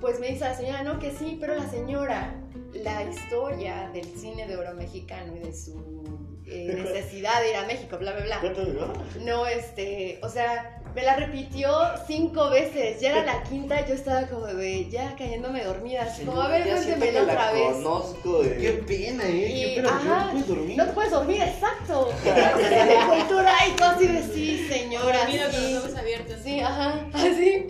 pues 0.03 0.19
me 0.19 0.27
dice 0.27 0.41
la 0.41 0.53
señora, 0.53 0.83
no, 0.83 0.99
que 0.99 1.11
sí, 1.11 1.37
pero 1.39 1.55
la 1.55 1.69
señora, 1.69 2.35
la 2.73 3.03
historia 3.03 3.89
del 3.93 4.03
cine 4.03 4.47
de 4.47 4.57
oro 4.57 4.73
mexicano 4.73 5.33
y 5.33 5.39
de 5.39 5.53
su 5.53 6.41
eh, 6.45 6.73
necesidad 6.83 7.41
de 7.41 7.51
ir 7.51 7.55
a 7.55 7.65
México, 7.65 7.97
bla, 7.97 8.11
bla, 8.11 8.39
bla. 8.39 8.93
No, 9.21 9.47
este, 9.47 10.19
o 10.21 10.27
sea, 10.27 10.82
me 10.95 11.01
la 11.01 11.15
repitió 11.15 11.69
cinco 12.05 12.49
veces, 12.49 13.01
ya 13.01 13.11
era 13.11 13.25
la 13.25 13.43
quinta, 13.43 13.85
yo 13.87 13.95
estaba 13.95 14.27
como 14.27 14.45
de, 14.45 14.89
ya 14.89 15.15
cayéndome 15.15 15.63
dormida, 15.63 16.03
así 16.03 16.23
como, 16.23 16.41
a 16.41 16.47
ver, 16.49 16.67
cuéntemela 16.67 17.23
otra 17.23 17.51
vez. 17.51 17.73
Conozco 17.73 18.43
de... 18.43 18.57
Qué 18.57 18.71
pena, 18.73 19.23
eh. 19.25 19.51
Y, 19.51 19.75
Qué 19.75 19.81
pena, 19.81 19.89
porque 19.89 20.09
ajá, 20.09 20.25
no 20.25 20.31
puedes 20.31 20.47
dormir. 20.47 20.77
No 20.77 20.85
te 20.85 20.91
puedes 20.93 21.11
dormir, 21.11 21.41
exacto. 21.41 22.13
De 22.23 23.17
cultura 23.17 23.53
y 23.67 23.71
tú 23.75 23.83
así 23.83 24.07
de 24.07 24.23
sí, 24.23 24.67
señora. 24.67 25.25
Mira 25.25 25.45
con 25.45 25.53
sí. 25.53 25.73
los 25.73 25.83
ojos 25.83 25.95
abiertos. 25.97 26.35
Sí, 26.43 26.59
ajá, 26.59 27.07
así. 27.13 27.67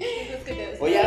Oye. 0.79 0.99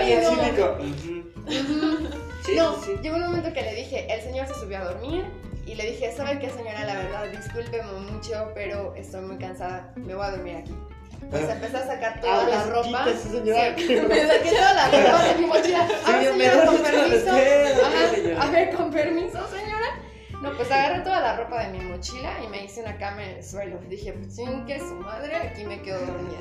Ujú. 1.47 2.09
Sí, 2.45 2.55
no, 2.57 2.81
sí. 2.83 2.93
llegó 3.03 3.17
un 3.17 3.23
momento 3.23 3.53
que 3.53 3.63
le 3.63 3.75
dije, 3.75 4.07
el 4.13 4.23
señor 4.23 4.47
se 4.47 4.55
subió 4.55 4.79
a 4.79 4.85
dormir 4.85 5.25
y 5.67 5.75
le 5.75 5.91
dije, 5.91 6.13
¿sabe 6.17 6.39
qué 6.39 6.49
señora? 6.49 6.85
La 6.85 6.95
verdad, 6.95 7.27
discúlpeme 7.31 7.93
mucho, 8.11 8.53
pero 8.55 8.95
estoy 8.95 9.23
muy 9.23 9.37
cansada, 9.37 9.93
me 9.97 10.15
voy 10.15 10.25
a 10.25 10.31
dormir 10.31 10.57
aquí. 10.57 10.73
Pues 11.31 11.49
empecé 11.49 11.77
a 11.77 11.87
sacar 11.87 12.21
toda 12.21 12.41
Ah, 12.41 12.49
la 12.49 12.63
pues, 12.63 12.67
ropa. 12.87 13.05
quítese, 13.05 13.29
señora. 13.31 13.75
Sí, 13.77 13.89
me 14.09 14.27
saqué 14.27 14.51
toda 14.51 14.75
la 14.75 14.87
ropa 14.91 15.25
de 15.25 15.35
mi 15.41 15.47
mochila. 15.47 15.89
A 16.07 16.13
ver, 16.13 16.33
Sí, 16.33 16.41
señora, 16.41 16.67
con 16.67 16.79
permiso. 16.83 17.31
Ajá. 17.33 18.43
A 18.43 18.51
ver, 18.51 18.71
con 18.75 18.91
permiso, 18.91 19.49
señora. 19.49 20.01
No, 20.43 20.53
pues 20.55 20.71
agarré 20.71 21.01
toda 21.01 21.21
la 21.21 21.37
ropa 21.37 21.63
de 21.67 21.79
mi 21.79 21.85
mochila 21.85 22.31
y 22.45 22.49
me 22.49 22.65
hice 22.65 22.83
una 22.83 22.97
cama 22.99 23.25
en 23.25 23.37
el 23.39 23.45
suelo. 23.45 23.79
Dije, 23.89 24.13
pues 24.13 24.37
que 24.67 24.79
su 24.79 24.95
madre, 24.97 25.35
aquí 25.37 25.65
me 25.65 25.81
quedo 25.83 25.99
dormida. 26.01 26.39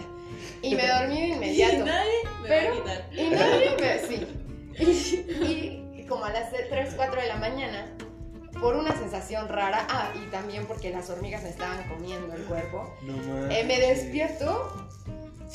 Y 0.61 0.75
me 0.75 0.85
dormí 0.87 1.21
de 1.21 1.27
Y 1.27 1.31
inmediato. 1.33 1.85
nadie 1.85 2.11
me 2.41 2.47
Pero- 2.49 2.83
va 2.83 2.91
a. 2.91 3.13
Y 3.13 3.29
nadie 3.29 3.75
me... 3.79 3.99
Sí. 4.07 4.27
Y, 4.77 6.01
y 6.01 6.05
como 6.07 6.25
a 6.25 6.29
las 6.31 6.51
3, 6.51 6.93
4 6.95 7.21
de 7.21 7.27
la 7.27 7.37
mañana, 7.37 7.87
por 8.59 8.75
una 8.75 8.91
sensación 8.93 9.47
rara, 9.49 9.85
ah, 9.89 10.09
y 10.15 10.29
también 10.31 10.65
porque 10.65 10.91
las 10.91 11.09
hormigas 11.09 11.43
me 11.43 11.49
estaban 11.49 11.87
comiendo 11.89 12.33
el 12.35 12.43
cuerpo, 12.43 12.93
No 13.01 13.51
eh, 13.51 13.63
me 13.65 13.79
despierto 13.79 14.71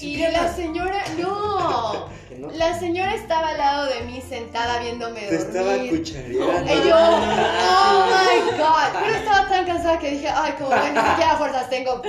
y 0.00 0.16
¿Sin 0.16 0.32
la 0.32 0.52
señora... 0.52 1.02
¡No! 1.18 2.08
Que 2.30 2.36
no. 2.36 2.48
La 2.52 2.78
señora 2.78 3.12
estaba 3.12 3.48
al 3.48 3.58
lado 3.58 3.86
de 3.86 4.02
mí 4.02 4.22
sentada 4.26 4.78
viéndome 4.78 5.20
Te 5.22 5.34
estaba 5.34 5.72
dormir. 5.72 5.98
cuchareando. 5.98 6.74
Y 6.74 6.88
yo, 6.88 6.96
oh 6.96 8.06
my 8.06 8.56
god, 8.56 9.00
pero 9.00 9.14
estaba 9.16 9.48
tan 9.48 9.66
cansada 9.66 9.98
que 9.98 10.10
dije, 10.12 10.28
ay, 10.28 10.52
como 10.52 10.70
ven, 10.70 10.94
ni 10.94 11.00
siquiera 11.00 11.36
fuerzas 11.36 11.68
tengo. 11.68 12.00
Sí, 12.04 12.08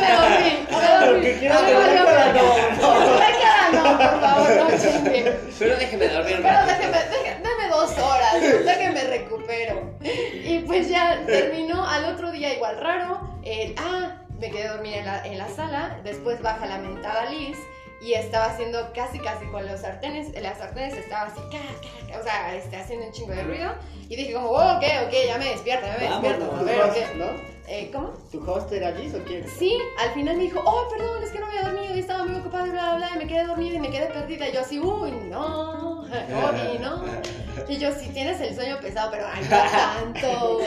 me 0.00 0.12
dormí, 0.12 0.66
me 0.70 1.06
dormí. 1.06 1.20
que 1.20 1.40
que 1.40 1.48
no. 1.48 1.62
Me 1.62 1.72
queda, 3.32 3.70
no, 3.72 3.98
por 3.98 4.20
favor, 4.20 4.50
no 4.56 4.78
chingue. 4.78 5.40
Pero 5.58 5.76
déjeme 5.76 6.08
dormir 6.08 6.38
Pero 6.42 6.66
déjeme, 6.66 6.98
déjeme, 7.10 7.42
dame 7.42 7.68
dos 7.68 7.98
horas, 7.98 8.34
déjeme 8.40 9.04
recupero. 9.46 9.90
Y 10.44 10.58
pues 10.60 10.88
ya 10.88 11.22
terminó 11.26 11.86
al 11.86 12.04
otro 12.06 12.30
día 12.32 12.54
igual 12.54 12.78
raro. 12.80 13.38
eh, 13.44 13.74
ah, 13.78 14.22
me 14.38 14.50
quedé 14.50 14.68
dormida 14.68 14.96
en 14.98 15.06
la, 15.06 15.26
en 15.26 15.38
la 15.38 15.48
sala. 15.48 16.00
Después 16.04 16.40
baja 16.42 16.66
la 16.66 16.78
mentada 16.78 17.30
Liz 17.30 17.56
y 18.02 18.12
estaba 18.12 18.46
haciendo 18.46 18.92
casi 18.92 19.18
casi 19.18 19.46
con 19.46 19.66
los 19.66 19.80
sartenes. 19.80 20.28
Las 20.40 20.58
sartenes 20.58 20.94
estaba 20.94 21.28
así, 21.28 21.40
ca, 21.50 21.58
ca, 21.58 22.12
ca, 22.12 22.20
o 22.20 22.22
sea, 22.22 22.54
este, 22.54 22.76
haciendo 22.76 23.06
un 23.06 23.12
chingo 23.12 23.32
de 23.32 23.42
ruido. 23.42 23.74
Y 24.08 24.16
dije 24.16 24.34
como, 24.34 24.50
oh, 24.50 24.76
ok, 24.76 24.84
ok, 25.06 25.14
ya 25.26 25.38
me 25.38 25.46
despierto, 25.46 25.86
ya 25.86 25.96
me 25.98 26.08
despierto. 26.08 26.44
A 26.44 26.48
Vámonos. 26.48 26.64
ver, 26.66 26.76
¿Tu 26.76 26.82
ok. 26.82 26.96
host, 26.96 27.14
¿no? 27.16 27.55
Eh, 27.68 27.90
¿Cómo? 27.92 28.10
¿Tu 28.30 28.38
host 28.48 28.70
era 28.72 28.92
Liz 28.92 29.14
o 29.14 29.22
quién? 29.24 29.44
Sí, 29.48 29.76
al 29.98 30.10
final 30.12 30.36
me 30.36 30.44
dijo, 30.44 30.60
oh, 30.64 30.88
perdón, 30.88 31.22
es 31.22 31.30
que 31.30 31.40
no 31.40 31.46
había 31.46 31.62
dormido 31.62 31.96
y 31.96 31.98
estaba 31.98 32.24
muy 32.24 32.38
ocupada 32.38 32.66
y 32.66 32.70
bla, 32.70 32.96
bla, 32.96 33.08
bla, 33.08 33.10
y 33.16 33.18
me 33.18 33.26
quedé 33.26 33.44
dormida 33.44 33.76
y 33.76 33.80
me 33.80 33.90
quedé 33.90 34.06
perdida. 34.06 34.48
Y 34.48 34.52
yo 34.52 34.60
así, 34.60 34.78
uy, 34.78 35.10
no, 35.28 35.96
Obi, 36.06 36.78
no. 36.78 37.02
Y 37.68 37.78
yo, 37.78 37.90
sí 37.92 38.10
tienes 38.10 38.40
el 38.40 38.54
sueño 38.54 38.78
pesado, 38.80 39.10
pero 39.10 39.26
ay, 39.26 39.42
no 39.44 40.20
tanto, 40.20 40.60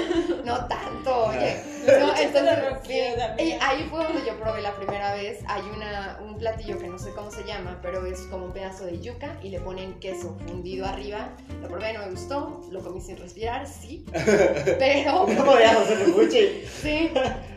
no 0.43 0.68
tanto, 0.68 1.26
oye. 1.28 1.62
No, 1.88 2.16
entonces, 2.16 2.58
sí. 2.86 3.43
Y 3.43 3.52
ahí 3.62 3.88
fue 3.89 4.04
donde 4.04 4.26
yo 4.26 4.38
probé 4.38 4.62
la 4.62 4.76
primera 4.76 5.14
vez. 5.14 5.39
Hay 5.47 5.62
una, 5.76 6.20
un 6.22 6.38
platillo 6.38 6.78
que 6.78 6.88
no 6.88 7.00
sé 7.00 7.12
cómo 7.12 7.32
se 7.32 7.43
llama, 7.45 7.80
pero 7.82 8.06
es 8.06 8.22
como 8.24 8.45
un 8.45 8.52
pedazo 8.52 8.86
de 8.86 9.00
yuca 9.00 9.38
y 9.41 9.50
le 9.50 9.60
ponen 9.60 10.00
queso 10.00 10.38
fundido 10.45 10.86
arriba. 10.86 11.30
Lo 11.62 11.70
probé, 11.70 11.93
no 11.93 12.02
me 12.02 12.12
gustó, 12.12 12.62
lo 12.70 12.82
comí 12.82 13.00
sin 13.00 13.18
respirar, 13.18 13.66
sí. 13.68 14.06
Pero 14.12 15.26
¿Cómo 15.38 15.56
le 15.56 15.66
haces 15.66 16.02
el 16.02 16.12
buche? 16.12 16.66
Sí, 16.90 17.12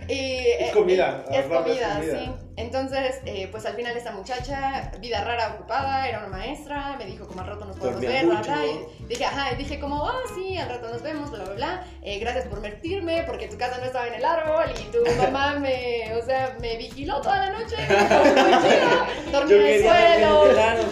Y, 0.09 0.12
eh, 0.14 0.66
Es 0.66 0.72
comida, 0.72 1.24
Es 1.30 1.45
comida, 1.47 1.95
comida. 1.97 2.18
sí. 2.18 2.30
Entonces, 2.57 3.18
eh, 3.24 3.49
pues 3.51 3.64
al 3.64 3.72
final 3.74 3.97
esta 3.97 4.12
muchacha, 4.12 4.93
vida 5.01 5.24
rara 5.24 5.55
ocupada, 5.55 6.07
era 6.07 6.18
una 6.18 6.28
maestra, 6.28 6.97
me 6.99 7.07
dijo 7.07 7.26
como 7.26 7.41
al 7.41 7.47
rato 7.47 7.64
nos 7.64 7.76
podemos 7.78 8.03
Dormía 8.03 8.20
ver, 8.20 8.26
bla, 8.26 8.39
mucho. 8.41 8.51
bla, 8.53 8.66
y 8.66 9.05
dije, 9.09 9.24
ajá, 9.24 9.53
y 9.53 9.57
dije 9.57 9.80
como, 9.80 10.07
ah, 10.07 10.20
sí, 10.35 10.59
al 10.59 10.68
rato 10.68 10.89
nos 10.91 11.01
vemos, 11.03 11.30
bla, 11.30 11.45
bla, 11.45 11.55
bla, 11.55 11.87
eh, 12.03 12.18
gracias 12.18 12.45
por 12.49 12.61
mentirme, 12.61 13.22
porque 13.26 13.49
tu 13.49 13.57
casa 13.57 13.78
no 13.78 13.85
estaba 13.87 14.07
en 14.07 14.14
el 14.14 14.24
árbol, 14.24 14.66
y 14.78 14.83
tu 14.93 14.99
mamá 15.22 15.59
me, 15.59 16.14
o 16.14 16.22
sea, 16.26 16.55
me 16.61 16.76
vigiló 16.76 17.22
toda 17.22 17.47
la 17.47 17.59
noche, 17.59 17.76
como 17.89 18.24
muy 18.43 18.53
chida, 18.62 19.07
dormí 19.33 19.55
en 19.55 19.66
el 19.66 19.83
suelo, 19.83 20.45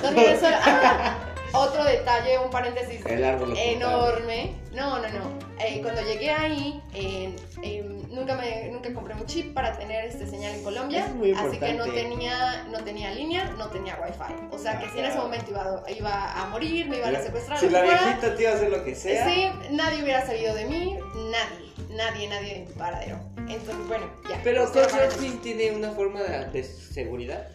dormí 0.03 0.25
en 0.25 0.31
el 0.31 0.39
suelo, 0.39 0.57
ah, 0.63 1.19
otro 1.53 1.85
detalle, 1.85 2.39
un 2.39 2.51
paréntesis 2.51 3.05
El 3.07 3.25
árbol 3.25 3.57
enorme. 3.57 4.55
No, 4.73 4.99
no, 5.01 5.09
no. 5.09 5.39
Eh, 5.59 5.81
cuando 5.83 6.01
llegué 6.03 6.31
ahí, 6.31 6.81
eh, 6.95 7.35
eh, 7.63 7.83
nunca 8.09 8.37
me 8.37 8.69
nunca 8.71 8.95
compré 8.95 9.15
un 9.15 9.27
chip 9.27 9.53
para 9.53 9.77
tener 9.77 10.05
este 10.05 10.27
señal 10.27 10.55
en 10.55 10.63
Colombia, 10.63 11.07
es 11.07 11.15
muy 11.15 11.33
así 11.33 11.59
que 11.59 11.75
no 11.75 11.85
tenía 11.87 12.67
no 12.71 12.79
tenía 12.85 13.11
línea, 13.11 13.45
no 13.59 13.69
tenía 13.69 13.99
wifi. 14.01 14.33
O 14.53 14.59
sea 14.59 14.79
que 14.79 14.89
si 14.91 15.01
en 15.01 15.07
ese 15.07 15.19
momento 15.19 15.51
iba, 15.51 15.83
iba 15.91 16.41
a 16.41 16.47
morir, 16.47 16.89
me 16.89 16.99
iban 16.99 17.17
a 17.17 17.21
secuestrar, 17.21 17.59
Si 17.59 17.69
la 17.69 17.83
viejita 17.83 18.35
te 18.37 18.43
iba 18.43 18.53
a 18.53 18.55
hacer 18.55 18.71
lo 18.71 18.85
que 18.85 18.95
sea. 18.95 19.29
sí, 19.29 19.49
nadie 19.73 20.03
hubiera 20.03 20.25
sabido 20.25 20.55
de 20.55 20.65
mí, 20.67 20.99
nadie, 21.15 21.75
nadie, 21.91 22.29
nadie 22.29 22.55
de 22.55 22.61
mi 22.61 22.73
paradero. 22.75 23.19
Entonces, 23.37 23.89
bueno, 23.89 24.07
ya. 24.29 24.41
Pero 24.45 24.71
Couchsurfing 24.73 25.41
tiene 25.41 25.73
una 25.73 25.91
forma 25.91 26.21
de, 26.23 26.45
de 26.51 26.63
seguridad. 26.65 27.49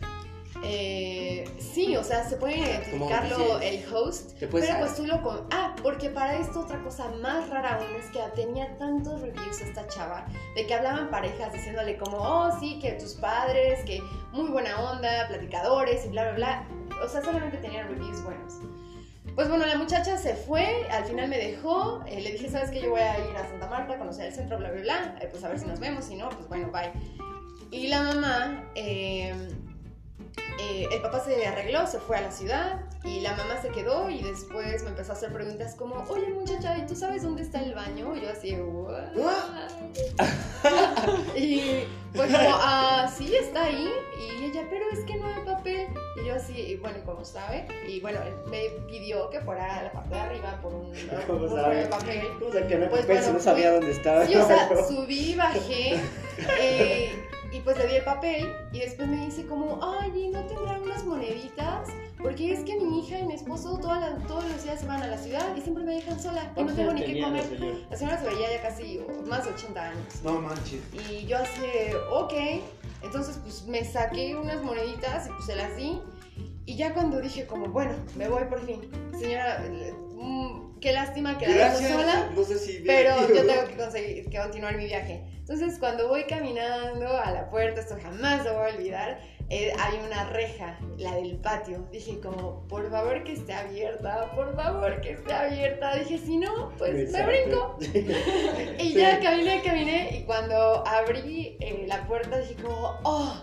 Eh, 0.67 1.45
sí, 1.59 1.95
o 1.95 2.03
sea, 2.03 2.27
se 2.27 2.37
puede 2.37 2.57
identificarlo 2.57 3.59
el 3.59 3.85
host, 3.93 4.31
pero 4.39 4.51
saber. 4.65 4.79
pues 4.79 4.95
tú 4.95 5.05
lo... 5.05 5.21
con- 5.21 5.47
Ah, 5.51 5.75
porque 5.83 6.09
para 6.09 6.37
esto 6.39 6.61
otra 6.61 6.81
cosa 6.83 7.09
más 7.21 7.49
rara 7.49 7.75
aún 7.75 7.85
es 7.99 8.07
que 8.07 8.19
tenía 8.35 8.75
tantos 8.77 9.21
reviews 9.21 9.61
esta 9.61 9.87
chava, 9.87 10.25
de 10.55 10.65
que 10.65 10.73
hablaban 10.73 11.09
parejas 11.11 11.53
diciéndole 11.53 11.97
como, 11.97 12.17
oh, 12.17 12.57
sí, 12.59 12.79
que 12.79 12.93
tus 12.93 13.13
padres, 13.13 13.83
que 13.85 14.01
muy 14.31 14.49
buena 14.49 14.79
onda, 14.91 15.27
platicadores 15.27 16.05
y 16.05 16.09
bla, 16.09 16.23
bla, 16.31 16.33
bla. 16.33 16.67
O 17.03 17.07
sea, 17.07 17.21
solamente 17.21 17.57
tenían 17.57 17.87
reviews 17.87 18.23
buenos. 18.23 18.55
Pues 19.35 19.49
bueno, 19.49 19.65
la 19.65 19.75
muchacha 19.77 20.17
se 20.17 20.33
fue, 20.33 20.87
al 20.89 21.03
final 21.03 21.27
me 21.27 21.37
dejó, 21.37 22.01
eh, 22.07 22.21
le 22.21 22.31
dije, 22.31 22.49
¿sabes 22.49 22.71
qué? 22.71 22.81
Yo 22.81 22.91
voy 22.91 23.01
a 23.01 23.19
ir 23.19 23.35
a 23.35 23.45
Santa 23.49 23.67
Marta, 23.67 23.93
a 23.95 23.97
conocer 23.97 24.27
el 24.27 24.33
centro, 24.33 24.57
bla, 24.57 24.71
bla, 24.71 24.81
bla, 24.81 25.15
eh, 25.21 25.27
pues 25.29 25.43
a 25.43 25.49
ver 25.49 25.59
si 25.59 25.65
nos 25.65 25.79
vemos, 25.79 26.05
si 26.05 26.15
no, 26.15 26.29
pues 26.29 26.47
bueno, 26.47 26.71
bye. 26.71 26.91
Y 27.69 27.87
la 27.87 28.01
mamá, 28.03 28.63
eh, 28.75 29.35
eh, 30.59 30.87
el 30.91 31.01
papá 31.01 31.19
se 31.19 31.45
arregló, 31.45 31.85
se 31.87 31.99
fue 31.99 32.17
a 32.17 32.21
la 32.21 32.31
ciudad 32.31 32.81
y 33.03 33.19
la 33.21 33.35
mamá 33.35 33.61
se 33.61 33.69
quedó 33.69 34.09
y 34.09 34.21
después 34.23 34.83
me 34.83 34.89
empezó 34.89 35.11
a 35.11 35.15
hacer 35.15 35.31
preguntas 35.31 35.75
como, 35.75 36.03
oye 36.09 36.27
muchacha, 36.29 36.77
¿y 36.77 36.85
tú 36.85 36.95
sabes 36.95 37.23
dónde 37.23 37.41
está 37.43 37.61
el 37.61 37.73
baño? 37.73 38.15
Y 38.15 38.21
yo 38.21 38.29
así, 38.29 38.55
"What?". 38.55 39.03
y 41.35 41.83
pues 42.13 42.31
como, 42.31 42.49
ah, 42.53 43.11
sí, 43.15 43.35
está 43.35 43.65
ahí. 43.65 43.89
Y 44.19 44.45
ella, 44.45 44.65
pero 44.69 44.85
es 44.91 44.99
que 45.05 45.15
no 45.17 45.27
hay 45.27 45.43
papel. 45.45 45.87
Y 46.21 46.27
yo 46.27 46.35
así, 46.35 46.53
y 46.57 46.75
bueno, 46.77 46.97
¿cómo 47.05 47.25
sabe? 47.25 47.67
Y 47.87 47.99
bueno, 47.99 48.19
él 48.23 48.33
me 48.49 48.69
pidió 48.87 49.29
que 49.29 49.41
fuera 49.41 49.79
a 49.79 49.83
la 49.83 49.91
parte 49.91 50.15
de 50.15 50.21
arriba 50.21 50.59
por 50.61 50.73
un, 50.73 50.93
¿Cómo 51.27 51.39
rollo 51.47 51.55
sabe? 51.61 51.85
papel. 51.87 52.27
O 52.47 52.51
sea, 52.51 52.67
que 52.67 52.75
no, 52.77 52.89
Pues 52.89 53.05
pues, 53.05 53.19
bueno, 53.19 53.33
no 53.33 53.39
sabía 53.43 53.71
dónde 53.73 53.91
estaba. 53.91 54.25
Sí, 54.25 54.35
o 54.35 54.47
sea, 54.47 54.69
subí, 54.87 55.35
bajé 55.35 55.99
eh, 56.59 57.11
y 57.55 57.61
pues 57.61 57.77
le 57.77 57.87
di 57.87 57.95
el 57.95 58.03
papel 58.03 58.51
y 58.73 58.79
después 58.79 59.07
me 59.07 59.25
dice 59.25 59.45
como, 59.45 59.79
ay, 59.81 60.11
¿y 60.15 60.27
no 60.29 60.41
tendrán 60.45 60.81
unas 60.81 61.05
moneditas? 61.05 61.87
Porque 62.21 62.51
es 62.53 62.61
que 62.61 62.77
mi 62.79 62.99
hija 62.99 63.19
y 63.19 63.23
mi 63.25 63.33
esposo 63.33 63.77
toda 63.79 63.99
la- 63.99 64.17
todos 64.27 64.43
los 64.49 64.63
días 64.63 64.79
se 64.79 64.85
van 64.87 65.01
a 65.01 65.07
la 65.07 65.17
ciudad 65.17 65.55
y 65.55 65.61
siempre 65.61 65.83
me 65.83 65.95
dejan 65.95 66.19
sola 66.19 66.43
y 66.43 66.47
no 66.47 66.53
¿Cuántos 66.55 66.75
tengo 66.75 66.93
ni 66.93 67.03
qué 67.03 67.13
la 67.21 67.27
comer. 67.27 67.85
La 67.89 67.97
señora 67.97 68.19
se 68.19 68.27
veía 68.27 68.51
ya 68.51 68.61
casi 68.61 68.99
más 69.29 69.45
de 69.45 69.51
80 69.51 69.89
años. 69.89 70.21
No 70.23 70.41
manches. 70.41 70.81
Y 71.09 71.25
yo 71.27 71.37
así 71.37 71.61
ok. 72.11 72.33
Entonces 73.03 73.37
pues 73.43 73.65
me 73.67 73.83
saqué 73.85 74.35
unas 74.35 74.61
moneditas 74.63 75.27
y 75.27 75.29
pues 75.29 75.45
se 75.45 75.55
las 75.55 75.75
di. 75.77 75.99
Y 76.65 76.75
ya 76.77 76.93
cuando 76.93 77.21
dije 77.21 77.45
como, 77.45 77.67
bueno, 77.67 77.93
me 78.17 78.27
voy 78.27 78.43
por 78.45 78.65
fin. 78.65 78.81
Señora, 79.19 79.63
mm, 80.15 80.64
qué 80.81 80.91
lástima 80.91 81.37
que 81.37 81.47
la 81.47 81.53
dejo 81.53 81.67
Gracias. 81.79 81.91
sola. 81.91 82.29
No 82.35 82.43
sé 82.43 82.59
si. 82.59 82.83
Pero 82.85 83.27
yo 83.27 83.45
tengo 83.45 83.65
que 83.67 83.75
conseguir 83.75 84.29
que 84.29 84.37
continuar 84.37 84.77
mi 84.77 84.85
viaje. 84.85 85.21
Entonces, 85.39 85.77
cuando 85.79 86.07
voy 86.07 86.23
caminando 86.23 87.07
a 87.17 87.31
la 87.31 87.49
puerta, 87.49 87.79
esto 87.81 87.95
jamás 88.01 88.43
lo 88.43 88.55
voy 88.55 88.71
a 88.71 88.75
olvidar, 88.75 89.19
eh, 89.51 89.71
hay 89.79 89.99
una 90.03 90.27
reja, 90.31 90.79
la 90.97 91.13
del 91.15 91.35
patio. 91.37 91.85
Dije 91.91 92.19
como, 92.19 92.67
por 92.67 92.89
favor 92.89 93.23
que 93.23 93.33
esté 93.33 93.53
abierta, 93.53 94.31
por 94.33 94.55
favor 94.55 94.99
que 95.01 95.11
esté 95.11 95.33
abierta. 95.33 95.95
Dije, 95.97 96.17
si 96.17 96.37
no, 96.37 96.71
pues 96.79 96.93
me 96.93 97.01
Exacto. 97.03 97.77
brinco. 97.77 97.77
Y 98.79 98.93
ya 98.93 99.19
caminé, 99.19 99.61
caminé, 99.61 100.17
y 100.17 100.23
cuando 100.23 100.83
abrí 100.87 101.57
eh, 101.59 101.85
la 101.87 102.07
puerta 102.07 102.39
dije 102.39 102.55
como, 102.55 102.97
oh, 103.03 103.35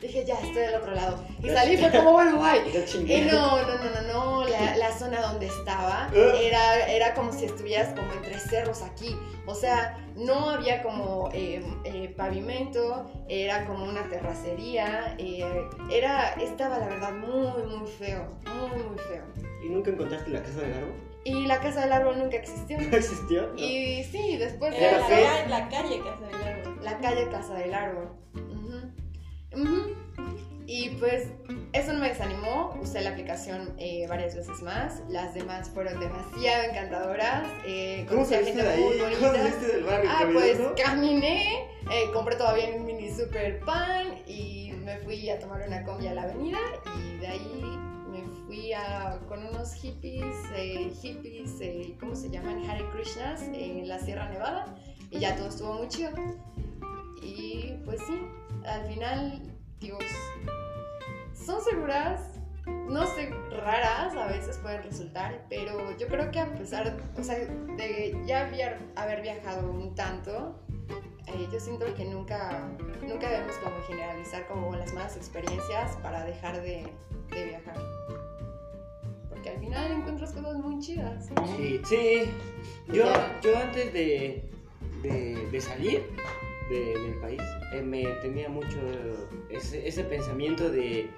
dije, 0.00 0.24
ya 0.24 0.34
estoy 0.34 0.62
del 0.62 0.74
otro 0.76 0.94
lado. 0.94 1.22
Y 1.42 1.48
salí, 1.48 1.76
fue 1.76 1.90
como, 1.90 2.12
bueno, 2.12 2.40
chingué. 2.86 3.18
Y 3.18 3.20
no, 3.22 3.62
no, 3.62 3.78
no, 3.78 3.90
no, 3.90 4.12
no, 4.12 4.48
la, 4.48 4.76
la 4.76 4.98
zona 4.98 5.20
donde 5.20 5.46
estaba 5.46 6.10
¿Eh? 6.14 6.48
era, 6.48 6.86
era 6.86 7.14
como 7.14 7.32
si 7.32 7.44
estuvieras 7.44 7.94
como 7.94 8.12
entre 8.12 8.38
cerros 8.38 8.82
aquí. 8.82 9.16
O 9.46 9.54
sea, 9.54 9.98
no 10.16 10.50
había 10.50 10.82
como 10.82 11.30
eh, 11.32 11.62
eh, 11.84 12.14
pavimento, 12.16 13.10
era 13.28 13.66
como 13.66 13.84
una 13.84 14.08
terracería, 14.08 15.14
eh, 15.18 15.44
era, 15.90 16.32
estaba 16.34 16.78
la 16.78 16.88
verdad 16.88 17.12
muy, 17.12 17.62
muy 17.64 17.88
feo, 17.88 18.26
muy, 18.44 18.82
muy 18.82 18.98
feo. 18.98 19.24
¿Y 19.62 19.68
nunca 19.68 19.90
encontraste 19.90 20.30
la 20.30 20.42
casa 20.42 20.60
del 20.60 20.72
árbol? 20.74 21.10
Y 21.24 21.46
la 21.46 21.60
casa 21.60 21.82
del 21.82 21.92
árbol 21.92 22.18
nunca 22.18 22.36
existió. 22.38 22.78
¿No 22.90 22.96
existió? 22.96 23.48
No. 23.48 23.58
Y 23.58 24.04
sí, 24.04 24.36
después 24.38 24.72
de 24.72 24.80
la, 24.80 25.46
la 25.48 25.68
calle 25.68 26.00
Casa 26.00 26.26
del 26.26 26.48
Árbol. 26.48 26.78
la 26.82 26.98
calle 26.98 27.28
Casa 27.28 27.54
del 27.54 27.74
Árbol. 27.74 28.08
Y 30.66 30.90
pues 31.00 31.26
eso 31.72 31.92
no 31.92 31.98
me 31.98 32.10
desanimó, 32.10 32.78
usé 32.80 33.00
la 33.00 33.10
aplicación 33.10 33.74
eh, 33.76 34.06
varias 34.08 34.36
veces 34.36 34.62
más, 34.62 35.02
las 35.08 35.34
demás 35.34 35.68
fueron 35.68 35.98
demasiado 35.98 36.62
encantadoras, 36.62 37.42
eh, 37.66 38.06
¿Cómo 38.08 38.20
conocí 38.20 38.34
a 38.34 38.44
gente 38.44 38.62
de 38.62 38.68
ahí? 38.68 38.82
¿Cómo 38.82 39.02
bonita. 39.02 39.32
saliste 39.34 39.66
del 39.66 39.84
barrio? 39.84 40.10
Ah, 40.12 40.28
pues 40.32 40.60
caminé, 40.80 41.64
eh, 41.90 42.10
compré 42.12 42.36
todavía 42.36 42.68
un 42.76 42.86
mini 42.86 43.10
super 43.12 43.58
pan 43.64 44.14
y 44.28 44.72
me 44.84 44.98
fui 44.98 45.28
a 45.28 45.40
tomar 45.40 45.66
una 45.66 45.82
combi 45.82 46.06
a 46.06 46.14
la 46.14 46.22
avenida 46.22 46.58
y 46.98 47.18
de 47.18 47.26
ahí 47.26 47.78
me 48.08 48.22
fui 48.46 48.72
a, 48.72 49.18
con 49.28 49.44
unos 49.44 49.74
hippies, 49.74 50.36
eh, 50.54 50.92
hippies, 51.02 51.60
eh, 51.60 51.96
¿cómo 51.98 52.14
se 52.14 52.30
llaman? 52.30 52.68
Hare 52.70 52.84
Krishnas 52.92 53.42
en 53.42 53.88
la 53.88 53.98
Sierra 53.98 54.28
Nevada 54.28 54.74
y 55.10 55.18
ya 55.18 55.34
todo 55.36 55.48
estuvo 55.48 55.74
muy 55.74 55.88
chido. 55.88 56.10
Y 57.22 57.74
pues 57.84 58.00
sí, 58.06 58.20
al 58.66 58.86
final, 58.86 59.42
Dios, 59.78 60.04
son 61.34 61.60
seguras, 61.62 62.38
no 62.66 63.06
sé, 63.06 63.30
raras 63.50 64.14
a 64.14 64.26
veces 64.26 64.58
pueden 64.58 64.82
resultar, 64.82 65.44
pero 65.48 65.96
yo 65.96 66.06
creo 66.08 66.30
que 66.30 66.40
a 66.40 66.52
pesar, 66.54 66.96
o 67.16 67.22
sea, 67.22 67.36
de 67.38 68.20
ya 68.26 68.46
haber, 68.46 68.78
haber 68.96 69.22
viajado 69.22 69.70
un 69.70 69.94
tanto, 69.94 70.60
eh, 71.26 71.48
yo 71.52 71.60
siento 71.60 71.92
que 71.94 72.04
nunca, 72.04 72.68
nunca 73.06 73.30
debemos 73.30 73.56
como 73.56 73.76
generalizar 73.86 74.46
como 74.48 74.74
las 74.76 74.92
malas 74.92 75.16
experiencias 75.16 75.96
para 76.02 76.24
dejar 76.24 76.60
de, 76.60 76.92
de 77.30 77.44
viajar. 77.44 77.76
Porque 79.28 79.50
al 79.50 79.60
final 79.60 79.92
encuentras 79.92 80.32
cosas 80.32 80.56
muy 80.56 80.78
chidas. 80.80 81.28
Sí, 81.56 81.80
sí. 81.84 82.30
Yo, 82.88 83.04
yo 83.42 83.56
antes 83.56 83.92
de, 83.92 84.50
de, 85.02 85.48
de 85.50 85.60
salir 85.60 86.04
de- 86.70 86.98
del 86.98 87.14
país, 87.20 87.42
eh, 87.74 87.82
me 87.82 88.04
tenía 88.22 88.48
mucho 88.48 88.78
ese, 89.50 89.86
ese 89.86 90.04
pensamiento 90.04 90.70
de, 90.70 91.10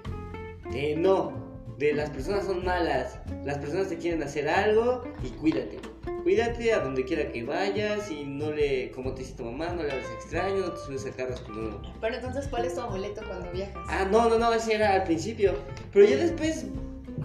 de 0.71 0.95
no, 0.97 1.31
de 1.77 1.93
las 1.93 2.09
personas 2.09 2.45
son 2.45 2.63
malas, 2.65 3.19
las 3.45 3.57
personas 3.59 3.87
te 3.89 3.97
quieren 3.97 4.21
hacer 4.23 4.49
algo 4.49 5.03
y 5.23 5.29
cuídate. 5.29 5.79
Cuídate 6.23 6.71
a 6.73 6.79
donde 6.79 7.03
quiera 7.03 7.31
que 7.31 7.43
vayas 7.43 8.09
y 8.09 8.23
no 8.23 8.51
le, 8.51 8.91
como 8.91 9.13
te 9.13 9.21
dice 9.23 9.35
tu 9.35 9.43
mamá, 9.43 9.67
no 9.73 9.83
le 9.83 9.91
hables 9.91 10.09
extraño, 10.11 10.57
no 10.57 10.71
te 10.71 10.79
subes 10.79 11.05
a 11.05 11.11
carros 11.11 11.41
que 11.41 11.51
no, 11.51 11.81
Pero 11.99 12.15
entonces, 12.15 12.47
¿cuál 12.47 12.63
es 12.65 12.75
tu 12.75 12.81
amuleto 12.81 13.21
cuando 13.27 13.51
viajas? 13.51 13.75
Ah, 13.89 14.07
no, 14.09 14.29
no, 14.29 14.37
no, 14.39 14.53
ese 14.53 14.75
era 14.75 14.93
al 14.93 15.03
principio. 15.03 15.53
Pero 15.91 16.05
ya 16.05 16.15
después 16.17 16.65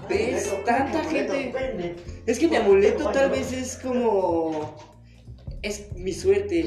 ves 0.08 0.52
tanta 0.64 1.04
gente. 1.04 1.94
Es 2.26 2.38
que 2.40 2.48
mi 2.48 2.56
amuleto 2.56 3.10
tal 3.12 3.30
vez 3.30 3.52
es 3.52 3.76
como. 3.76 4.76
Es 5.62 5.92
mi 5.94 6.12
suerte. 6.12 6.66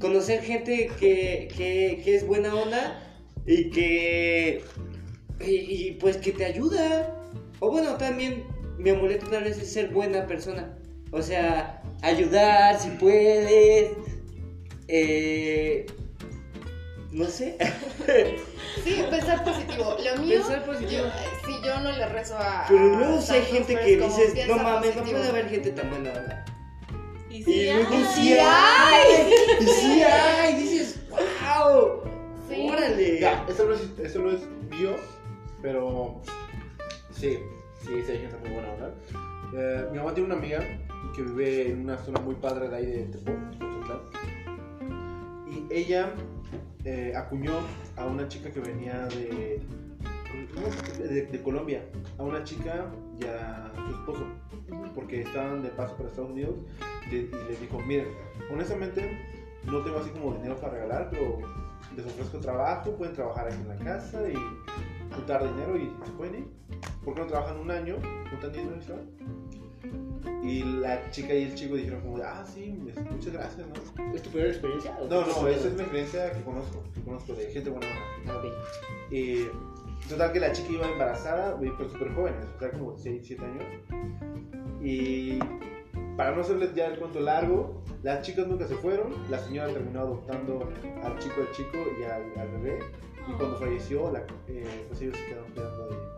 Conocer 0.00 0.42
gente 0.42 0.90
que, 0.98 1.48
que, 1.56 2.00
que 2.04 2.14
es 2.16 2.26
buena 2.26 2.54
onda 2.54 3.00
y 3.46 3.70
que. 3.70 4.62
Y, 5.40 5.50
y, 5.88 5.92
pues 6.00 6.16
que 6.18 6.32
te 6.32 6.44
ayuda. 6.44 7.14
O 7.60 7.70
bueno, 7.70 7.96
también 7.96 8.44
mi 8.78 8.90
amuleto 8.90 9.26
tal 9.28 9.44
vez 9.44 9.58
es 9.58 9.72
ser 9.72 9.88
buena 9.88 10.26
persona. 10.26 10.76
O 11.12 11.22
sea, 11.22 11.82
ayudar 12.02 12.78
si 12.80 12.90
puedes. 12.90 13.92
Eh, 14.88 15.86
no 17.12 17.24
sé. 17.26 17.56
Sí, 18.82 19.02
pensar 19.08 19.44
positivo. 19.44 19.96
Lo 20.04 20.20
mío, 20.22 20.40
Pensar 20.40 20.64
positivo. 20.66 20.90
yo- 21.04 21.06
eh, 21.06 21.12
sí, 21.46 21.52
yo 21.64 21.78
no 21.80 21.92
le 21.92 22.06
rezo 22.08 22.36
a. 22.36 22.64
Pero 22.68 22.88
luego 22.98 23.20
hay 23.30 23.42
gente 23.42 23.74
que 23.78 23.96
dices, 23.96 24.48
no 24.48 24.56
mames, 24.58 24.96
no 24.96 25.04
puede 25.04 25.28
haber 25.28 25.48
gente 25.48 25.70
tan 25.70 25.90
buena 25.90 26.10
onda. 26.12 26.44
Y 27.34 27.38
Y 27.38 27.42
sí, 27.42 27.64
luego 27.64 27.88
ay, 27.90 28.04
sí 28.14 28.38
hay, 28.40 29.32
y 29.60 29.64
sí 29.66 30.02
hay, 30.04 30.54
dices, 30.54 31.00
wow. 31.10 32.00
es, 33.72 33.90
eso 33.98 34.20
no 34.20 34.30
es 34.30 34.42
bio, 34.70 34.94
pero 35.60 36.20
sí, 37.10 37.38
sí, 37.80 38.02
sí 38.06 38.12
hay 38.12 38.18
gente 38.18 38.36
muy 38.38 38.50
buena, 38.50 38.68
¿verdad? 38.74 38.94
Eh, 39.56 39.88
mi 39.90 39.98
mamá 39.98 40.14
tiene 40.14 40.32
una 40.32 40.38
amiga 40.38 40.60
que 41.16 41.22
vive 41.22 41.70
en 41.70 41.80
una 41.80 41.98
zona 41.98 42.20
muy 42.20 42.36
padre 42.36 42.68
de 42.68 42.76
ahí 42.76 42.86
de 42.86 43.02
Tepón, 43.06 43.50
Tototlán. 43.58 44.00
Y 45.50 45.74
ella 45.74 46.12
eh, 46.84 47.14
acuñó 47.16 47.54
a 47.96 48.06
una 48.06 48.28
chica 48.28 48.48
que 48.52 48.60
venía 48.60 49.06
de, 49.08 49.60
de, 50.98 51.26
de 51.26 51.42
Colombia, 51.42 51.84
a 52.18 52.22
una 52.22 52.42
chica 52.44 52.86
y 53.20 53.24
a 53.24 53.72
su 53.74 53.94
esposo, 53.94 54.26
porque 54.94 55.22
estaban 55.22 55.62
de 55.62 55.70
paso 55.70 55.96
para 55.96 56.08
Estados 56.08 56.30
Unidos 56.30 56.54
y, 57.10 57.16
y 57.16 57.30
les 57.48 57.60
dijo, 57.60 57.80
miren, 57.80 58.08
honestamente 58.52 59.18
no 59.66 59.82
tengo 59.82 59.98
así 59.98 60.10
como 60.10 60.34
dinero 60.34 60.56
para 60.56 60.74
regalar, 60.74 61.08
pero 61.10 61.38
les 61.96 62.06
ofrezco 62.06 62.38
trabajo, 62.38 62.92
pueden 62.92 63.14
trabajar 63.14 63.46
aquí 63.46 63.56
en 63.60 63.68
la 63.68 63.76
casa 63.76 64.28
y 64.28 64.34
juntar 65.14 65.42
dinero 65.42 65.76
y 65.76 65.90
se 66.04 66.12
pueden 66.12 66.34
ir. 66.34 66.46
¿Por 67.04 67.14
qué 67.14 67.20
no 67.20 67.26
trabajan 67.26 67.58
un 67.58 67.70
año, 67.70 67.96
juntan 68.30 68.52
dinero 68.52 68.76
y? 68.76 70.48
Y 70.48 70.62
la 70.62 71.10
chica 71.10 71.34
y 71.34 71.44
el 71.44 71.54
chico 71.54 71.74
dijeron 71.74 72.00
como, 72.02 72.18
ah, 72.22 72.44
sí, 72.46 72.78
muchas 73.10 73.32
gracias, 73.32 73.66
¿no? 73.66 74.14
¿Es 74.14 74.22
tu 74.22 74.30
primera 74.30 74.50
experiencia? 74.50 74.96
No, 75.08 75.20
no, 75.22 75.48
es 75.48 75.58
esa 75.58 75.68
es 75.68 75.74
mi 75.74 75.80
experiencia 75.80 76.32
que 76.32 76.42
conozco, 76.42 76.82
que 76.94 77.00
conozco 77.02 77.34
de 77.34 77.50
gente 77.50 77.70
buena. 77.70 77.86
Ah, 78.28 78.40
total 80.08 80.32
que 80.32 80.40
la 80.40 80.52
chica 80.52 80.72
iba 80.72 80.90
embarazada, 80.90 81.58
pero 81.58 81.88
súper 81.88 82.12
joven, 82.14 82.34
o 82.56 82.58
sea, 82.58 82.70
como 82.70 82.96
6, 82.96 83.22
7 83.24 83.44
años. 83.44 83.64
Y 84.80 85.38
para 86.16 86.32
no 86.34 86.42
hacerles 86.42 86.74
ya 86.74 86.86
el 86.86 86.98
cuento 86.98 87.20
largo, 87.20 87.82
las 88.02 88.22
chicas 88.22 88.46
nunca 88.46 88.66
se 88.66 88.76
fueron, 88.76 89.12
la 89.30 89.38
señora 89.38 89.72
terminó 89.72 90.00
adoptando 90.00 90.68
al 91.02 91.18
chico, 91.18 91.40
al 91.40 91.50
chico 91.52 91.78
y 91.98 92.04
al, 92.04 92.22
al 92.38 92.48
bebé. 92.60 92.78
Y 93.26 93.32
cuando 93.32 93.56
falleció, 93.56 94.12
la, 94.12 94.20
eh, 94.48 94.84
pues 94.88 95.00
ellos 95.00 95.16
se 95.16 95.24
quedaron 95.26 95.54
de... 95.54 95.62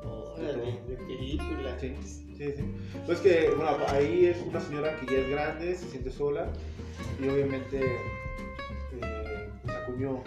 Órale, 0.09 0.80
de 0.89 0.97
película. 0.97 1.78
Sí, 1.78 1.95
sí, 2.03 2.53
sí. 2.57 2.74
Pues 3.07 3.20
que, 3.20 3.51
bueno, 3.57 3.76
ahí 3.89 4.26
es 4.26 4.43
una 4.43 4.61
señora 4.61 4.99
que 5.01 5.07
ya 5.07 5.20
es 5.20 5.30
grande, 5.30 5.74
se 5.74 5.87
siente 5.89 6.11
sola 6.11 6.49
y 7.20 7.28
obviamente 7.28 7.80
eh, 7.80 9.51
pues 9.62 9.76
acuñó 9.76 10.22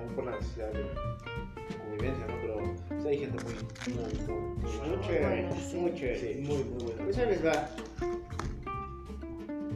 también 0.00 0.14
por 0.16 0.24
la 0.24 0.36
necesidad 0.38 0.72
de 0.72 1.78
convivencia, 1.78 2.26
¿no? 2.26 2.34
Pero 2.40 2.54
pues, 2.88 3.06
hay 3.06 3.18
gente 3.18 3.44
muy, 3.44 3.54
muy, 3.94 4.04
muy, 4.04 4.14
muy 4.14 4.78
buena. 4.78 4.96
Muy 4.96 5.06
chévere, 5.06 5.48
muy 5.74 5.94
chévere. 5.94 6.18
Sí, 6.20 6.40
muy, 6.40 6.64
muy 6.64 6.84
buena. 6.84 7.04
Pues 7.04 7.18
ahí 7.18 7.26
les 7.26 7.44
va. 7.46 7.68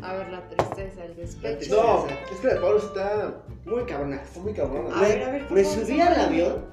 A 0.02 0.12
ver, 0.16 0.28
la 0.30 0.48
tristeza, 0.48 1.04
el 1.04 1.16
despecho. 1.16 1.76
No, 1.82 2.06
es 2.06 2.40
que 2.40 2.46
la 2.46 2.54
de 2.54 2.60
Pablo 2.60 2.78
está, 2.78 3.42
Muy 3.64 3.84
cabrona. 3.84 4.16
está 4.16 4.40
muy 4.40 4.52
cabrona. 4.52 4.94
A 4.94 5.00
me, 5.00 5.08
ver, 5.08 5.22
a 5.22 5.30
ver, 5.30 5.42
¿cómo 5.44 5.54
me 5.54 5.64
subí 5.64 6.00
al 6.00 6.20
avión 6.20 6.64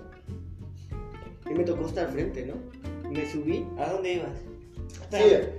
y 1.49 1.53
me 1.53 1.63
tocó 1.63 1.85
estar 1.85 2.07
al 2.07 2.11
frente, 2.11 2.45
¿no? 2.45 3.09
Me 3.09 3.29
subí. 3.29 3.65
¿A 3.77 3.89
dónde 3.91 4.13
ibas? 4.13 4.50
Sí, 5.11 5.17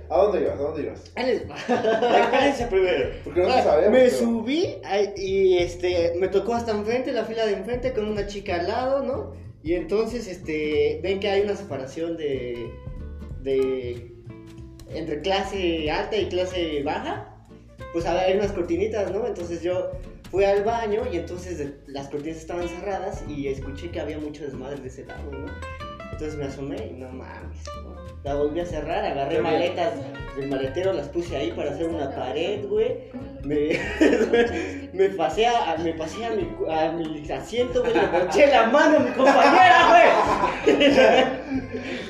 ¿a 0.09 0.17
dónde 0.17 0.41
ibas? 0.41 0.53
¿A 0.59 0.61
dónde 0.63 0.81
ibas? 0.83 1.11
Ahí 1.15 2.65
primero. 2.69 3.09
Porque 3.23 3.41
no 3.41 3.47
lo 3.47 3.53
Ah, 3.53 3.61
sabemos. 3.63 3.91
Me 3.91 4.05
pero- 4.05 4.17
subí 4.17 4.75
y 5.17 5.57
este 5.59 6.13
me 6.19 6.27
tocó 6.27 6.55
hasta 6.55 6.71
enfrente, 6.71 7.11
la 7.11 7.25
fila 7.25 7.45
de 7.45 7.53
enfrente 7.53 7.93
con 7.93 8.05
una 8.07 8.25
chica 8.27 8.55
al 8.59 8.67
lado, 8.67 9.03
¿no? 9.03 9.33
Y 9.63 9.73
entonces 9.75 10.27
este 10.27 10.99
ven 11.03 11.19
que 11.19 11.29
hay 11.29 11.41
una 11.41 11.55
separación 11.55 12.17
de 12.17 12.71
de 13.41 14.11
entre 14.89 15.21
clase 15.21 15.89
alta 15.91 16.17
y 16.17 16.27
clase 16.27 16.81
baja. 16.83 17.29
Pues 17.93 18.05
hay 18.05 18.35
unas 18.37 18.51
cortinitas, 18.51 19.11
¿no? 19.11 19.27
Entonces 19.27 19.61
yo 19.61 19.91
fui 20.31 20.45
al 20.45 20.63
baño 20.63 21.03
y 21.11 21.17
entonces 21.17 21.63
las 21.85 22.07
cortinas 22.09 22.37
estaban 22.37 22.67
cerradas 22.67 23.23
y 23.27 23.47
escuché 23.47 23.91
que 23.91 23.99
había 23.99 24.17
mucho 24.17 24.43
desmadre 24.43 24.79
de 24.81 24.87
ese 24.87 25.05
lado, 25.05 25.29
¿no? 25.31 25.45
Entonces 26.13 26.35
me 26.37 26.45
asomé 26.45 26.75
y 26.91 26.93
no 26.93 27.09
mames. 27.09 27.63
La 28.23 28.35
volví 28.35 28.59
a 28.61 28.65
cerrar, 28.65 29.03
agarré 29.03 29.35
Qué 29.35 29.41
bien. 29.41 29.53
maletas 29.53 29.93
del 30.37 30.47
maletero, 30.49 30.93
las 30.93 31.09
puse 31.09 31.35
ahí 31.35 31.51
para 31.51 31.71
hacer 31.71 31.87
una 31.89 32.09
pared, 32.15 32.65
güey. 32.67 32.95
Me, 33.43 33.77
me 34.93 35.09
pasé, 35.09 35.47
a, 35.47 35.75
me 35.79 35.93
pasé 35.93 36.25
a, 36.25 36.29
mi, 36.29 36.43
cu- 36.43 36.69
a 36.71 36.91
mi 36.93 37.29
asiento, 37.31 37.81
güey, 37.81 37.93
le 37.93 38.01
ponché 38.07 38.47
la 38.47 38.67
mano 38.67 38.97
a 38.97 38.99
mi 39.01 39.09
compañera, 39.11 40.13
güey. 40.65 40.75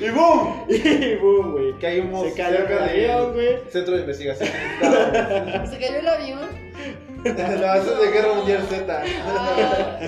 y 0.00 0.10
boom, 0.10 0.64
y 0.68 1.14
boom, 1.16 1.52
güey. 1.52 1.72
Caímos 1.80 2.28
Se 2.28 2.34
cayó 2.34 2.58
el 2.68 2.78
avión, 2.78 3.32
güey. 3.32 3.56
centro 3.70 3.94
de 3.94 4.00
investigación. 4.02 4.48
Se 4.50 5.78
cayó 5.78 5.98
el 5.98 6.08
avión. 6.08 6.40
no, 7.24 7.74
eso 7.74 7.94
es 7.94 8.00
de 8.00 8.12
Guerra 8.16 8.34
Mundial 8.34 8.62
Z. 8.68 9.02
Ah, 9.26 9.98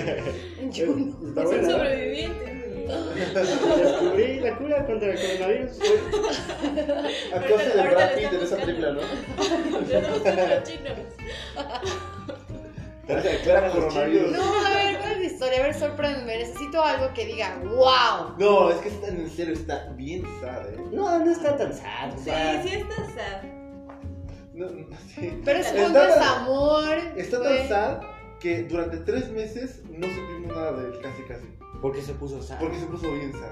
yo 0.71 0.85
no. 0.85 1.27
Está 1.27 1.41
Son 1.41 1.45
bueno. 1.51 1.69
sobrevivientes. 1.71 2.56
Descubrí 2.87 4.39
la 4.39 4.55
cura 4.57 4.85
contra 4.85 5.11
el 5.13 5.19
coronavirus. 5.19 5.79
A 7.33 7.39
causa 7.41 7.63
de 7.75 7.89
Brad 7.89 8.15
Pitt 8.15 8.33
en 8.33 8.41
esa 8.41 8.55
película, 8.57 8.91
¿no? 8.93 9.01
Los 9.01 10.63
chinos. 10.63 10.97
Era 13.07 13.71
coronavirus. 13.71 14.31
No, 14.31 14.65
a 14.65 14.69
ver, 14.73 14.97
¿cuál 14.99 15.11
es 15.13 15.17
la 15.19 15.23
historia? 15.25 15.59
A 15.59 15.63
ver, 15.63 15.73
sorpréndeme. 15.75 16.37
Necesito 16.37 16.83
algo 16.83 17.13
que 17.13 17.25
diga, 17.25 17.57
wow. 17.63 18.35
No, 18.37 18.69
es 18.71 18.77
que 18.77 18.89
está 18.89 19.07
en 19.07 19.29
serio, 19.29 19.53
está 19.53 19.87
bien 19.95 20.23
sad, 20.41 20.67
¿eh? 20.69 20.77
No, 20.91 21.19
no 21.19 21.31
está 21.31 21.55
tan 21.57 21.73
sad, 21.73 22.11
Sí, 22.17 22.31
sí 22.69 22.75
está 22.75 22.95
sad. 23.05 23.43
No, 24.53 24.65
no, 24.71 24.87
sí. 25.15 25.39
Pero 25.45 25.59
es 25.59 25.67
Está 25.67 25.83
punto 25.83 26.03
es 26.03 26.15
tan- 26.15 26.37
amor. 26.41 26.97
Está 27.15 27.41
tan 27.43 27.67
sad 27.69 28.01
que 28.39 28.63
durante 28.63 28.97
tres 28.97 29.29
meses 29.29 29.81
no 29.89 30.07
supimos 30.07 30.55
nada 30.55 30.71
de 30.73 30.87
él, 30.87 30.93
casi 31.01 31.21
casi. 31.23 31.45
Porque 31.81 32.01
se 32.01 32.13
puso 32.13 32.41
sad. 32.41 32.59
Porque 32.59 32.77
se 32.79 32.85
puso 32.85 33.11
bien 33.11 33.31
sad. 33.33 33.51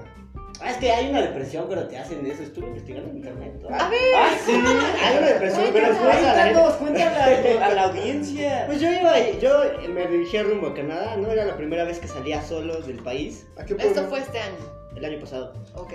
Ah, 0.60 0.70
es 0.70 0.78
que 0.78 0.90
hay 0.90 1.10
una 1.10 1.20
depresión 1.20 1.66
cuando 1.66 1.86
te 1.86 1.98
hacen 1.98 2.24
eso. 2.26 2.42
Estuve 2.42 2.66
investigando 2.68 3.10
en 3.10 3.16
internet. 3.18 3.54
¿no? 3.60 3.68
A 3.68 3.88
ver. 3.90 4.00
Ah, 4.16 4.30
sí, 4.44 4.52
hay 4.52 5.18
una 5.18 5.26
depresión, 5.26 5.64
pero 5.72 5.86
Cuéntanos, 5.88 5.98
después 6.00 6.24
a 6.24 6.34
la 6.34 6.44
gente- 6.44 7.50
cuéntale 7.52 7.62
a 7.64 7.74
la 7.74 7.82
audiencia. 7.84 8.64
Pues 8.66 8.80
yo 8.80 8.90
iba, 8.90 9.12
ahí- 9.12 9.38
yo 9.40 9.50
me 9.92 10.06
dirigía 10.06 10.42
rumbo 10.44 10.68
a 10.68 10.74
Canadá, 10.74 11.16
no 11.16 11.30
era 11.30 11.44
la 11.44 11.56
primera 11.56 11.84
vez 11.84 11.98
que 11.98 12.08
salía 12.08 12.42
solo 12.42 12.80
del 12.80 13.02
país, 13.02 13.46
¿A 13.58 13.64
qué 13.66 13.74
Esto 13.74 13.92
pueblo? 13.92 14.08
fue 14.10 14.18
este 14.20 14.38
año. 14.38 14.56
el 14.96 15.04
año 15.04 15.20
pasado. 15.20 15.52
Ok. 15.74 15.92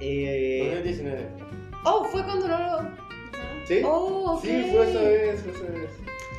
Eh, 0.00 0.70
2019. 0.74 1.28
Oh, 1.84 2.04
fue 2.04 2.24
cuando 2.24 2.48
no 2.48 2.58
lo. 2.58 2.88
¿Sí? 3.66 3.80
Oh, 3.84 4.32
ok. 4.36 4.42
Sí, 4.42 4.70
fue 4.72 4.90
esa 4.90 5.00
vez, 5.02 5.40
fue 5.42 5.52
esa 5.52 5.62
vez. 5.72 5.90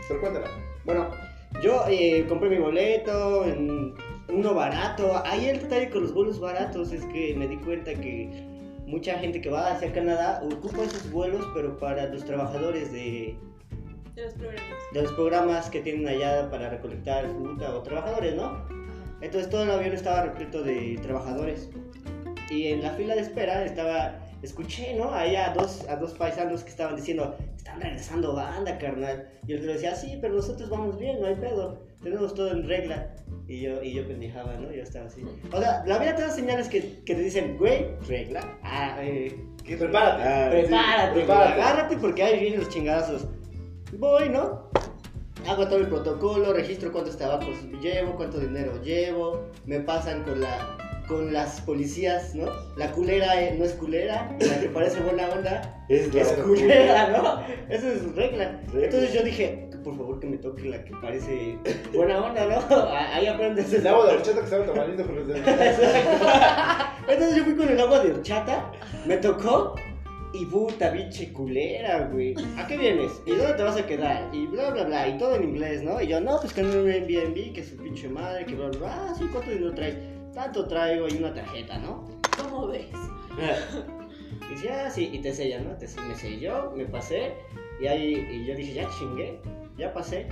Pero 0.07 0.19
cuéntala. 0.21 0.47
bueno, 0.83 1.07
yo 1.63 1.83
eh, 1.87 2.25
compré 2.27 2.49
mi 2.49 2.57
boleto 2.59 3.45
en 3.45 3.93
uno 4.29 4.53
barato. 4.53 5.21
Ahí 5.25 5.45
el 5.45 5.61
detalle 5.61 5.89
con 5.89 6.03
los 6.03 6.13
vuelos 6.13 6.39
baratos 6.39 6.91
es 6.91 7.05
que 7.05 7.35
me 7.35 7.47
di 7.47 7.57
cuenta 7.57 7.93
que 7.93 8.29
mucha 8.87 9.17
gente 9.19 9.41
que 9.41 9.49
va 9.49 9.71
hacia 9.71 9.91
Canadá 9.91 10.41
ocupa 10.43 10.83
esos 10.83 11.11
vuelos, 11.11 11.45
pero 11.53 11.77
para 11.77 12.07
los 12.07 12.23
trabajadores 12.25 12.91
de, 12.91 13.37
De 14.15 14.23
los 14.23 14.33
programas. 14.33 14.79
de 14.93 15.01
los 15.01 15.11
programas 15.13 15.69
que 15.69 15.81
tienen 15.81 16.07
allá 16.07 16.49
para 16.49 16.69
recolectar 16.69 17.27
fruta 17.29 17.75
o 17.75 17.81
trabajadores, 17.81 18.35
¿no? 18.35 18.65
Entonces 19.21 19.49
todo 19.49 19.63
el 19.63 19.71
avión 19.71 19.93
estaba 19.93 20.23
repleto 20.23 20.61
de 20.63 20.99
trabajadores. 21.01 21.69
Y 22.49 22.67
en 22.67 22.83
la 22.83 22.91
fila 22.91 23.15
de 23.15 23.21
espera 23.21 23.65
estaba, 23.65 24.19
escuché, 24.43 24.93
¿no? 24.95 25.11
Ahí 25.13 25.35
a 25.35 25.49
dos, 25.49 25.87
a 25.89 25.95
dos 25.95 26.13
paisanos 26.13 26.63
que 26.63 26.69
estaban 26.69 26.95
diciendo, 26.95 27.35
están 27.55 27.81
regresando 27.81 28.35
banda, 28.35 28.77
carnal. 28.77 29.27
Y 29.47 29.53
el 29.53 29.59
otro 29.61 29.73
decía, 29.73 29.95
sí, 29.95 30.19
pero 30.21 30.35
nosotros 30.35 30.69
vamos 30.69 30.99
bien, 30.99 31.19
no 31.21 31.27
hay 31.27 31.35
pedo, 31.35 31.79
tenemos 32.05 32.35
todo 32.35 32.51
en 32.51 32.67
regla. 32.67 33.09
Y 33.47 33.61
yo, 33.61 33.81
y 33.81 33.93
yo 33.93 34.07
pendejaba, 34.07 34.53
¿no? 34.53 34.71
Yo 34.71 34.83
estaba 34.83 35.07
así. 35.07 35.23
O 35.51 35.59
sea, 35.59 35.83
la 35.85 35.97
vida 35.97 36.15
te 36.15 36.21
da 36.21 36.29
señales 36.29 36.69
que, 36.69 37.01
que 37.03 37.15
te 37.15 37.21
dicen, 37.21 37.57
güey, 37.57 37.87
regla. 38.07 38.41
Ah, 38.63 38.97
eh, 39.01 39.35
¿Qué? 39.63 39.75
Prepárate. 39.75 40.23
Ah, 40.23 40.47
prepárate, 40.51 41.13
prepárate. 41.13 41.61
agárrate 41.61 41.97
porque 41.97 42.23
ahí 42.23 42.39
vienen 42.39 42.59
los 42.59 42.69
chingadazos. 42.69 43.27
Voy, 43.97 44.29
¿no? 44.29 44.69
Hago 45.47 45.67
todo 45.67 45.79
el 45.79 45.87
protocolo, 45.87 46.53
registro 46.53 46.91
cuántos 46.91 47.17
tabacos 47.17 47.55
llevo, 47.81 48.15
cuánto 48.15 48.39
dinero 48.39 48.81
llevo, 48.83 49.49
me 49.65 49.79
pasan 49.79 50.23
con 50.23 50.41
la 50.41 50.74
con 51.07 51.33
las 51.33 51.61
policías, 51.61 52.35
¿no? 52.35 52.47
La 52.77 52.91
culera 52.91 53.41
eh, 53.41 53.55
no 53.57 53.65
es 53.65 53.73
culera, 53.73 54.35
la 54.39 54.59
que 54.59 54.69
parece 54.69 54.99
buena 55.01 55.27
onda 55.29 55.83
Es 55.89 56.13
es 56.13 56.33
culera, 56.33 57.09
¿no? 57.09 57.41
Esa 57.73 57.91
es 57.91 58.15
regla. 58.15 58.59
Entonces 58.73 59.13
yo 59.13 59.23
dije, 59.23 59.69
por 59.83 59.95
favor 59.95 60.19
que 60.19 60.27
me 60.27 60.37
toque 60.37 60.63
la 60.63 60.83
que 60.83 60.93
parece 61.01 61.57
buena 61.93 62.23
onda, 62.23 62.45
¿no? 62.47 62.89
Ahí 63.13 63.27
aprendes 63.27 63.71
El 63.71 63.85
agua 63.85 64.07
de 64.07 64.13
horchata 64.13 64.39
que 64.39 64.45
estaba 64.45 64.65
tamarindo 64.65 65.05
con 65.05 65.15
los 65.15 65.27
entonces 67.07 67.35
yo 67.37 67.43
fui 67.43 67.55
con 67.55 67.69
el 67.69 67.79
agua 67.79 67.99
de 67.99 68.11
horchata, 68.13 68.71
me 69.05 69.17
tocó 69.17 69.75
y 70.33 70.45
puta 70.45 70.89
biche 70.89 71.31
culera, 71.31 72.09
güey. 72.11 72.35
¿A 72.57 72.67
qué 72.67 72.77
vienes? 72.77 73.11
¿Y 73.25 73.35
dónde 73.35 73.53
te 73.53 73.63
vas 73.63 73.77
a 73.77 73.85
quedar? 73.85 74.27
Y 74.33 74.47
bla 74.47 74.71
bla 74.71 74.83
bla, 74.83 75.07
y 75.07 75.17
todo 75.17 75.35
en 75.35 75.43
inglés, 75.43 75.83
¿no? 75.83 76.01
Y 76.01 76.07
yo, 76.07 76.19
no, 76.19 76.39
pues 76.41 76.51
que 76.51 76.63
no 76.63 76.81
me 76.81 76.93
Airbnb, 76.93 77.53
que 77.53 77.63
su 77.63 77.77
pinche 77.77 78.09
madre, 78.09 78.45
que 78.45 78.55
bla 78.55 78.67
bla 78.69 78.79
bla. 78.79 79.07
Ah, 79.09 79.13
sí, 79.17 79.25
¿cuánto 79.31 79.51
dinero 79.51 79.73
traes? 79.73 79.95
Tanto 80.35 80.67
traigo 80.67 81.07
y 81.07 81.15
una 81.15 81.33
tarjeta, 81.33 81.79
¿no? 81.79 82.05
¿Cómo 82.37 82.67
ves? 82.67 82.87
Y 84.47 84.53
dice, 84.53 84.69
ah, 84.71 84.89
sí, 84.89 85.09
y 85.11 85.19
te 85.19 85.33
sellan, 85.33 85.67
¿no? 85.67 85.75
Te, 85.77 85.87
me 86.01 86.15
selló, 86.15 86.71
me 86.75 86.85
pasé, 86.85 87.33
y 87.81 87.87
ahí, 87.87 88.27
y 88.31 88.45
yo 88.45 88.55
dije, 88.55 88.73
ya 88.73 88.89
chingué, 88.99 89.39
ya 89.77 89.93
pasé. 89.93 90.27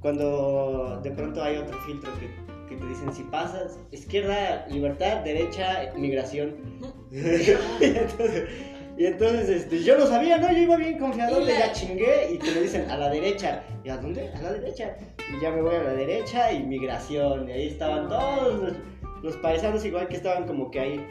Cuando 0.00 1.00
de 1.02 1.10
pronto 1.10 1.42
hay 1.42 1.56
otro 1.58 1.78
filtro 1.82 2.10
que 2.18 2.46
que 2.68 2.76
te 2.76 2.86
dicen 2.86 3.12
si 3.12 3.22
pasas, 3.24 3.78
izquierda, 3.92 4.66
libertad, 4.68 5.18
derecha, 5.18 5.92
migración. 5.96 6.56
y 7.12 7.84
entonces, 7.84 8.48
y 8.98 9.06
entonces, 9.06 9.48
este, 9.48 9.82
yo 9.82 9.96
lo 9.98 10.06
sabía, 10.06 10.38
¿no? 10.38 10.50
Yo 10.52 10.58
iba 10.58 10.76
bien 10.76 10.98
confiado, 10.98 11.40
la- 11.40 11.58
ya 11.58 11.72
chingué 11.72 12.30
y 12.32 12.38
te 12.38 12.50
me 12.52 12.60
dicen 12.62 12.90
a 12.90 12.96
la 12.96 13.10
derecha. 13.10 13.62
¿Y 13.84 13.88
a 13.90 13.96
dónde? 13.98 14.28
A 14.30 14.40
la 14.42 14.52
derecha. 14.54 14.96
Y 15.36 15.40
ya 15.42 15.50
me 15.50 15.60
voy 15.62 15.74
a 15.74 15.82
la 15.82 15.92
derecha 15.92 16.50
y 16.52 16.62
migración. 16.64 17.48
Y 17.48 17.52
ahí 17.52 17.66
estaban 17.68 18.08
todos 18.08 18.62
los, 18.62 18.72
los 19.22 19.36
paisanos 19.38 19.84
igual 19.84 20.08
que 20.08 20.16
estaban 20.16 20.46
como 20.46 20.70
que 20.70 20.80
ahí. 20.80 21.06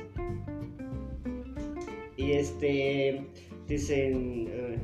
Y 2.17 2.31
este, 2.31 3.27
dicen, 3.67 4.47
eh, 4.49 4.79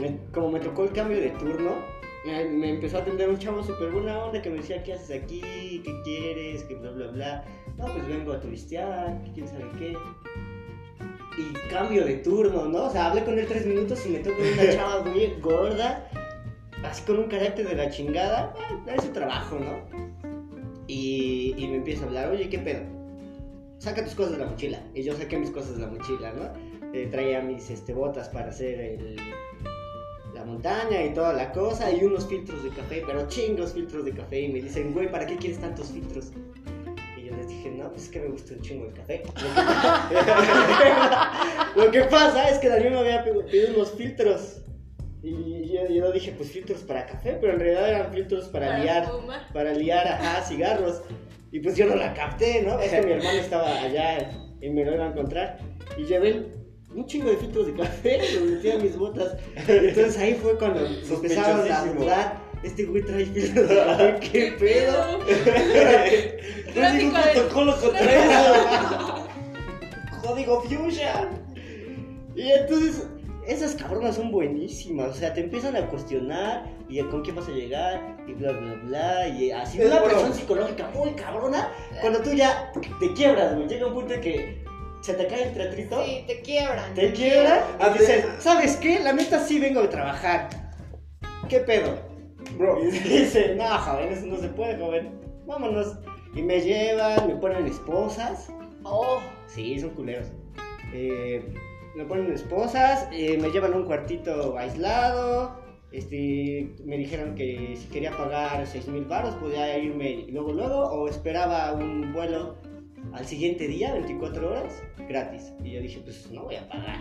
me- 0.00 0.18
como 0.32 0.50
me 0.50 0.60
tocó 0.60 0.84
el 0.84 0.92
cambio 0.92 1.18
de 1.20 1.30
turno, 1.30 1.70
me, 2.26 2.44
me 2.44 2.70
empezó 2.70 2.98
a 2.98 3.00
atender 3.00 3.28
un 3.28 3.38
chavo 3.38 3.62
súper 3.62 3.90
buena 3.90 4.18
onda 4.24 4.42
que 4.42 4.50
me 4.50 4.56
decía, 4.58 4.82
¿qué 4.82 4.92
haces 4.94 5.22
aquí? 5.22 5.40
¿Qué 5.84 5.92
quieres? 6.04 6.64
Que 6.64 6.74
bla, 6.74 6.90
bla, 6.90 7.06
bla. 7.08 7.44
No, 7.78 7.86
pues 7.86 8.06
vengo 8.08 8.32
a 8.32 8.40
turistear, 8.40 9.16
quién 9.34 9.46
sabe 9.46 9.64
qué. 9.78 9.94
Y 11.38 11.52
cambio 11.70 12.04
de 12.04 12.16
turno, 12.16 12.66
¿no? 12.66 12.86
O 12.86 12.90
sea, 12.90 13.06
hablé 13.06 13.24
con 13.24 13.38
él 13.38 13.46
tres 13.46 13.64
minutos 13.64 14.04
y 14.04 14.08
me 14.08 14.18
tocó 14.18 14.42
una 14.42 14.70
chava 14.74 15.04
muy 15.04 15.34
gorda, 15.40 16.10
así 16.82 17.02
con 17.04 17.18
un 17.20 17.28
carácter 17.28 17.68
de 17.68 17.76
la 17.76 17.90
chingada. 17.90 18.52
Ah, 18.58 18.94
es 18.96 19.04
su 19.04 19.12
trabajo, 19.12 19.56
¿no? 19.58 20.08
Y, 20.88 21.54
y 21.56 21.68
me 21.68 21.76
empieza 21.76 22.04
a 22.04 22.06
hablar, 22.08 22.30
oye, 22.30 22.48
¿qué 22.48 22.58
pedo? 22.58 22.82
Saca 23.78 24.02
tus 24.04 24.14
cosas 24.14 24.32
de 24.32 24.38
la 24.38 24.46
mochila. 24.46 24.82
Y 24.94 25.04
yo 25.04 25.14
saqué 25.14 25.38
mis 25.38 25.50
cosas 25.50 25.76
de 25.76 25.82
la 25.82 25.86
mochila, 25.86 26.32
¿no? 26.32 26.92
Eh, 26.92 27.06
traía 27.10 27.40
mis 27.40 27.70
este, 27.70 27.92
botas 27.92 28.28
para 28.30 28.48
hacer 28.48 28.80
el, 28.80 29.16
la 30.34 30.44
montaña 30.44 31.04
y 31.04 31.12
toda 31.12 31.32
la 31.34 31.52
cosa 31.52 31.92
y 31.92 32.02
unos 32.02 32.26
filtros 32.26 32.64
de 32.64 32.70
café, 32.70 33.02
pero 33.06 33.28
chingos 33.28 33.74
filtros 33.74 34.04
de 34.04 34.12
café. 34.12 34.40
Y 34.40 34.48
me 34.52 34.60
dicen, 34.60 34.92
güey, 34.92 35.10
¿para 35.10 35.26
qué 35.26 35.36
quieres 35.36 35.60
tantos 35.60 35.88
filtros? 35.88 36.32
Dije, 37.58 37.70
no, 37.72 37.90
pues 37.90 38.04
es 38.04 38.08
que 38.10 38.20
me 38.20 38.28
gusta 38.28 38.54
un 38.54 38.60
chingo 38.60 38.86
el 38.86 38.92
café. 38.92 39.22
Lo 41.74 41.90
que 41.90 42.02
pasa 42.10 42.50
es 42.50 42.58
que 42.58 42.68
Daniel 42.68 42.92
me 42.92 42.98
había 43.00 43.24
pedido 43.24 43.74
unos 43.74 43.90
filtros. 43.92 44.58
Y 45.24 45.72
yo, 45.72 45.88
yo 45.88 46.12
dije, 46.12 46.32
pues 46.36 46.52
filtros 46.52 46.82
para 46.82 47.04
café, 47.06 47.36
pero 47.40 47.54
en 47.54 47.58
realidad 47.58 47.88
eran 47.88 48.12
filtros 48.12 48.44
para, 48.46 48.78
liar, 48.78 49.10
para 49.52 49.72
liar, 49.72 50.06
ajá, 50.06 50.42
cigarros. 50.42 51.02
Y 51.50 51.58
pues 51.58 51.76
yo 51.76 51.86
no 51.86 51.96
la 51.96 52.14
capté, 52.14 52.62
¿no? 52.62 52.78
Es 52.78 52.92
que 52.92 53.02
mi 53.02 53.12
hermano 53.14 53.38
estaba 53.40 53.80
allá 53.80 54.30
y 54.60 54.70
me 54.70 54.84
lo 54.84 54.94
iba 54.94 55.06
a 55.06 55.08
encontrar. 55.08 55.58
Y 55.96 56.04
llevé 56.04 56.46
un 56.94 57.06
chingo 57.06 57.28
de 57.28 57.38
filtros 57.38 57.66
de 57.66 57.74
café, 57.74 58.20
los 58.34 58.50
metí 58.52 58.70
a 58.70 58.78
mis 58.78 58.96
botas. 58.96 59.36
Entonces 59.56 60.16
ahí 60.16 60.34
fue 60.34 60.56
cuando 60.56 60.86
empezaron 60.86 61.60
a 61.62 61.82
Sospechosísimo. 61.82 62.06
Este 62.62 62.84
güey 62.84 63.02
trae 63.04 63.24
de 63.26 63.48
café, 63.54 64.18
¿qué 64.32 64.52
pedo? 64.58 65.18
No 66.74 66.86
hay 66.86 66.96
ningún 66.98 67.20
protocolo 67.22 67.80
contra 67.80 68.14
eso. 68.24 69.28
Código 70.22 70.62
Fuchsia. 70.62 71.28
Y 72.34 72.50
entonces, 72.50 73.06
esas 73.46 73.74
cabronas 73.74 74.16
son 74.16 74.30
buenísimas. 74.30 75.10
O 75.10 75.14
sea, 75.14 75.32
te 75.34 75.40
empiezan 75.40 75.76
a 75.76 75.86
cuestionar 75.86 76.66
y 76.88 77.00
con 77.02 77.22
quién 77.22 77.36
vas 77.36 77.48
a 77.48 77.52
llegar 77.52 78.16
y 78.26 78.32
bla, 78.32 78.52
bla, 78.52 78.74
bla. 78.84 79.28
Y 79.28 79.50
así, 79.52 79.80
una 79.80 80.02
presión 80.02 80.34
psicológica 80.34 80.90
muy 80.94 81.12
cabrona. 81.12 81.70
Cuando 82.00 82.20
tú 82.20 82.32
ya 82.32 82.72
te 83.00 83.12
quiebras, 83.14 83.54
güey. 83.54 83.68
Llega 83.68 83.86
un 83.86 83.94
punto 83.94 84.14
en 84.14 84.20
que 84.20 84.64
se 85.00 85.14
te 85.14 85.26
cae 85.28 85.44
el 85.44 85.54
teatrito, 85.54 86.04
Sí, 86.04 86.24
te 86.26 86.40
quiebran. 86.42 86.92
te 86.94 87.12
quiebra 87.12 87.64
Ah, 87.78 87.92
y 87.94 87.98
dices, 88.00 88.24
¿sabes 88.40 88.76
qué? 88.76 88.98
La 88.98 89.12
neta 89.12 89.38
sí 89.38 89.60
vengo 89.60 89.80
de 89.82 89.88
trabajar. 89.88 90.48
¿Qué 91.48 91.60
pedo? 91.60 92.07
Bro, 92.56 92.82
Y 92.82 92.90
dice, 92.90 93.54
no, 93.56 93.66
joven, 93.78 94.12
eso 94.12 94.26
no 94.26 94.36
se 94.36 94.48
puede, 94.48 94.78
joven. 94.78 95.10
Vámonos. 95.46 95.98
Y 96.34 96.42
me 96.42 96.60
llevan, 96.60 97.26
me 97.26 97.36
ponen 97.36 97.66
esposas. 97.66 98.52
Oh, 98.84 99.20
Sí, 99.46 99.78
son 99.80 99.90
culeros. 99.90 100.28
Eh, 100.92 101.42
me 101.96 102.04
ponen 102.04 102.32
esposas, 102.32 103.08
eh, 103.12 103.38
me 103.38 103.50
llevan 103.50 103.72
a 103.72 103.76
un 103.76 103.84
cuartito 103.84 104.56
aislado. 104.56 105.60
Este, 105.90 106.74
me 106.84 106.98
dijeron 106.98 107.34
que 107.34 107.74
si 107.76 107.88
quería 107.88 108.14
pagar 108.16 108.66
6 108.66 108.88
mil 108.88 109.04
baros 109.06 109.34
podía 109.36 109.78
irme 109.78 110.26
luego, 110.28 110.52
luego, 110.52 110.84
o 110.84 111.08
esperaba 111.08 111.72
un 111.72 112.12
vuelo 112.12 112.56
al 113.14 113.24
siguiente 113.24 113.66
día, 113.66 113.94
24 113.94 114.50
horas, 114.50 114.82
gratis. 115.08 115.52
Y 115.64 115.72
yo 115.72 115.80
dije, 115.80 116.00
pues 116.04 116.30
no 116.30 116.44
voy 116.44 116.56
a 116.56 116.68
pagar. 116.68 116.98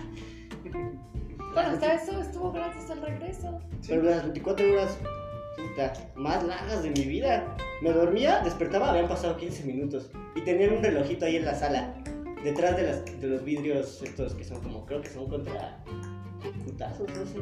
bueno, 1.54 1.70
hasta 1.70 1.93
eso 2.02 2.22
estuvo 2.22 2.52
gratis 2.54 2.89
el 2.89 3.02
regreso. 3.02 3.60
Pero 3.88 4.04
las 4.04 4.24
24 4.24 4.72
horas 4.72 4.98
puta, 5.78 5.93
más 6.15 6.43
largas 6.43 6.84
de 6.84 6.89
mi 6.89 7.03
vida. 7.05 7.55
Me 7.82 7.91
dormía, 7.91 8.39
despertaba, 8.43 8.89
habían 8.89 9.07
pasado 9.07 9.38
15 9.38 9.63
minutos. 9.65 10.09
Y 10.36 10.41
tenían 10.41 10.73
un 10.73 10.84
relojito 10.84 11.25
ahí 11.25 11.36
en 11.36 11.45
la 11.45 11.53
sala. 11.55 11.93
Detrás 12.43 12.75
de, 12.78 12.84
las, 12.84 13.05
de 13.21 13.28
los 13.28 13.43
vidrios 13.43 14.01
estos 14.03 14.34
que 14.36 14.43
son 14.43 14.61
como, 14.61 14.86
creo 14.86 15.01
que 15.01 15.09
son 15.09 15.28
contra 15.30 15.84
putazos, 16.65 17.07
no 17.09 17.25
sé. 17.25 17.39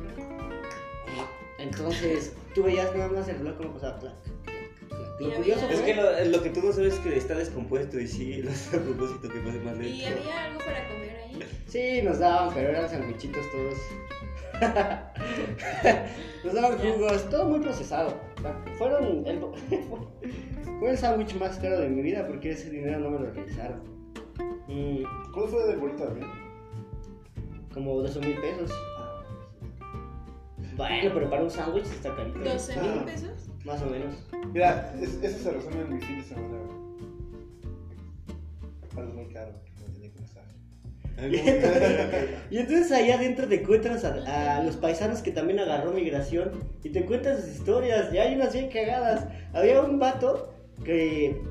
Entonces, 1.59 2.33
tú 2.53 2.63
veías 2.63 2.93
nada 2.95 3.09
más 3.09 3.27
el 3.27 3.37
reloj 3.37 3.57
como 3.57 3.73
pasaba. 3.73 4.13
Y 5.19 5.23
Lo 5.25 5.33
curioso 5.35 5.65
había- 5.65 5.75
Es 5.77 5.81
que 5.81 5.93
lo, 5.95 6.25
lo 6.37 6.43
que 6.43 6.49
tú 6.49 6.61
no 6.61 6.73
sabes 6.73 6.93
es 6.95 6.99
que 6.99 7.15
está 7.17 7.35
descompuesto 7.35 7.99
y 7.99 8.07
sí, 8.07 8.41
lo 8.41 8.51
hace 8.51 8.75
a 8.77 8.81
propósito 8.81 9.29
que 9.29 9.39
pase 9.39 9.59
más 9.59 9.75
Y 9.77 9.79
lento. 9.79 10.19
había 10.21 10.43
algo 10.45 10.59
para 10.59 10.87
comer 10.89 11.17
ahí. 11.23 11.39
Sí, 11.67 12.01
nos 12.01 12.19
daban, 12.19 12.53
pero 12.53 12.69
eran 12.69 12.89
sandwichitos 12.89 13.43
todos. 13.51 13.75
nos 16.43 16.53
daban 16.53 16.77
jugos, 16.77 17.29
todo 17.29 17.45
muy 17.45 17.59
procesado. 17.59 18.13
Fueron 18.77 19.25
el, 19.25 19.39
fue 20.79 20.91
el 20.91 20.97
sándwich 20.97 21.35
más 21.39 21.57
caro 21.59 21.79
de 21.79 21.89
mi 21.89 22.01
vida 22.01 22.25
porque 22.27 22.51
ese 22.51 22.69
dinero 22.69 22.99
no 22.99 23.09
me 23.11 23.19
lo 23.19 23.31
regresaron. 23.31 23.81
Mm, 24.67 25.03
¿cuándo 25.33 25.47
fue 25.51 25.67
de 25.67 25.75
bolita 25.77 26.05
también? 26.05 26.27
como 27.73 27.95
12 28.01 28.19
mil 28.21 28.37
pesos. 28.39 28.71
Bueno, 30.77 31.11
pero 31.13 31.29
para 31.29 31.43
un 31.43 31.49
sándwich 31.49 31.85
está 31.85 32.15
carito. 32.15 32.39
12 32.39 32.81
mil 32.81 32.91
Ah. 32.99 33.05
pesos. 33.05 33.49
Más 33.65 33.81
o 33.81 33.85
menos. 33.87 34.15
Mira, 34.53 34.93
es- 35.01 35.21
eso 35.21 35.39
se 35.39 35.51
resume 35.51 35.81
en 35.81 35.95
mi 35.95 36.01
fin 36.01 36.17
de 36.17 36.23
semana. 36.23 36.57
Algo 38.97 39.13
muy 39.13 39.25
caro 39.33 39.51
Y 42.51 42.57
entonces 42.57 42.91
ahí 42.91 43.11
adentro 43.11 43.47
te 43.47 43.61
encuentras 43.61 44.03
a, 44.03 44.61
los 44.63 44.75
paisanos 44.77 45.21
que 45.21 45.31
también 45.31 45.59
agarró 45.59 45.91
migración 45.91 46.51
y 46.83 46.89
te 46.89 47.05
cuentan 47.05 47.37
sus 47.37 47.49
historias. 47.49 48.13
Y 48.13 48.17
hay 48.17 48.35
unas 48.35 48.53
bien 48.53 48.69
cagadas. 48.69 49.25
Había 49.53 49.81
un 49.81 49.99
vato 49.99 50.53
que 50.83 51.41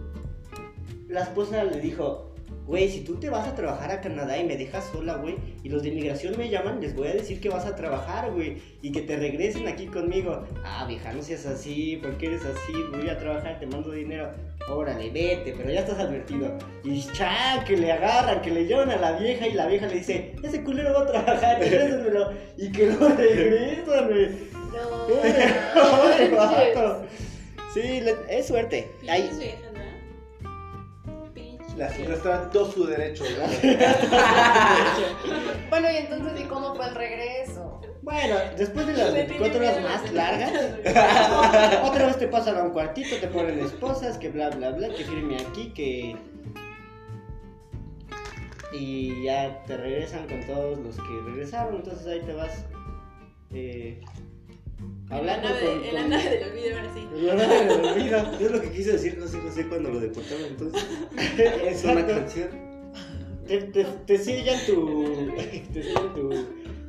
la 1.09 1.23
esposa 1.23 1.65
le 1.65 1.81
dijo, 1.81 2.35
güey, 2.67 2.89
si 2.89 3.01
tú 3.01 3.17
te 3.17 3.31
vas 3.31 3.47
a 3.47 3.55
trabajar 3.55 3.91
a 3.91 4.01
Canadá 4.01 4.39
y 4.39 4.45
me 4.45 4.57
dejas 4.57 4.85
sola, 4.93 5.17
güey, 5.17 5.37
y 5.63 5.69
los 5.69 5.83
de 5.83 5.91
inmigración 5.91 6.37
me 6.37 6.49
llaman, 6.51 6.81
les 6.81 6.95
voy 6.95 7.09
a 7.09 7.13
decir 7.13 7.41
que 7.41 7.49
vas 7.49 7.67
a 7.67 7.77
trabajar, 7.77 8.33
güey, 8.33 8.59
y 8.83 8.93
que 8.93 9.03
te 9.03 9.17
regresen 9.17 9.69
aquí 9.69 9.87
conmigo. 9.87 10.45
Ah, 10.65 10.85
vieja, 10.87 11.13
no 11.13 11.23
seas 11.23 11.47
así, 11.47 11.99
¿por 12.03 12.17
qué 12.17 12.27
eres 12.27 12.43
así? 12.45 12.73
Voy 12.93 13.09
a 13.09 13.19
trabajar, 13.19 13.59
te 13.59 13.67
mando 13.67 13.91
dinero. 13.91 14.31
Órale, 14.69 15.11
vete, 15.11 15.55
pero 15.57 15.71
ya 15.71 15.81
estás 15.81 15.99
advertido. 15.99 16.57
Y 16.85 17.07
cha, 17.13 17.63
que 17.67 17.77
le 17.77 17.93
agarran, 17.93 18.41
que 18.41 18.51
le 18.51 18.65
llevan 18.65 18.91
a 18.91 18.97
la 18.97 19.13
vieja 19.13 19.47
y 19.47 19.53
la 19.53 19.67
vieja 19.67 19.87
le 19.87 19.97
dice, 19.97 20.35
ese 20.43 20.63
culero 20.65 20.95
va 20.95 21.03
a 21.03 21.07
trabajar, 21.07 21.59
regrésenmelo. 21.61 22.33
Y 22.57 22.73
que 22.73 22.87
lo 22.87 23.09
regresan, 23.11 24.09
güey. 24.09 24.29
No. 24.53 25.09
Manches. 26.07 26.31
vato. 26.33 27.03
Sí, 27.75 28.01
le- 28.01 28.15
es 28.29 28.47
suerte. 28.47 28.89
Ahí, 29.09 29.23
Pinches 29.23 29.39
viejas, 29.39 29.61
¿verdad? 29.63 29.73
Pinches 29.73 29.74
La 31.77 31.89
viejas. 31.89 31.97
señora 31.97 32.15
estaba 32.17 32.43
en 32.45 32.51
todo 32.51 32.71
su 32.71 32.87
derecho. 32.87 33.25
¿verdad? 33.25 33.51
Bueno, 35.71 35.91
y 35.91 35.97
entonces, 35.97 36.41
¿y 36.41 36.45
cómo 36.45 36.75
fue 36.75 36.87
el 36.87 36.95
regreso? 36.95 37.81
Bueno, 38.03 38.37
después 38.57 38.87
de 38.87 38.93
las 38.93 39.13
Me 39.13 39.25
24 39.25 39.51
tiene 39.51 39.69
horas 39.69 39.83
más 39.83 40.03
las 40.03 40.13
largas, 40.13 40.53
otra 41.83 42.07
vez 42.07 42.19
te 42.19 42.29
pasan 42.29 42.59
a 42.59 42.63
un 42.63 42.71
cuartito, 42.71 43.17
te 43.17 43.27
ponen 43.29 43.59
esposas, 43.59 44.19
que 44.19 44.29
bla 44.31 44.51
bla 44.51 44.71
bla, 44.71 44.89
que 44.89 45.05
firme 45.05 45.37
aquí, 45.37 45.73
que. 45.73 46.17
Y 48.73 49.25
ya 49.25 49.63
te 49.67 49.77
regresan 49.77 50.29
con 50.29 50.47
todos 50.47 50.79
los 50.79 50.97
que 50.97 51.21
regresaron, 51.27 51.77
entonces 51.77 52.07
ahí 52.07 52.21
te 52.21 52.33
vas. 52.35 52.65
Eh, 53.53 54.01
En 55.11 55.11
la 55.11 55.17
hablando 55.35 55.49
nave, 55.49 55.67
con. 55.67 55.85
en 55.85 55.95
la 55.95 56.09
nave 56.09 56.31
del 56.31 56.51
olvido, 56.51 56.77
ahora 56.77 56.91
sí. 56.95 57.09
en 57.15 57.27
la 57.27 57.35
nave 57.35 57.65
del 57.67 57.85
olvido. 57.85 58.19
Es 58.41 58.51
lo 58.51 58.61
que 58.61 58.71
quiso 58.71 58.93
decir 58.93 59.19
José 59.21 59.39
José 59.41 59.67
cuando 59.69 59.91
lo 59.91 60.01
deportaron 60.01 60.45
entonces. 60.47 60.85
Es 61.65 61.85
una 61.85 62.07
canción. 62.07 62.49
Te, 63.47 63.59
te, 63.59 63.85
te 63.85 64.19
sellan 64.19 64.59
tu. 64.67 65.31
Te 65.73 65.83
sellan 65.83 66.15
tu, 66.15 66.31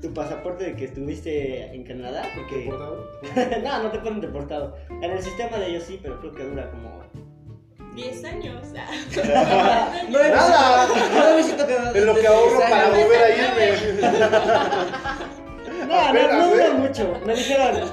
tu 0.02 0.14
pasaporte 0.14 0.64
de 0.64 0.76
que 0.76 0.86
estuviste 0.86 1.66
en 1.76 1.84
Canadá, 1.84 2.24
porque. 2.36 2.60
¿Deportado? 2.64 3.06
no, 3.64 3.84
no 3.84 3.92
te 3.92 4.00
ponen 4.00 4.22
deportado. 4.22 4.76
En 4.90 5.04
el 5.12 5.22
sistema 5.22 5.58
de 5.58 5.68
ellos 5.68 5.84
sí, 5.84 6.00
pero 6.02 6.20
creo 6.20 6.34
que 6.34 6.44
dura 6.44 6.72
como. 6.72 7.04
10 7.96 8.24
años. 8.26 8.62
ah. 8.78 9.94
No, 10.10 10.20
Nada. 10.20 10.88
No 10.88 10.94
que. 11.94 12.02
Lo 12.02 12.14
que 12.16 12.28
ahorro 12.28 12.60
para 12.60 12.90
volver 12.90 13.22
a 13.22 13.30
irme. 13.30 13.72
No, 15.88 16.14
no, 16.14 16.38
no 16.38 16.50
dura 16.52 16.68
¿eh? 16.68 16.74
mucho. 16.74 17.22
Me 17.26 17.36
dijeron, 17.36 17.90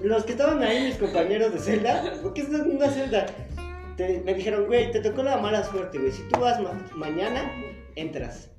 los 0.00 0.24
que 0.24 0.32
estaban 0.32 0.62
ahí, 0.62 0.84
mis 0.84 0.96
compañeros 0.96 1.52
de 1.52 1.58
celda, 1.58 2.14
porque 2.22 2.42
es 2.42 2.48
una 2.48 2.88
celda, 2.90 3.26
te- 3.96 4.20
me 4.24 4.34
dijeron, 4.34 4.66
güey, 4.66 4.90
te 4.90 5.00
tocó 5.00 5.22
la 5.22 5.36
mala 5.38 5.62
suerte, 5.64 5.98
güey. 5.98 6.12
Si 6.12 6.22
tú 6.28 6.40
vas 6.40 6.60
ma- 6.60 6.78
mañana, 6.94 7.50
entras. 7.96 8.50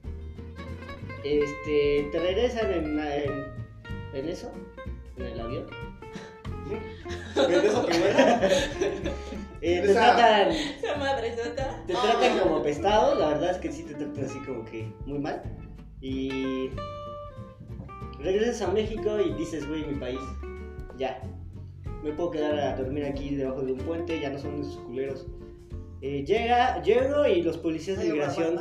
Este, 1.23 2.09
te 2.11 2.19
regresan 2.19 2.71
en, 2.71 2.99
en, 2.99 3.45
en 4.13 4.29
eso, 4.29 4.51
en 5.17 5.25
el 5.25 5.39
avión. 5.39 5.65
Eh, 9.61 9.81
te 9.81 9.91
Esa- 9.91 10.15
tratan, 10.15 10.51
Esa 10.51 11.83
te 11.87 11.93
tratan 11.93 12.39
como 12.39 12.61
pestado, 12.61 13.15
la 13.15 13.29
verdad 13.29 13.51
es 13.51 13.57
que 13.57 13.71
sí 13.71 13.83
te 13.83 13.95
tratan 13.95 14.25
así 14.25 14.39
como 14.39 14.63
que 14.65 14.91
muy 15.05 15.19
mal. 15.19 15.41
Y 16.01 16.69
regresas 18.25 18.61
a 18.61 18.71
México 18.71 19.17
y 19.19 19.33
dices, 19.33 19.67
güey, 19.67 19.85
mi 19.85 19.95
país, 19.95 20.19
ya. 20.97 21.21
Me 22.03 22.11
puedo 22.11 22.31
quedar 22.31 22.59
a 22.59 22.75
dormir 22.75 23.05
aquí 23.05 23.33
debajo 23.35 23.61
de 23.61 23.71
un 23.73 23.79
puente, 23.79 24.19
ya 24.19 24.29
no 24.29 24.37
son 24.37 24.61
esos 24.61 24.77
culeros. 24.77 25.25
Eh, 26.01 26.23
llega, 26.25 26.81
llego 26.83 27.25
y 27.25 27.41
los 27.41 27.57
policías 27.57 27.97
de 27.97 28.11
migración 28.11 28.59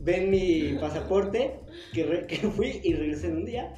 ven 0.00 0.30
mi 0.30 0.76
pasaporte, 0.80 1.60
que, 1.92 2.02
re- 2.04 2.26
que 2.26 2.36
fui 2.38 2.80
y 2.82 2.94
regresé 2.94 3.28
en 3.28 3.36
un 3.36 3.44
día. 3.44 3.74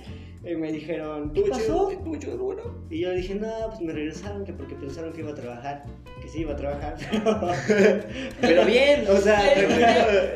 Y 0.46 0.56
me 0.56 0.70
dijeron, 0.72 1.32
¿qué 1.32 1.40
pasó? 1.42 1.90
Bueno. 2.38 2.62
Y 2.90 3.00
yo 3.00 3.12
dije, 3.12 3.34
no, 3.34 3.50
pues 3.68 3.80
me 3.80 3.92
regresaron 3.94 4.44
que 4.44 4.52
porque 4.52 4.74
pensaron 4.74 5.12
que 5.12 5.20
iba 5.20 5.30
a 5.30 5.34
trabajar. 5.34 5.84
Que 6.20 6.28
sí 6.28 6.40
iba 6.40 6.52
a 6.52 6.56
trabajar, 6.56 6.96
pero. 7.10 7.40
Pero 8.40 8.64
bien. 8.66 9.04
O 9.08 9.16
sea, 9.18 9.42
Pero- 9.54 9.68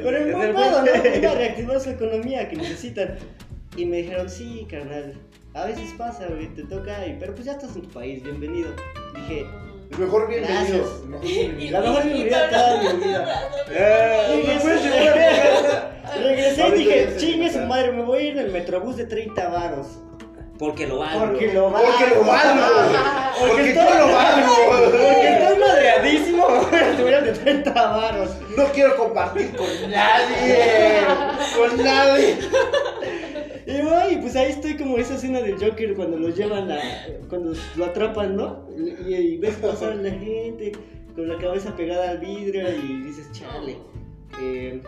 pero 0.02 0.16
en 0.16 0.28
en 0.28 0.32
buen 0.36 0.52
modo, 0.54 0.82
¿no? 0.82 1.16
Iba 1.16 1.30
a 1.30 1.34
reactivar 1.34 1.80
su 1.80 1.90
economía 1.90 2.48
que 2.48 2.56
necesitan. 2.56 3.16
Y 3.78 3.86
me 3.86 3.98
dijeron, 3.98 4.28
sí, 4.28 4.66
carnal, 4.68 5.14
a 5.54 5.64
veces 5.66 5.94
pasa, 5.96 6.26
güey, 6.28 6.48
te 6.48 6.64
toca, 6.64 7.06
y, 7.06 7.16
pero 7.20 7.32
pues 7.32 7.44
ya 7.46 7.52
estás 7.52 7.76
en 7.76 7.82
tu 7.82 7.88
país, 7.90 8.20
bienvenido. 8.24 8.70
Dije, 9.14 9.46
El 9.92 9.98
mejor 9.98 10.26
bienvenido. 10.28 10.84
La 11.70 11.80
mejor 11.80 12.02
bienvenida 12.02 12.50
toda 12.50 12.82
mi 12.82 13.04
vida. 13.04 13.50
Eh, 13.70 14.58
Regresé, 14.58 16.18
regresé 16.24 16.68
y 16.68 16.72
dije, 16.72 17.14
chingue 17.18 17.52
su 17.52 17.60
madre, 17.60 17.92
me 17.92 18.02
voy 18.02 18.18
a 18.18 18.22
ir 18.22 18.32
en 18.32 18.46
el 18.46 18.50
metrobús 18.50 18.96
de 18.96 19.04
30 19.04 19.48
varos. 19.48 19.86
Porque 20.58 20.88
lo 20.88 20.98
valgo. 20.98 21.26
Porque 21.26 21.52
lo 21.52 21.70
valgo. 21.70 21.88
Porque 21.88 22.14
lo 22.16 22.24
valgo. 22.24 22.66
Porque 23.38 23.72
todo 23.74 23.94
lo 23.94 24.12
valgo. 24.12 24.54
Porque 24.66 25.28
estoy 25.28 25.58
madreadísimo. 25.60 26.46
Estuvieron 26.90 27.24
de 27.26 27.32
30 27.32 27.72
varos. 27.72 28.30
No 28.56 28.64
quiero 28.72 28.96
compartir 28.96 29.54
con 29.54 29.68
nadie. 29.88 31.04
Con 31.56 31.84
nadie. 31.84 32.38
Y 33.68 33.82
voy, 33.82 34.16
pues 34.22 34.34
ahí 34.34 34.50
estoy 34.52 34.76
como 34.78 34.96
esa 34.96 35.16
escena 35.16 35.42
del 35.42 35.62
Joker 35.62 35.94
cuando 35.94 36.18
lo 36.18 36.30
llevan 36.30 36.70
a. 36.70 36.80
cuando 37.28 37.52
lo 37.76 37.84
atrapan, 37.84 38.34
¿no? 38.34 38.66
Y, 39.06 39.14
y 39.14 39.36
ves 39.36 39.56
pasar 39.56 39.92
a 39.92 39.96
la 39.96 40.10
gente 40.10 40.72
con 41.14 41.28
la 41.28 41.36
cabeza 41.36 41.76
pegada 41.76 42.10
al 42.12 42.18
vidrio 42.18 42.66
y 42.72 43.02
dices, 43.02 43.30
chale. 43.32 43.76
eh, 44.40 44.80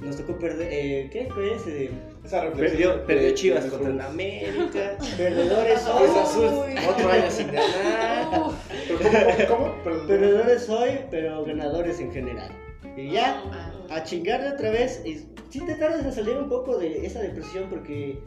nos 0.00 0.16
tocó 0.16 0.36
perder. 0.38 0.68
Eh, 0.72 1.08
¿Qué 1.12 1.28
fue 1.32 1.54
ese? 1.54 1.90
Esa 2.24 2.50
Perdió, 2.52 3.04
perdió 3.06 3.32
Chivas 3.34 3.66
contra 3.66 4.06
América. 4.06 4.96
Perdedores. 5.16 5.86
Azul, 5.86 6.46
otro 6.88 7.10
año 7.10 7.30
sin 7.30 7.46
ganar. 7.46 8.50
¿Pero 8.88 9.56
¿Cómo? 9.56 9.74
Perdedores 9.84 10.64
soy, 10.66 10.98
pero 11.12 11.44
ganadores 11.44 12.00
en 12.00 12.12
general. 12.12 12.50
Y 12.98 13.12
ya, 13.12 13.42
a 13.90 14.02
chingarle 14.02 14.50
otra 14.50 14.70
vez. 14.70 15.00
Y 15.04 15.24
sí 15.50 15.60
te 15.64 15.74
tardas 15.76 16.04
en 16.04 16.12
salir 16.12 16.36
un 16.36 16.48
poco 16.48 16.78
de 16.78 17.06
esa 17.06 17.20
depresión 17.20 17.70
porque. 17.70 18.18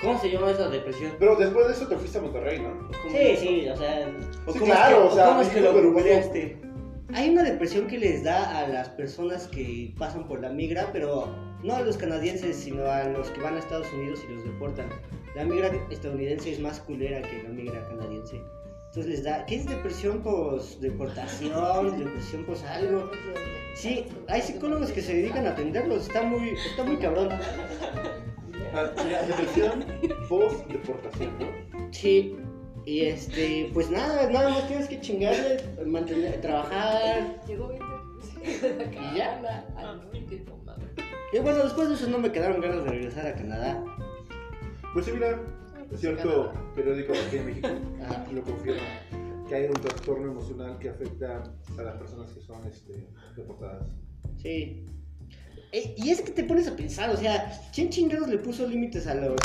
¿Cómo 0.00 0.20
se 0.20 0.30
llama 0.30 0.50
esa 0.50 0.68
depresión? 0.68 1.12
Pero 1.18 1.36
después 1.36 1.68
de 1.68 1.72
eso 1.72 1.86
te 1.86 1.96
fuiste 1.96 2.18
a 2.18 2.22
Monterrey, 2.22 2.60
¿no? 2.60 2.90
Sí, 3.08 3.36
sí, 3.38 3.68
o 3.68 3.76
sea. 3.76 4.10
¿O 4.46 4.52
Sí, 4.52 4.58
cómo 4.58 4.72
claro, 4.72 4.96
es 4.96 5.02
que, 5.02 5.08
o 5.08 5.14
sea, 5.14 5.26
cómo 5.26 5.40
es 5.40 5.48
que 5.48 5.60
México, 5.60 5.80
lo 5.80 5.92
googleaste? 5.92 6.58
Hay 7.14 7.30
una 7.30 7.44
depresión 7.44 7.86
que 7.86 7.98
les 7.98 8.24
da 8.24 8.58
a 8.58 8.68
las 8.68 8.88
personas 8.90 9.46
que 9.46 9.94
pasan 9.96 10.26
por 10.26 10.40
la 10.40 10.50
migra, 10.50 10.90
pero 10.92 11.34
no 11.62 11.74
a 11.74 11.80
los 11.80 11.96
canadienses, 11.96 12.56
sino 12.56 12.84
a 12.84 13.04
los 13.04 13.30
que 13.30 13.40
van 13.40 13.54
a 13.54 13.58
Estados 13.60 13.90
Unidos 13.92 14.20
y 14.28 14.34
los 14.34 14.44
deportan. 14.44 14.88
La 15.34 15.44
migra 15.44 15.70
estadounidense 15.90 16.52
es 16.52 16.60
más 16.60 16.80
culera 16.80 17.22
que 17.22 17.42
la 17.42 17.48
migra 17.50 17.86
canadiense. 17.88 18.40
Entonces 18.96 19.12
les 19.12 19.24
da, 19.24 19.44
¿qué 19.44 19.56
es 19.56 19.66
depresión 19.66 20.22
pos 20.22 20.80
deportación? 20.80 21.98
Depresión 21.98 22.44
pos 22.46 22.64
algo. 22.64 23.10
Sí, 23.74 24.06
hay 24.26 24.40
psicólogos 24.40 24.90
que 24.90 25.02
se 25.02 25.12
dedican 25.12 25.46
a 25.46 25.50
atenderlos, 25.50 26.06
está 26.06 26.22
muy, 26.22 26.54
está 26.70 26.82
muy 26.82 26.96
cabrón. 26.96 27.28
Ah, 28.74 28.90
La 29.06 29.22
depresión 29.24 29.84
post-deportación, 30.30 31.30
¿no? 31.38 31.46
Sí, 31.90 32.38
y 32.86 33.02
este, 33.02 33.70
pues 33.74 33.90
nada, 33.90 34.30
nada 34.30 34.48
más 34.48 34.66
tienes 34.66 34.88
que 34.88 34.98
chingarle, 34.98 35.62
mantener, 35.84 36.40
trabajar. 36.40 37.38
Llegó 37.46 37.68
20 37.68 37.84
¿Y 38.44 39.18
ya? 39.18 39.38
Tomada. 40.46 40.78
Y 41.34 41.38
bueno, 41.40 41.64
después 41.64 41.90
de 41.90 41.96
eso 41.96 42.08
no 42.08 42.16
me 42.16 42.32
quedaron 42.32 42.62
ganas 42.62 42.82
de 42.84 42.90
regresar 42.92 43.26
a 43.26 43.34
Canadá. 43.34 43.84
Pues 44.94 45.04
sí, 45.04 45.12
mira, 45.12 45.38
cierto 45.94 46.52
periódico 46.74 47.12
aquí 47.12 47.36
en 47.36 47.46
México 47.46 47.68
lo 48.32 48.42
confirma 48.42 48.82
que 49.48 49.54
hay 49.54 49.66
un 49.66 49.74
trastorno 49.74 50.30
emocional 50.30 50.78
que 50.78 50.88
afecta 50.88 51.42
a 51.78 51.82
las 51.82 51.96
personas 51.96 52.30
que 52.32 52.40
son 52.40 52.66
este, 52.66 53.06
deportadas. 53.36 53.88
Sí. 54.36 54.84
Eh, 55.72 55.94
y 55.96 56.10
es 56.10 56.20
que 56.20 56.32
te 56.32 56.44
pones 56.44 56.66
a 56.68 56.76
pensar, 56.76 57.10
o 57.10 57.16
sea, 57.16 57.52
¿quién 57.74 57.90
chingados 57.90 58.28
le 58.28 58.38
puso 58.38 58.66
límites 58.66 59.06
a 59.06 59.14
los 59.14 59.36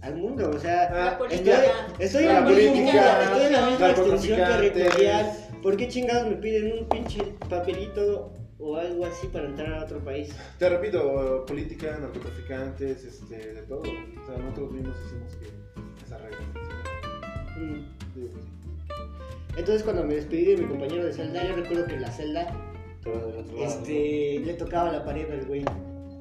al 0.00 0.16
mundo? 0.16 0.50
O 0.50 0.58
sea, 0.58 0.88
Ah, 0.92 1.18
estoy, 1.28 2.24
en 2.24 2.34
La 2.34 2.44
política, 2.44 2.74
mundo, 2.74 3.22
estoy 3.22 3.46
en 3.46 3.52
la 3.52 3.70
misma 3.70 3.90
extensión 3.90 4.38
territorial. 4.38 5.32
¿Por 5.62 5.76
qué 5.76 5.88
chingados 5.88 6.28
me 6.30 6.36
piden 6.36 6.78
un 6.78 6.88
pinche 6.88 7.22
papelito 7.48 8.32
o 8.58 8.76
algo 8.76 9.06
así 9.06 9.26
para 9.28 9.46
entrar 9.46 9.72
a 9.74 9.84
otro 9.84 9.98
país? 10.00 10.34
Te 10.58 10.68
repito, 10.68 11.44
política, 11.46 11.98
narcotraficantes, 12.00 13.04
este, 13.04 13.54
de 13.54 13.62
todo. 13.62 13.80
O 13.80 14.26
sea, 14.26 14.36
nosotros 14.38 14.72
mismos 14.72 14.96
hicimos 15.06 15.34
que 15.36 16.04
esa 16.04 16.18
regla. 16.18 16.38
Mm. 17.56 18.14
Digo 18.14 18.34
que 18.34 18.40
sí. 18.40 18.48
Entonces 19.56 19.82
cuando 19.82 20.04
me 20.04 20.14
despedí 20.14 20.44
de 20.44 20.56
mi 20.56 20.66
compañero 20.66 21.04
de 21.04 21.12
celda, 21.12 21.44
yo 21.44 21.56
recuerdo 21.56 21.86
que 21.86 21.94
en 21.94 22.02
la 22.02 22.12
celda 22.12 22.54
del 23.04 23.62
este, 23.62 24.40
le 24.44 24.54
tocaba 24.54 24.92
la 24.92 25.04
pared 25.04 25.30
al 25.30 25.44
güey. 25.46 25.64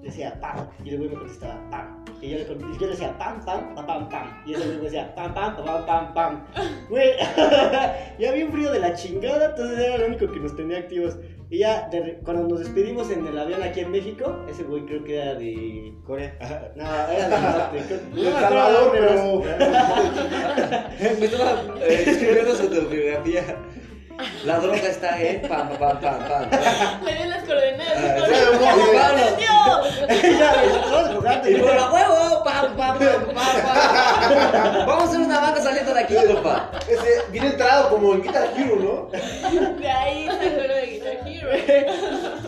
Decía 0.02 0.40
pam. 0.40 0.68
Y 0.84 0.92
el 0.92 0.98
güey 0.98 1.10
me 1.10 1.16
contestaba 1.18 1.70
pam. 1.70 2.06
Y 2.22 2.30
yo 2.30 2.38
le, 2.38 2.44
y 2.44 2.80
yo 2.80 2.82
le 2.82 2.88
decía 2.88 3.18
pam, 3.18 3.44
pam, 3.46 3.76
pam, 3.76 3.86
pam, 3.86 4.10
pam. 4.10 4.28
Y 4.46 4.54
ese 4.54 4.66
güey 4.66 4.78
me 4.78 4.84
decía 4.84 5.14
pam, 5.14 5.34
pam, 5.34 5.56
pam, 5.56 5.66
pam, 5.66 5.86
pam, 5.86 6.14
pam. 6.14 6.46
Güey, 6.90 7.12
ya 8.20 8.30
había 8.30 8.46
un 8.46 8.52
frío 8.52 8.72
de 8.72 8.80
la 8.80 8.94
chingada, 8.94 9.50
entonces 9.50 9.78
era 9.78 9.98
lo 9.98 10.08
único 10.08 10.32
que 10.32 10.40
nos 10.40 10.56
tenía 10.56 10.80
activos. 10.80 11.18
Y 11.50 11.60
ya, 11.60 11.88
de 11.90 12.20
cuando 12.26 12.46
nos 12.48 12.60
despedimos 12.60 13.10
en 13.10 13.26
el 13.26 13.40
avión 13.40 13.64
aquí 13.64 13.80
en 13.80 13.90
México, 13.92 14.36
ese 14.50 14.64
güey 14.64 14.86
creo 14.86 15.04
que 15.06 15.16
era 15.22 15.36
de 15.36 15.94
Corea. 16.06 16.36
No, 16.76 16.84
era 16.84 17.30
del 17.30 17.42
norte. 17.42 17.84
creo- 17.88 18.02
no 18.12 18.20
acuerdo 18.38 18.42
Salvador, 18.42 18.92
pero. 18.92 19.44
Me 21.20 21.26
estaba 21.26 21.52
eh, 21.82 22.04
escribiendo 22.06 22.54
su 22.56 22.64
autobiografía. 22.64 23.44
La 24.46 24.58
droga 24.60 24.78
está 24.78 25.22
en 25.22 25.42
pam, 25.48 25.70
pam, 25.78 26.00
pam, 26.02 26.04
pam. 26.28 26.50
pam. 26.50 27.04
Le 27.06 27.14
den 27.14 27.30
las 27.30 27.44
coordenadas. 27.44 28.30
¡Ya. 29.40 29.84
Y 31.50 31.56
por 31.58 31.76
la 31.76 31.92
huevo, 31.92 32.44
pam, 32.44 32.76
pam, 32.76 32.98
pam, 32.98 33.36
pam. 33.36 34.86
Vamos 34.88 35.04
a 35.04 35.06
hacer 35.08 35.20
una 35.20 35.40
banda 35.40 35.62
saliendo 35.62 35.94
de 35.94 36.00
aquí, 36.00 36.16
compa. 36.16 36.72
Ese, 36.90 37.22
bien 37.32 37.46
entrado 37.46 37.90
como 37.90 38.14
en 38.16 38.24
Guitar 38.24 38.48
Hero, 38.58 38.76
¿no? 38.78 39.10
De 39.80 39.88
ahí 39.90 40.26
sacó 40.26 40.68
lo 40.68 40.76
de 40.76 40.86
Guitar 40.88 40.96
Hero. 40.96 40.97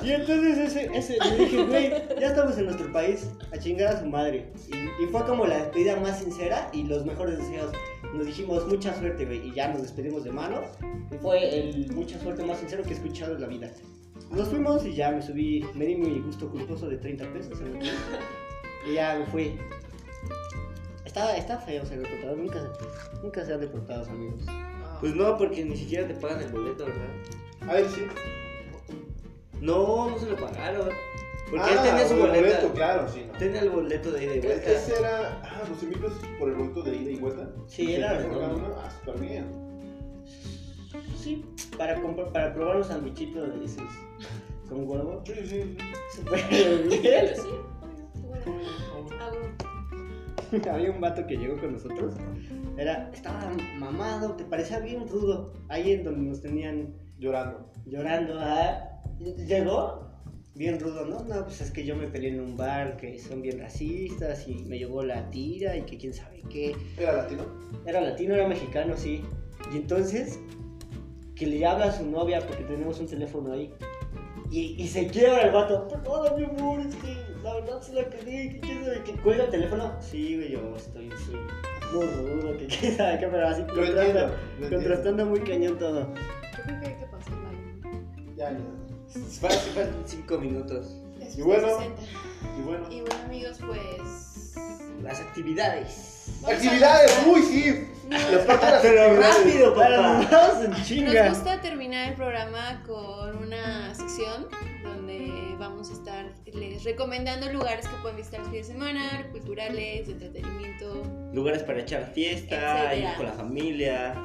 Y 0.03 0.11
entonces 0.11 0.57
ese, 0.57 0.89
ese, 0.93 1.17
le 1.23 1.45
dije, 1.45 1.63
güey, 1.63 1.89
ya 2.19 2.27
estamos 2.27 2.57
en 2.57 2.65
nuestro 2.65 2.91
país, 2.91 3.29
a 3.51 3.57
chingar 3.57 3.95
a 3.95 3.99
su 3.99 4.05
madre. 4.05 4.51
Y, 4.67 5.03
y 5.03 5.07
fue 5.07 5.23
como 5.25 5.45
la 5.45 5.57
despedida 5.57 5.95
más 5.97 6.19
sincera 6.19 6.69
y 6.73 6.83
los 6.83 7.05
mejores 7.05 7.37
deseos. 7.37 7.71
Nos 8.13 8.25
dijimos 8.25 8.67
mucha 8.67 8.93
suerte, 8.97 9.25
güey, 9.25 9.49
y 9.49 9.53
ya 9.53 9.67
nos 9.67 9.81
despedimos 9.81 10.23
de 10.23 10.31
mano. 10.31 10.61
Y 11.11 11.17
fue 11.17 11.59
el 11.59 11.91
mucha 11.93 12.19
suerte 12.19 12.43
más 12.43 12.59
sincero 12.59 12.83
que 12.83 12.91
he 12.91 12.93
escuchado 12.93 13.35
en 13.35 13.41
la 13.41 13.47
vida. 13.47 13.71
Nos 14.31 14.47
fuimos 14.49 14.85
y 14.85 14.93
ya 14.93 15.11
me 15.11 15.21
subí, 15.21 15.65
me 15.73 15.85
di 15.85 15.95
mi 15.95 16.19
gusto 16.19 16.49
culposo 16.49 16.87
de 16.87 16.97
30 16.97 17.33
pesos. 17.33 17.59
en 17.61 17.75
el 17.77 17.91
Y 18.89 18.93
ya 18.93 19.17
me 19.17 19.25
fui. 19.25 19.57
Está, 21.05 21.35
está 21.35 21.57
feo 21.57 21.85
ser 21.85 21.99
deportado, 21.99 22.35
nunca, 22.35 22.71
nunca 23.23 23.45
sean 23.45 23.59
deportados, 23.59 24.07
amigos. 24.09 24.41
Pues 24.99 25.15
no, 25.15 25.37
porque 25.37 25.65
ni 25.65 25.75
siquiera 25.75 26.07
te 26.07 26.13
pagan 26.13 26.41
el 26.41 26.51
boleto, 26.51 26.85
¿verdad? 26.85 27.09
A 27.67 27.73
ver, 27.73 27.89
sí. 27.89 28.01
No, 29.61 30.09
no 30.09 30.17
se 30.19 30.27
lo 30.29 30.35
pagaron. 30.35 30.89
Porque 31.49 31.65
ah, 31.65 31.73
él 31.73 31.89
tenía 31.89 32.07
su 32.07 32.13
el 32.13 32.19
boleto. 32.19 32.73
claro, 32.73 33.07
sí. 33.11 33.25
No. 33.25 33.37
Tenía 33.39 33.61
el 33.61 33.69
boleto 33.71 34.11
de 34.11 34.23
ida 34.25 34.35
y 34.35 34.39
vuelta. 34.39 34.69
E- 34.71 34.75
Ese 34.75 34.99
era. 34.99 35.41
Ah, 35.43 35.63
12 35.67 35.85
mil 35.87 35.99
pesos 35.99 36.19
por 36.37 36.49
el 36.49 36.55
boleto 36.55 36.83
de 36.83 36.95
ida 36.95 37.11
y 37.11 37.15
vuelta. 37.15 37.49
Sí, 37.67 37.95
era 37.95 38.09
por 38.13 38.17
cada 38.17 38.47
redondo. 38.47 38.65
uno. 38.67 38.75
Ah, 38.77 38.89
súper 39.03 39.19
bien. 39.21 39.45
Sí, 41.17 41.43
para, 41.77 41.99
comprar, 42.01 42.31
para 42.31 42.53
probar 42.53 42.77
un 42.77 42.83
sandwichito 42.83 43.41
de 43.41 43.65
esos 43.65 43.83
con 44.69 44.87
huevo. 44.87 45.21
Sí, 45.25 45.33
sí, 45.35 45.47
sí. 45.47 45.77
Súper 46.15 46.47
bien. 46.49 47.35
sí, 47.35 47.49
bueno. 48.27 48.59
Hago. 49.19 49.39
había 50.71 50.91
un 50.91 51.01
vato 51.01 51.25
que 51.27 51.37
llegó 51.37 51.59
con 51.59 51.73
nosotros. 51.73 52.15
Era, 52.77 53.09
estaba 53.13 53.51
mamado, 53.77 54.33
te 54.35 54.45
parecía 54.45 54.79
bien 54.79 55.07
rudo. 55.07 55.53
Ahí 55.67 55.91
en 55.91 56.03
donde 56.03 56.29
nos 56.29 56.41
tenían 56.41 56.93
Llorando. 57.19 57.69
llorando. 57.85 58.35
ah. 58.39 59.01
Llegó 59.19 60.07
bien 60.55 60.79
rudo, 60.79 61.05
¿no? 61.05 61.23
No, 61.23 61.43
pues 61.43 61.61
es 61.61 61.71
que 61.71 61.85
yo 61.85 61.95
me 61.95 62.07
peleé 62.07 62.31
en 62.31 62.39
un 62.39 62.55
bar 62.57 62.97
que 62.97 63.19
son 63.19 63.41
bien 63.41 63.59
racistas 63.59 64.47
y 64.47 64.55
me 64.65 64.77
llevó 64.77 65.03
la 65.03 65.29
tira 65.29 65.75
y 65.75 65.81
que 65.83 65.97
quién 65.97 66.13
sabe 66.13 66.41
qué. 66.49 66.75
¿Era 66.97 67.13
latino? 67.13 67.43
Era 67.85 68.01
latino, 68.01 68.35
era 68.35 68.47
mexicano, 68.47 68.95
sí. 68.95 69.21
Y 69.73 69.77
entonces, 69.77 70.39
que 71.35 71.45
le 71.45 71.65
habla 71.65 71.85
a 71.87 71.91
su 71.91 72.05
novia 72.05 72.39
porque 72.45 72.63
tenemos 72.63 72.99
un 72.99 73.07
teléfono 73.07 73.51
ahí. 73.53 73.73
Y, 74.51 74.81
y 74.81 74.87
se 74.87 75.07
quiebra 75.07 75.41
el 75.41 75.51
vato. 75.51 75.87
Mi 76.37 76.43
amor, 76.45 76.79
es 76.79 76.95
que 76.95 77.28
la 77.43 77.53
verdad 77.55 77.81
se 77.81 77.93
la 77.93 78.03
cagué. 78.05 78.49
que 78.53 78.59
quién 78.61 78.83
sabe 78.85 79.01
qué. 79.03 79.11
¿Cuelga 79.13 79.43
el 79.45 79.49
teléfono? 79.51 79.93
Sí, 80.01 80.35
güey, 80.35 80.51
yo 80.51 80.75
estoy 80.75 81.09
muy 81.93 82.05
rudo, 82.05 82.57
que 82.57 82.67
quién 82.67 82.97
sabe 82.97 83.19
qué, 83.19 83.27
pero 83.27 83.47
así 83.47 83.61
Lo 83.61 83.83
entiendo, 83.83 83.93
lo 83.95 84.03
contrasta- 84.03 84.35
entiendo. 84.59 84.75
contrastando 84.77 85.25
muy 85.25 85.39
cañón 85.41 85.77
todo. 85.79 85.99
Yo 86.13 86.63
creo 86.63 86.79
que 86.81 86.87
hay 86.87 86.93
que 86.95 87.05
pasarla. 87.05 87.49
Ya, 88.35 88.51
ya. 88.51 88.59
Faltan 89.41 89.59
faltan 89.73 90.03
cinco 90.05 90.37
minutos. 90.37 90.95
Y 91.37 91.41
bueno. 91.41 91.67
es 91.67 91.73
60. 91.77 92.01
Y 92.57 92.61
bueno. 92.63 92.87
Y 92.91 93.01
bueno, 93.01 93.15
amigos, 93.25 93.57
pues. 93.65 94.53
Las 95.03 95.19
actividades. 95.21 96.15
¡Actividades! 96.45 97.23
¡Uy, 97.25 97.41
sí! 97.41 97.87
Nos- 98.09 98.31
Las 98.31 98.45
partes 98.45 98.83
de 98.83 98.95
las 98.95 99.07
Pero 99.07 99.21
rápido, 99.21 99.73
papá. 99.73 99.81
para 99.87 100.13
nos 100.19 100.29
vamos 100.31 100.63
en 100.65 100.71
Nos 100.71 100.83
chinga. 100.87 101.29
gusta 101.29 101.61
terminar 101.61 102.09
el 102.09 102.15
programa 102.15 102.83
con 102.85 103.37
una 103.37 103.93
sección 103.95 104.47
donde 105.09 105.55
vamos 105.57 105.89
a 105.89 105.93
estar 105.93 106.25
les 106.53 106.83
recomendando 106.83 107.51
lugares 107.51 107.87
que 107.87 107.95
pueden 108.01 108.17
visitar 108.17 108.39
los 108.41 108.49
fines 108.49 108.67
de 108.67 108.73
semana, 108.73 109.27
culturales, 109.31 110.07
de 110.07 110.13
entretenimiento. 110.13 111.03
Lugares 111.33 111.63
para 111.63 111.79
echar 111.79 112.11
fiesta, 112.13 112.95
ir 112.95 113.07
con 113.17 113.25
la 113.25 113.33
familia. 113.33 114.15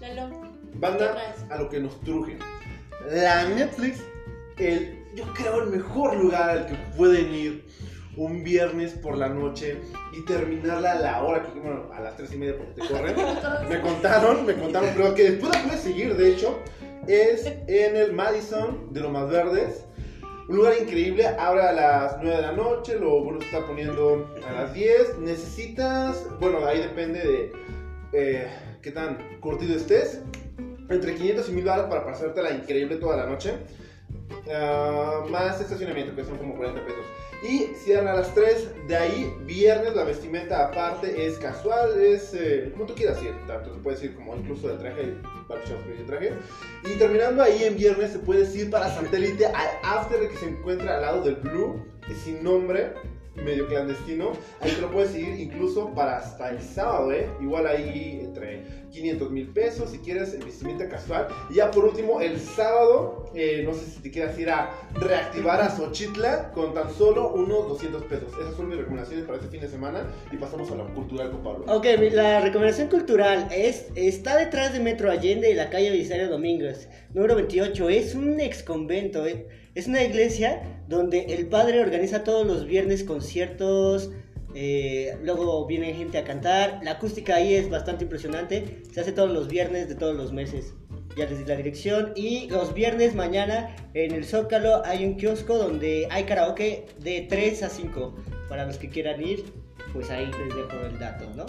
Lalo, 0.00 0.30
Banda, 0.74 1.34
a 1.48 1.56
lo 1.56 1.68
que 1.68 1.80
nos 1.80 2.00
truje. 2.00 2.38
La 3.10 3.48
Netflix, 3.48 4.02
el, 4.58 5.04
yo 5.14 5.24
creo 5.34 5.62
el 5.62 5.70
mejor 5.70 6.16
lugar 6.16 6.50
al 6.50 6.66
que 6.66 6.74
pueden 6.96 7.34
ir 7.34 7.64
un 8.16 8.42
viernes 8.44 8.92
por 8.92 9.16
la 9.16 9.28
noche 9.28 9.78
y 10.12 10.24
terminarla 10.24 10.92
a 10.92 10.94
la 10.96 11.22
hora 11.22 11.42
que, 11.42 11.58
bueno, 11.58 11.90
a 11.92 12.00
las 12.00 12.16
tres 12.16 12.32
y 12.32 12.36
media 12.36 12.56
porque 12.56 12.82
te 12.82 12.88
corren. 12.88 13.16
me 13.68 13.80
contaron, 13.80 14.46
me 14.46 14.54
contaron, 14.54 14.90
pero 14.94 15.14
que 15.14 15.30
después 15.30 15.52
la 15.54 15.62
puedes 15.62 15.80
seguir, 15.80 16.16
de 16.16 16.32
hecho, 16.32 16.58
es 17.06 17.46
en 17.46 17.96
el 17.96 18.12
Madison 18.12 18.92
de 18.92 19.00
los 19.00 19.10
más 19.10 19.28
verdes. 19.28 19.84
Un 20.50 20.56
lugar 20.56 20.74
increíble, 20.82 21.28
abre 21.28 21.62
a 21.62 21.70
las 21.70 22.16
9 22.20 22.34
de 22.34 22.42
la 22.42 22.50
noche, 22.50 22.98
lo 22.98 23.38
se 23.38 23.46
está 23.46 23.64
poniendo 23.64 24.34
a 24.44 24.50
las 24.50 24.74
10. 24.74 25.20
Necesitas, 25.20 26.26
bueno, 26.40 26.66
ahí 26.66 26.80
depende 26.80 27.20
de 27.20 27.52
eh, 28.12 28.48
qué 28.82 28.90
tan 28.90 29.38
curtido 29.38 29.76
estés. 29.76 30.22
Entre 30.88 31.14
500 31.14 31.48
y 31.50 31.52
1000 31.52 31.64
balas 31.64 31.86
para 31.86 32.04
pasártela 32.04 32.50
increíble 32.50 32.96
toda 32.96 33.18
la 33.18 33.26
noche. 33.26 33.58
Ah, 34.52 35.24
más 35.30 35.60
estacionamiento, 35.60 36.16
que 36.16 36.24
son 36.24 36.36
como 36.36 36.56
40 36.56 36.84
pesos. 36.84 37.04
Y 37.42 37.74
cierran 37.74 38.08
a 38.08 38.14
las 38.14 38.34
3. 38.34 38.86
De 38.86 38.96
ahí, 38.96 39.34
viernes, 39.44 39.94
la 39.94 40.04
vestimenta 40.04 40.66
aparte 40.66 41.26
es 41.26 41.38
casual, 41.38 42.00
es 42.00 42.34
eh, 42.34 42.70
como 42.72 42.86
tú 42.86 42.94
quieras 42.94 43.22
ir. 43.22 43.34
Tanto 43.46 43.70
te 43.70 43.78
puedes 43.78 44.02
ir 44.02 44.14
como 44.14 44.36
incluso 44.36 44.68
de 44.68 44.76
traje, 44.76 45.14
para 45.48 45.60
de 45.62 46.04
traje. 46.06 46.32
Y 46.84 46.98
terminando 46.98 47.42
ahí 47.42 47.64
en 47.64 47.76
viernes, 47.76 48.12
te 48.12 48.18
puedes 48.18 48.54
ir 48.54 48.70
para 48.70 48.94
satélite 48.94 49.46
al 49.46 49.68
after 49.82 50.28
que 50.28 50.36
se 50.36 50.48
encuentra 50.48 50.96
al 50.96 51.02
lado 51.02 51.22
del 51.22 51.36
Blue, 51.36 51.82
sin 52.24 52.42
nombre, 52.42 52.92
medio 53.36 53.66
clandestino. 53.66 54.32
Ahí 54.60 54.72
te 54.72 54.80
lo 54.80 54.90
puedes 54.90 55.12
seguir 55.12 55.38
incluso 55.40 55.94
para 55.94 56.18
hasta 56.18 56.50
el 56.50 56.60
sábado, 56.60 57.12
¿eh? 57.12 57.28
Igual 57.40 57.66
ahí 57.66 58.20
entre 58.22 58.64
500 58.90 59.30
mil 59.30 59.48
pesos 59.48 59.90
si 59.90 59.98
quieres 59.98 60.34
eh, 60.34 60.40
vestimenta 60.44 60.88
casual. 60.88 61.28
Y 61.50 61.54
ya 61.54 61.70
por 61.70 61.84
último, 61.84 62.20
el 62.20 62.38
sábado, 62.38 63.30
eh, 63.34 63.62
no 63.64 63.74
sé 63.74 63.86
si 63.86 64.00
te 64.00 64.10
quieras 64.10 64.38
ir 64.38 64.50
a 64.50 64.70
reactivar 64.94 65.60
a 65.60 65.70
Xochitla 65.70 66.52
con 66.52 66.74
tan 66.74 66.92
solo 66.92 67.32
unos 67.32 67.68
200 67.68 68.04
pesos. 68.04 68.32
Esas 68.40 68.54
son 68.54 68.68
mis 68.68 68.78
recomendaciones 68.78 69.24
para 69.24 69.38
este 69.38 69.50
fin 69.50 69.60
de 69.60 69.68
semana. 69.68 70.06
Y 70.32 70.36
pasamos 70.36 70.70
a 70.70 70.76
la 70.76 70.84
cultural 70.84 71.30
con 71.30 71.42
Pablo. 71.42 71.64
Ok, 71.68 71.86
la 72.12 72.40
recomendación 72.40 72.88
cultural 72.88 73.48
es, 73.52 73.86
está 73.94 74.36
detrás 74.36 74.72
de 74.72 74.80
Metro 74.80 75.10
Allende 75.10 75.50
y 75.50 75.54
la 75.54 75.70
calle 75.70 75.90
Belisario 75.90 76.28
Domínguez, 76.28 76.88
número 77.14 77.36
28. 77.36 77.88
Es 77.88 78.14
un 78.14 78.40
ex 78.40 78.62
convento, 78.62 79.26
eh. 79.26 79.46
Es 79.80 79.88
una 79.88 80.04
iglesia 80.04 80.62
donde 80.88 81.34
el 81.34 81.46
padre 81.46 81.80
organiza 81.80 82.22
todos 82.22 82.46
los 82.46 82.66
viernes 82.66 83.02
conciertos, 83.02 84.10
eh, 84.54 85.16
luego 85.22 85.66
viene 85.66 85.94
gente 85.94 86.18
a 86.18 86.24
cantar. 86.24 86.80
La 86.82 86.92
acústica 86.92 87.36
ahí 87.36 87.54
es 87.54 87.70
bastante 87.70 88.04
impresionante, 88.04 88.82
se 88.92 89.00
hace 89.00 89.12
todos 89.12 89.30
los 89.30 89.48
viernes 89.48 89.88
de 89.88 89.94
todos 89.94 90.14
los 90.14 90.32
meses. 90.34 90.74
Ya 91.16 91.24
les 91.24 91.38
di 91.38 91.44
la 91.46 91.56
dirección. 91.56 92.12
Y 92.14 92.48
los 92.50 92.74
viernes 92.74 93.14
mañana 93.14 93.74
en 93.94 94.12
el 94.12 94.24
Zócalo 94.24 94.84
hay 94.84 95.04
un 95.04 95.16
kiosco 95.16 95.56
donde 95.56 96.06
hay 96.10 96.24
karaoke 96.24 96.86
de 96.98 97.26
3 97.28 97.62
a 97.62 97.70
5. 97.70 98.14
Para 98.50 98.66
los 98.66 98.76
que 98.76 98.90
quieran 98.90 99.22
ir, 99.22 99.44
pues 99.94 100.10
ahí 100.10 100.26
les 100.26 100.54
dejo 100.54 100.86
el 100.86 100.98
dato, 100.98 101.24
¿no? 101.34 101.46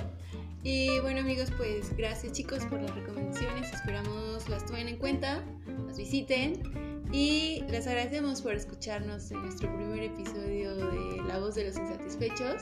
Y 0.63 0.99
bueno 1.01 1.19
amigos, 1.19 1.51
pues 1.57 1.95
gracias 1.97 2.32
chicos 2.32 2.63
por 2.65 2.82
las 2.82 2.95
recomendaciones, 2.95 3.73
esperamos 3.73 4.47
las 4.47 4.65
tomen 4.65 4.88
en 4.88 4.97
cuenta, 4.97 5.43
las 5.88 5.97
visiten 5.97 6.91
y 7.12 7.64
les 7.70 7.88
agradecemos 7.88 8.41
por 8.41 8.53
escucharnos 8.53 9.32
en 9.32 9.41
nuestro 9.41 9.74
primer 9.76 10.03
episodio 10.03 10.76
de 10.76 11.22
La 11.28 11.39
voz 11.39 11.55
de 11.55 11.66
los 11.66 11.78
insatisfechos. 11.78 12.62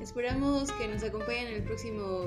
Esperamos 0.00 0.72
que 0.72 0.88
nos 0.88 1.04
acompañen 1.04 1.48
en 1.48 1.54
el 1.54 1.62
próximo 1.62 2.26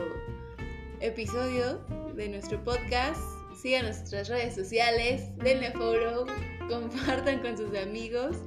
episodio 1.01 1.79
de 2.15 2.29
nuestro 2.29 2.63
podcast. 2.63 3.19
Sigan 3.61 3.85
nuestras 3.85 4.29
redes 4.29 4.55
sociales, 4.55 5.35
denle 5.37 5.71
follow, 5.71 6.25
compartan 6.69 7.39
con 7.39 7.57
sus 7.57 7.75
amigos. 7.77 8.37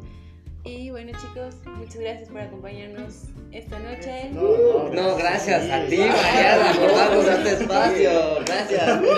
Y 0.65 0.91
bueno 0.91 1.13
chicos, 1.19 1.57
muchas 1.67 1.97
gracias 1.97 2.29
por 2.29 2.41
acompañarnos 2.41 3.25
esta 3.51 3.79
noche. 3.79 4.31
No, 4.31 5.17
gracias 5.17 5.71
a 5.71 5.87
ti, 5.87 5.99
Mariana, 5.99 6.75
por 6.75 6.95
darnos 6.95 7.27
este 7.29 7.63
espacio. 7.63 8.11
Gracias. 8.47 9.01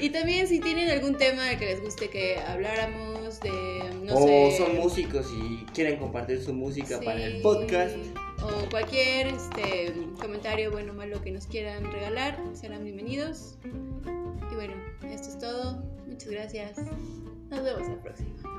Y 0.00 0.10
también 0.10 0.46
si 0.46 0.60
tienen 0.60 0.90
algún 0.90 1.16
tema 1.16 1.44
del 1.44 1.58
que 1.58 1.64
les 1.64 1.80
guste 1.80 2.10
que 2.10 2.38
habláramos 2.38 3.23
de, 3.40 3.82
no 4.02 4.16
o 4.16 4.26
sé... 4.26 4.56
son 4.58 4.76
músicos 4.76 5.26
y 5.32 5.64
quieren 5.72 5.98
compartir 5.98 6.42
su 6.42 6.52
música 6.52 6.98
sí, 6.98 7.04
para 7.04 7.24
el 7.24 7.42
podcast. 7.42 7.96
O 8.42 8.68
cualquier 8.70 9.28
este, 9.28 9.94
comentario 10.20 10.70
bueno 10.70 10.92
o 10.92 10.96
malo 10.96 11.20
que 11.22 11.30
nos 11.30 11.46
quieran 11.46 11.90
regalar, 11.92 12.38
serán 12.54 12.84
bienvenidos. 12.84 13.58
Y 14.50 14.54
bueno, 14.54 14.74
esto 15.10 15.28
es 15.28 15.38
todo. 15.38 15.82
Muchas 16.06 16.30
gracias. 16.30 16.78
Nos 17.50 17.62
vemos 17.62 17.88
la 17.88 18.02
próxima. 18.02 18.53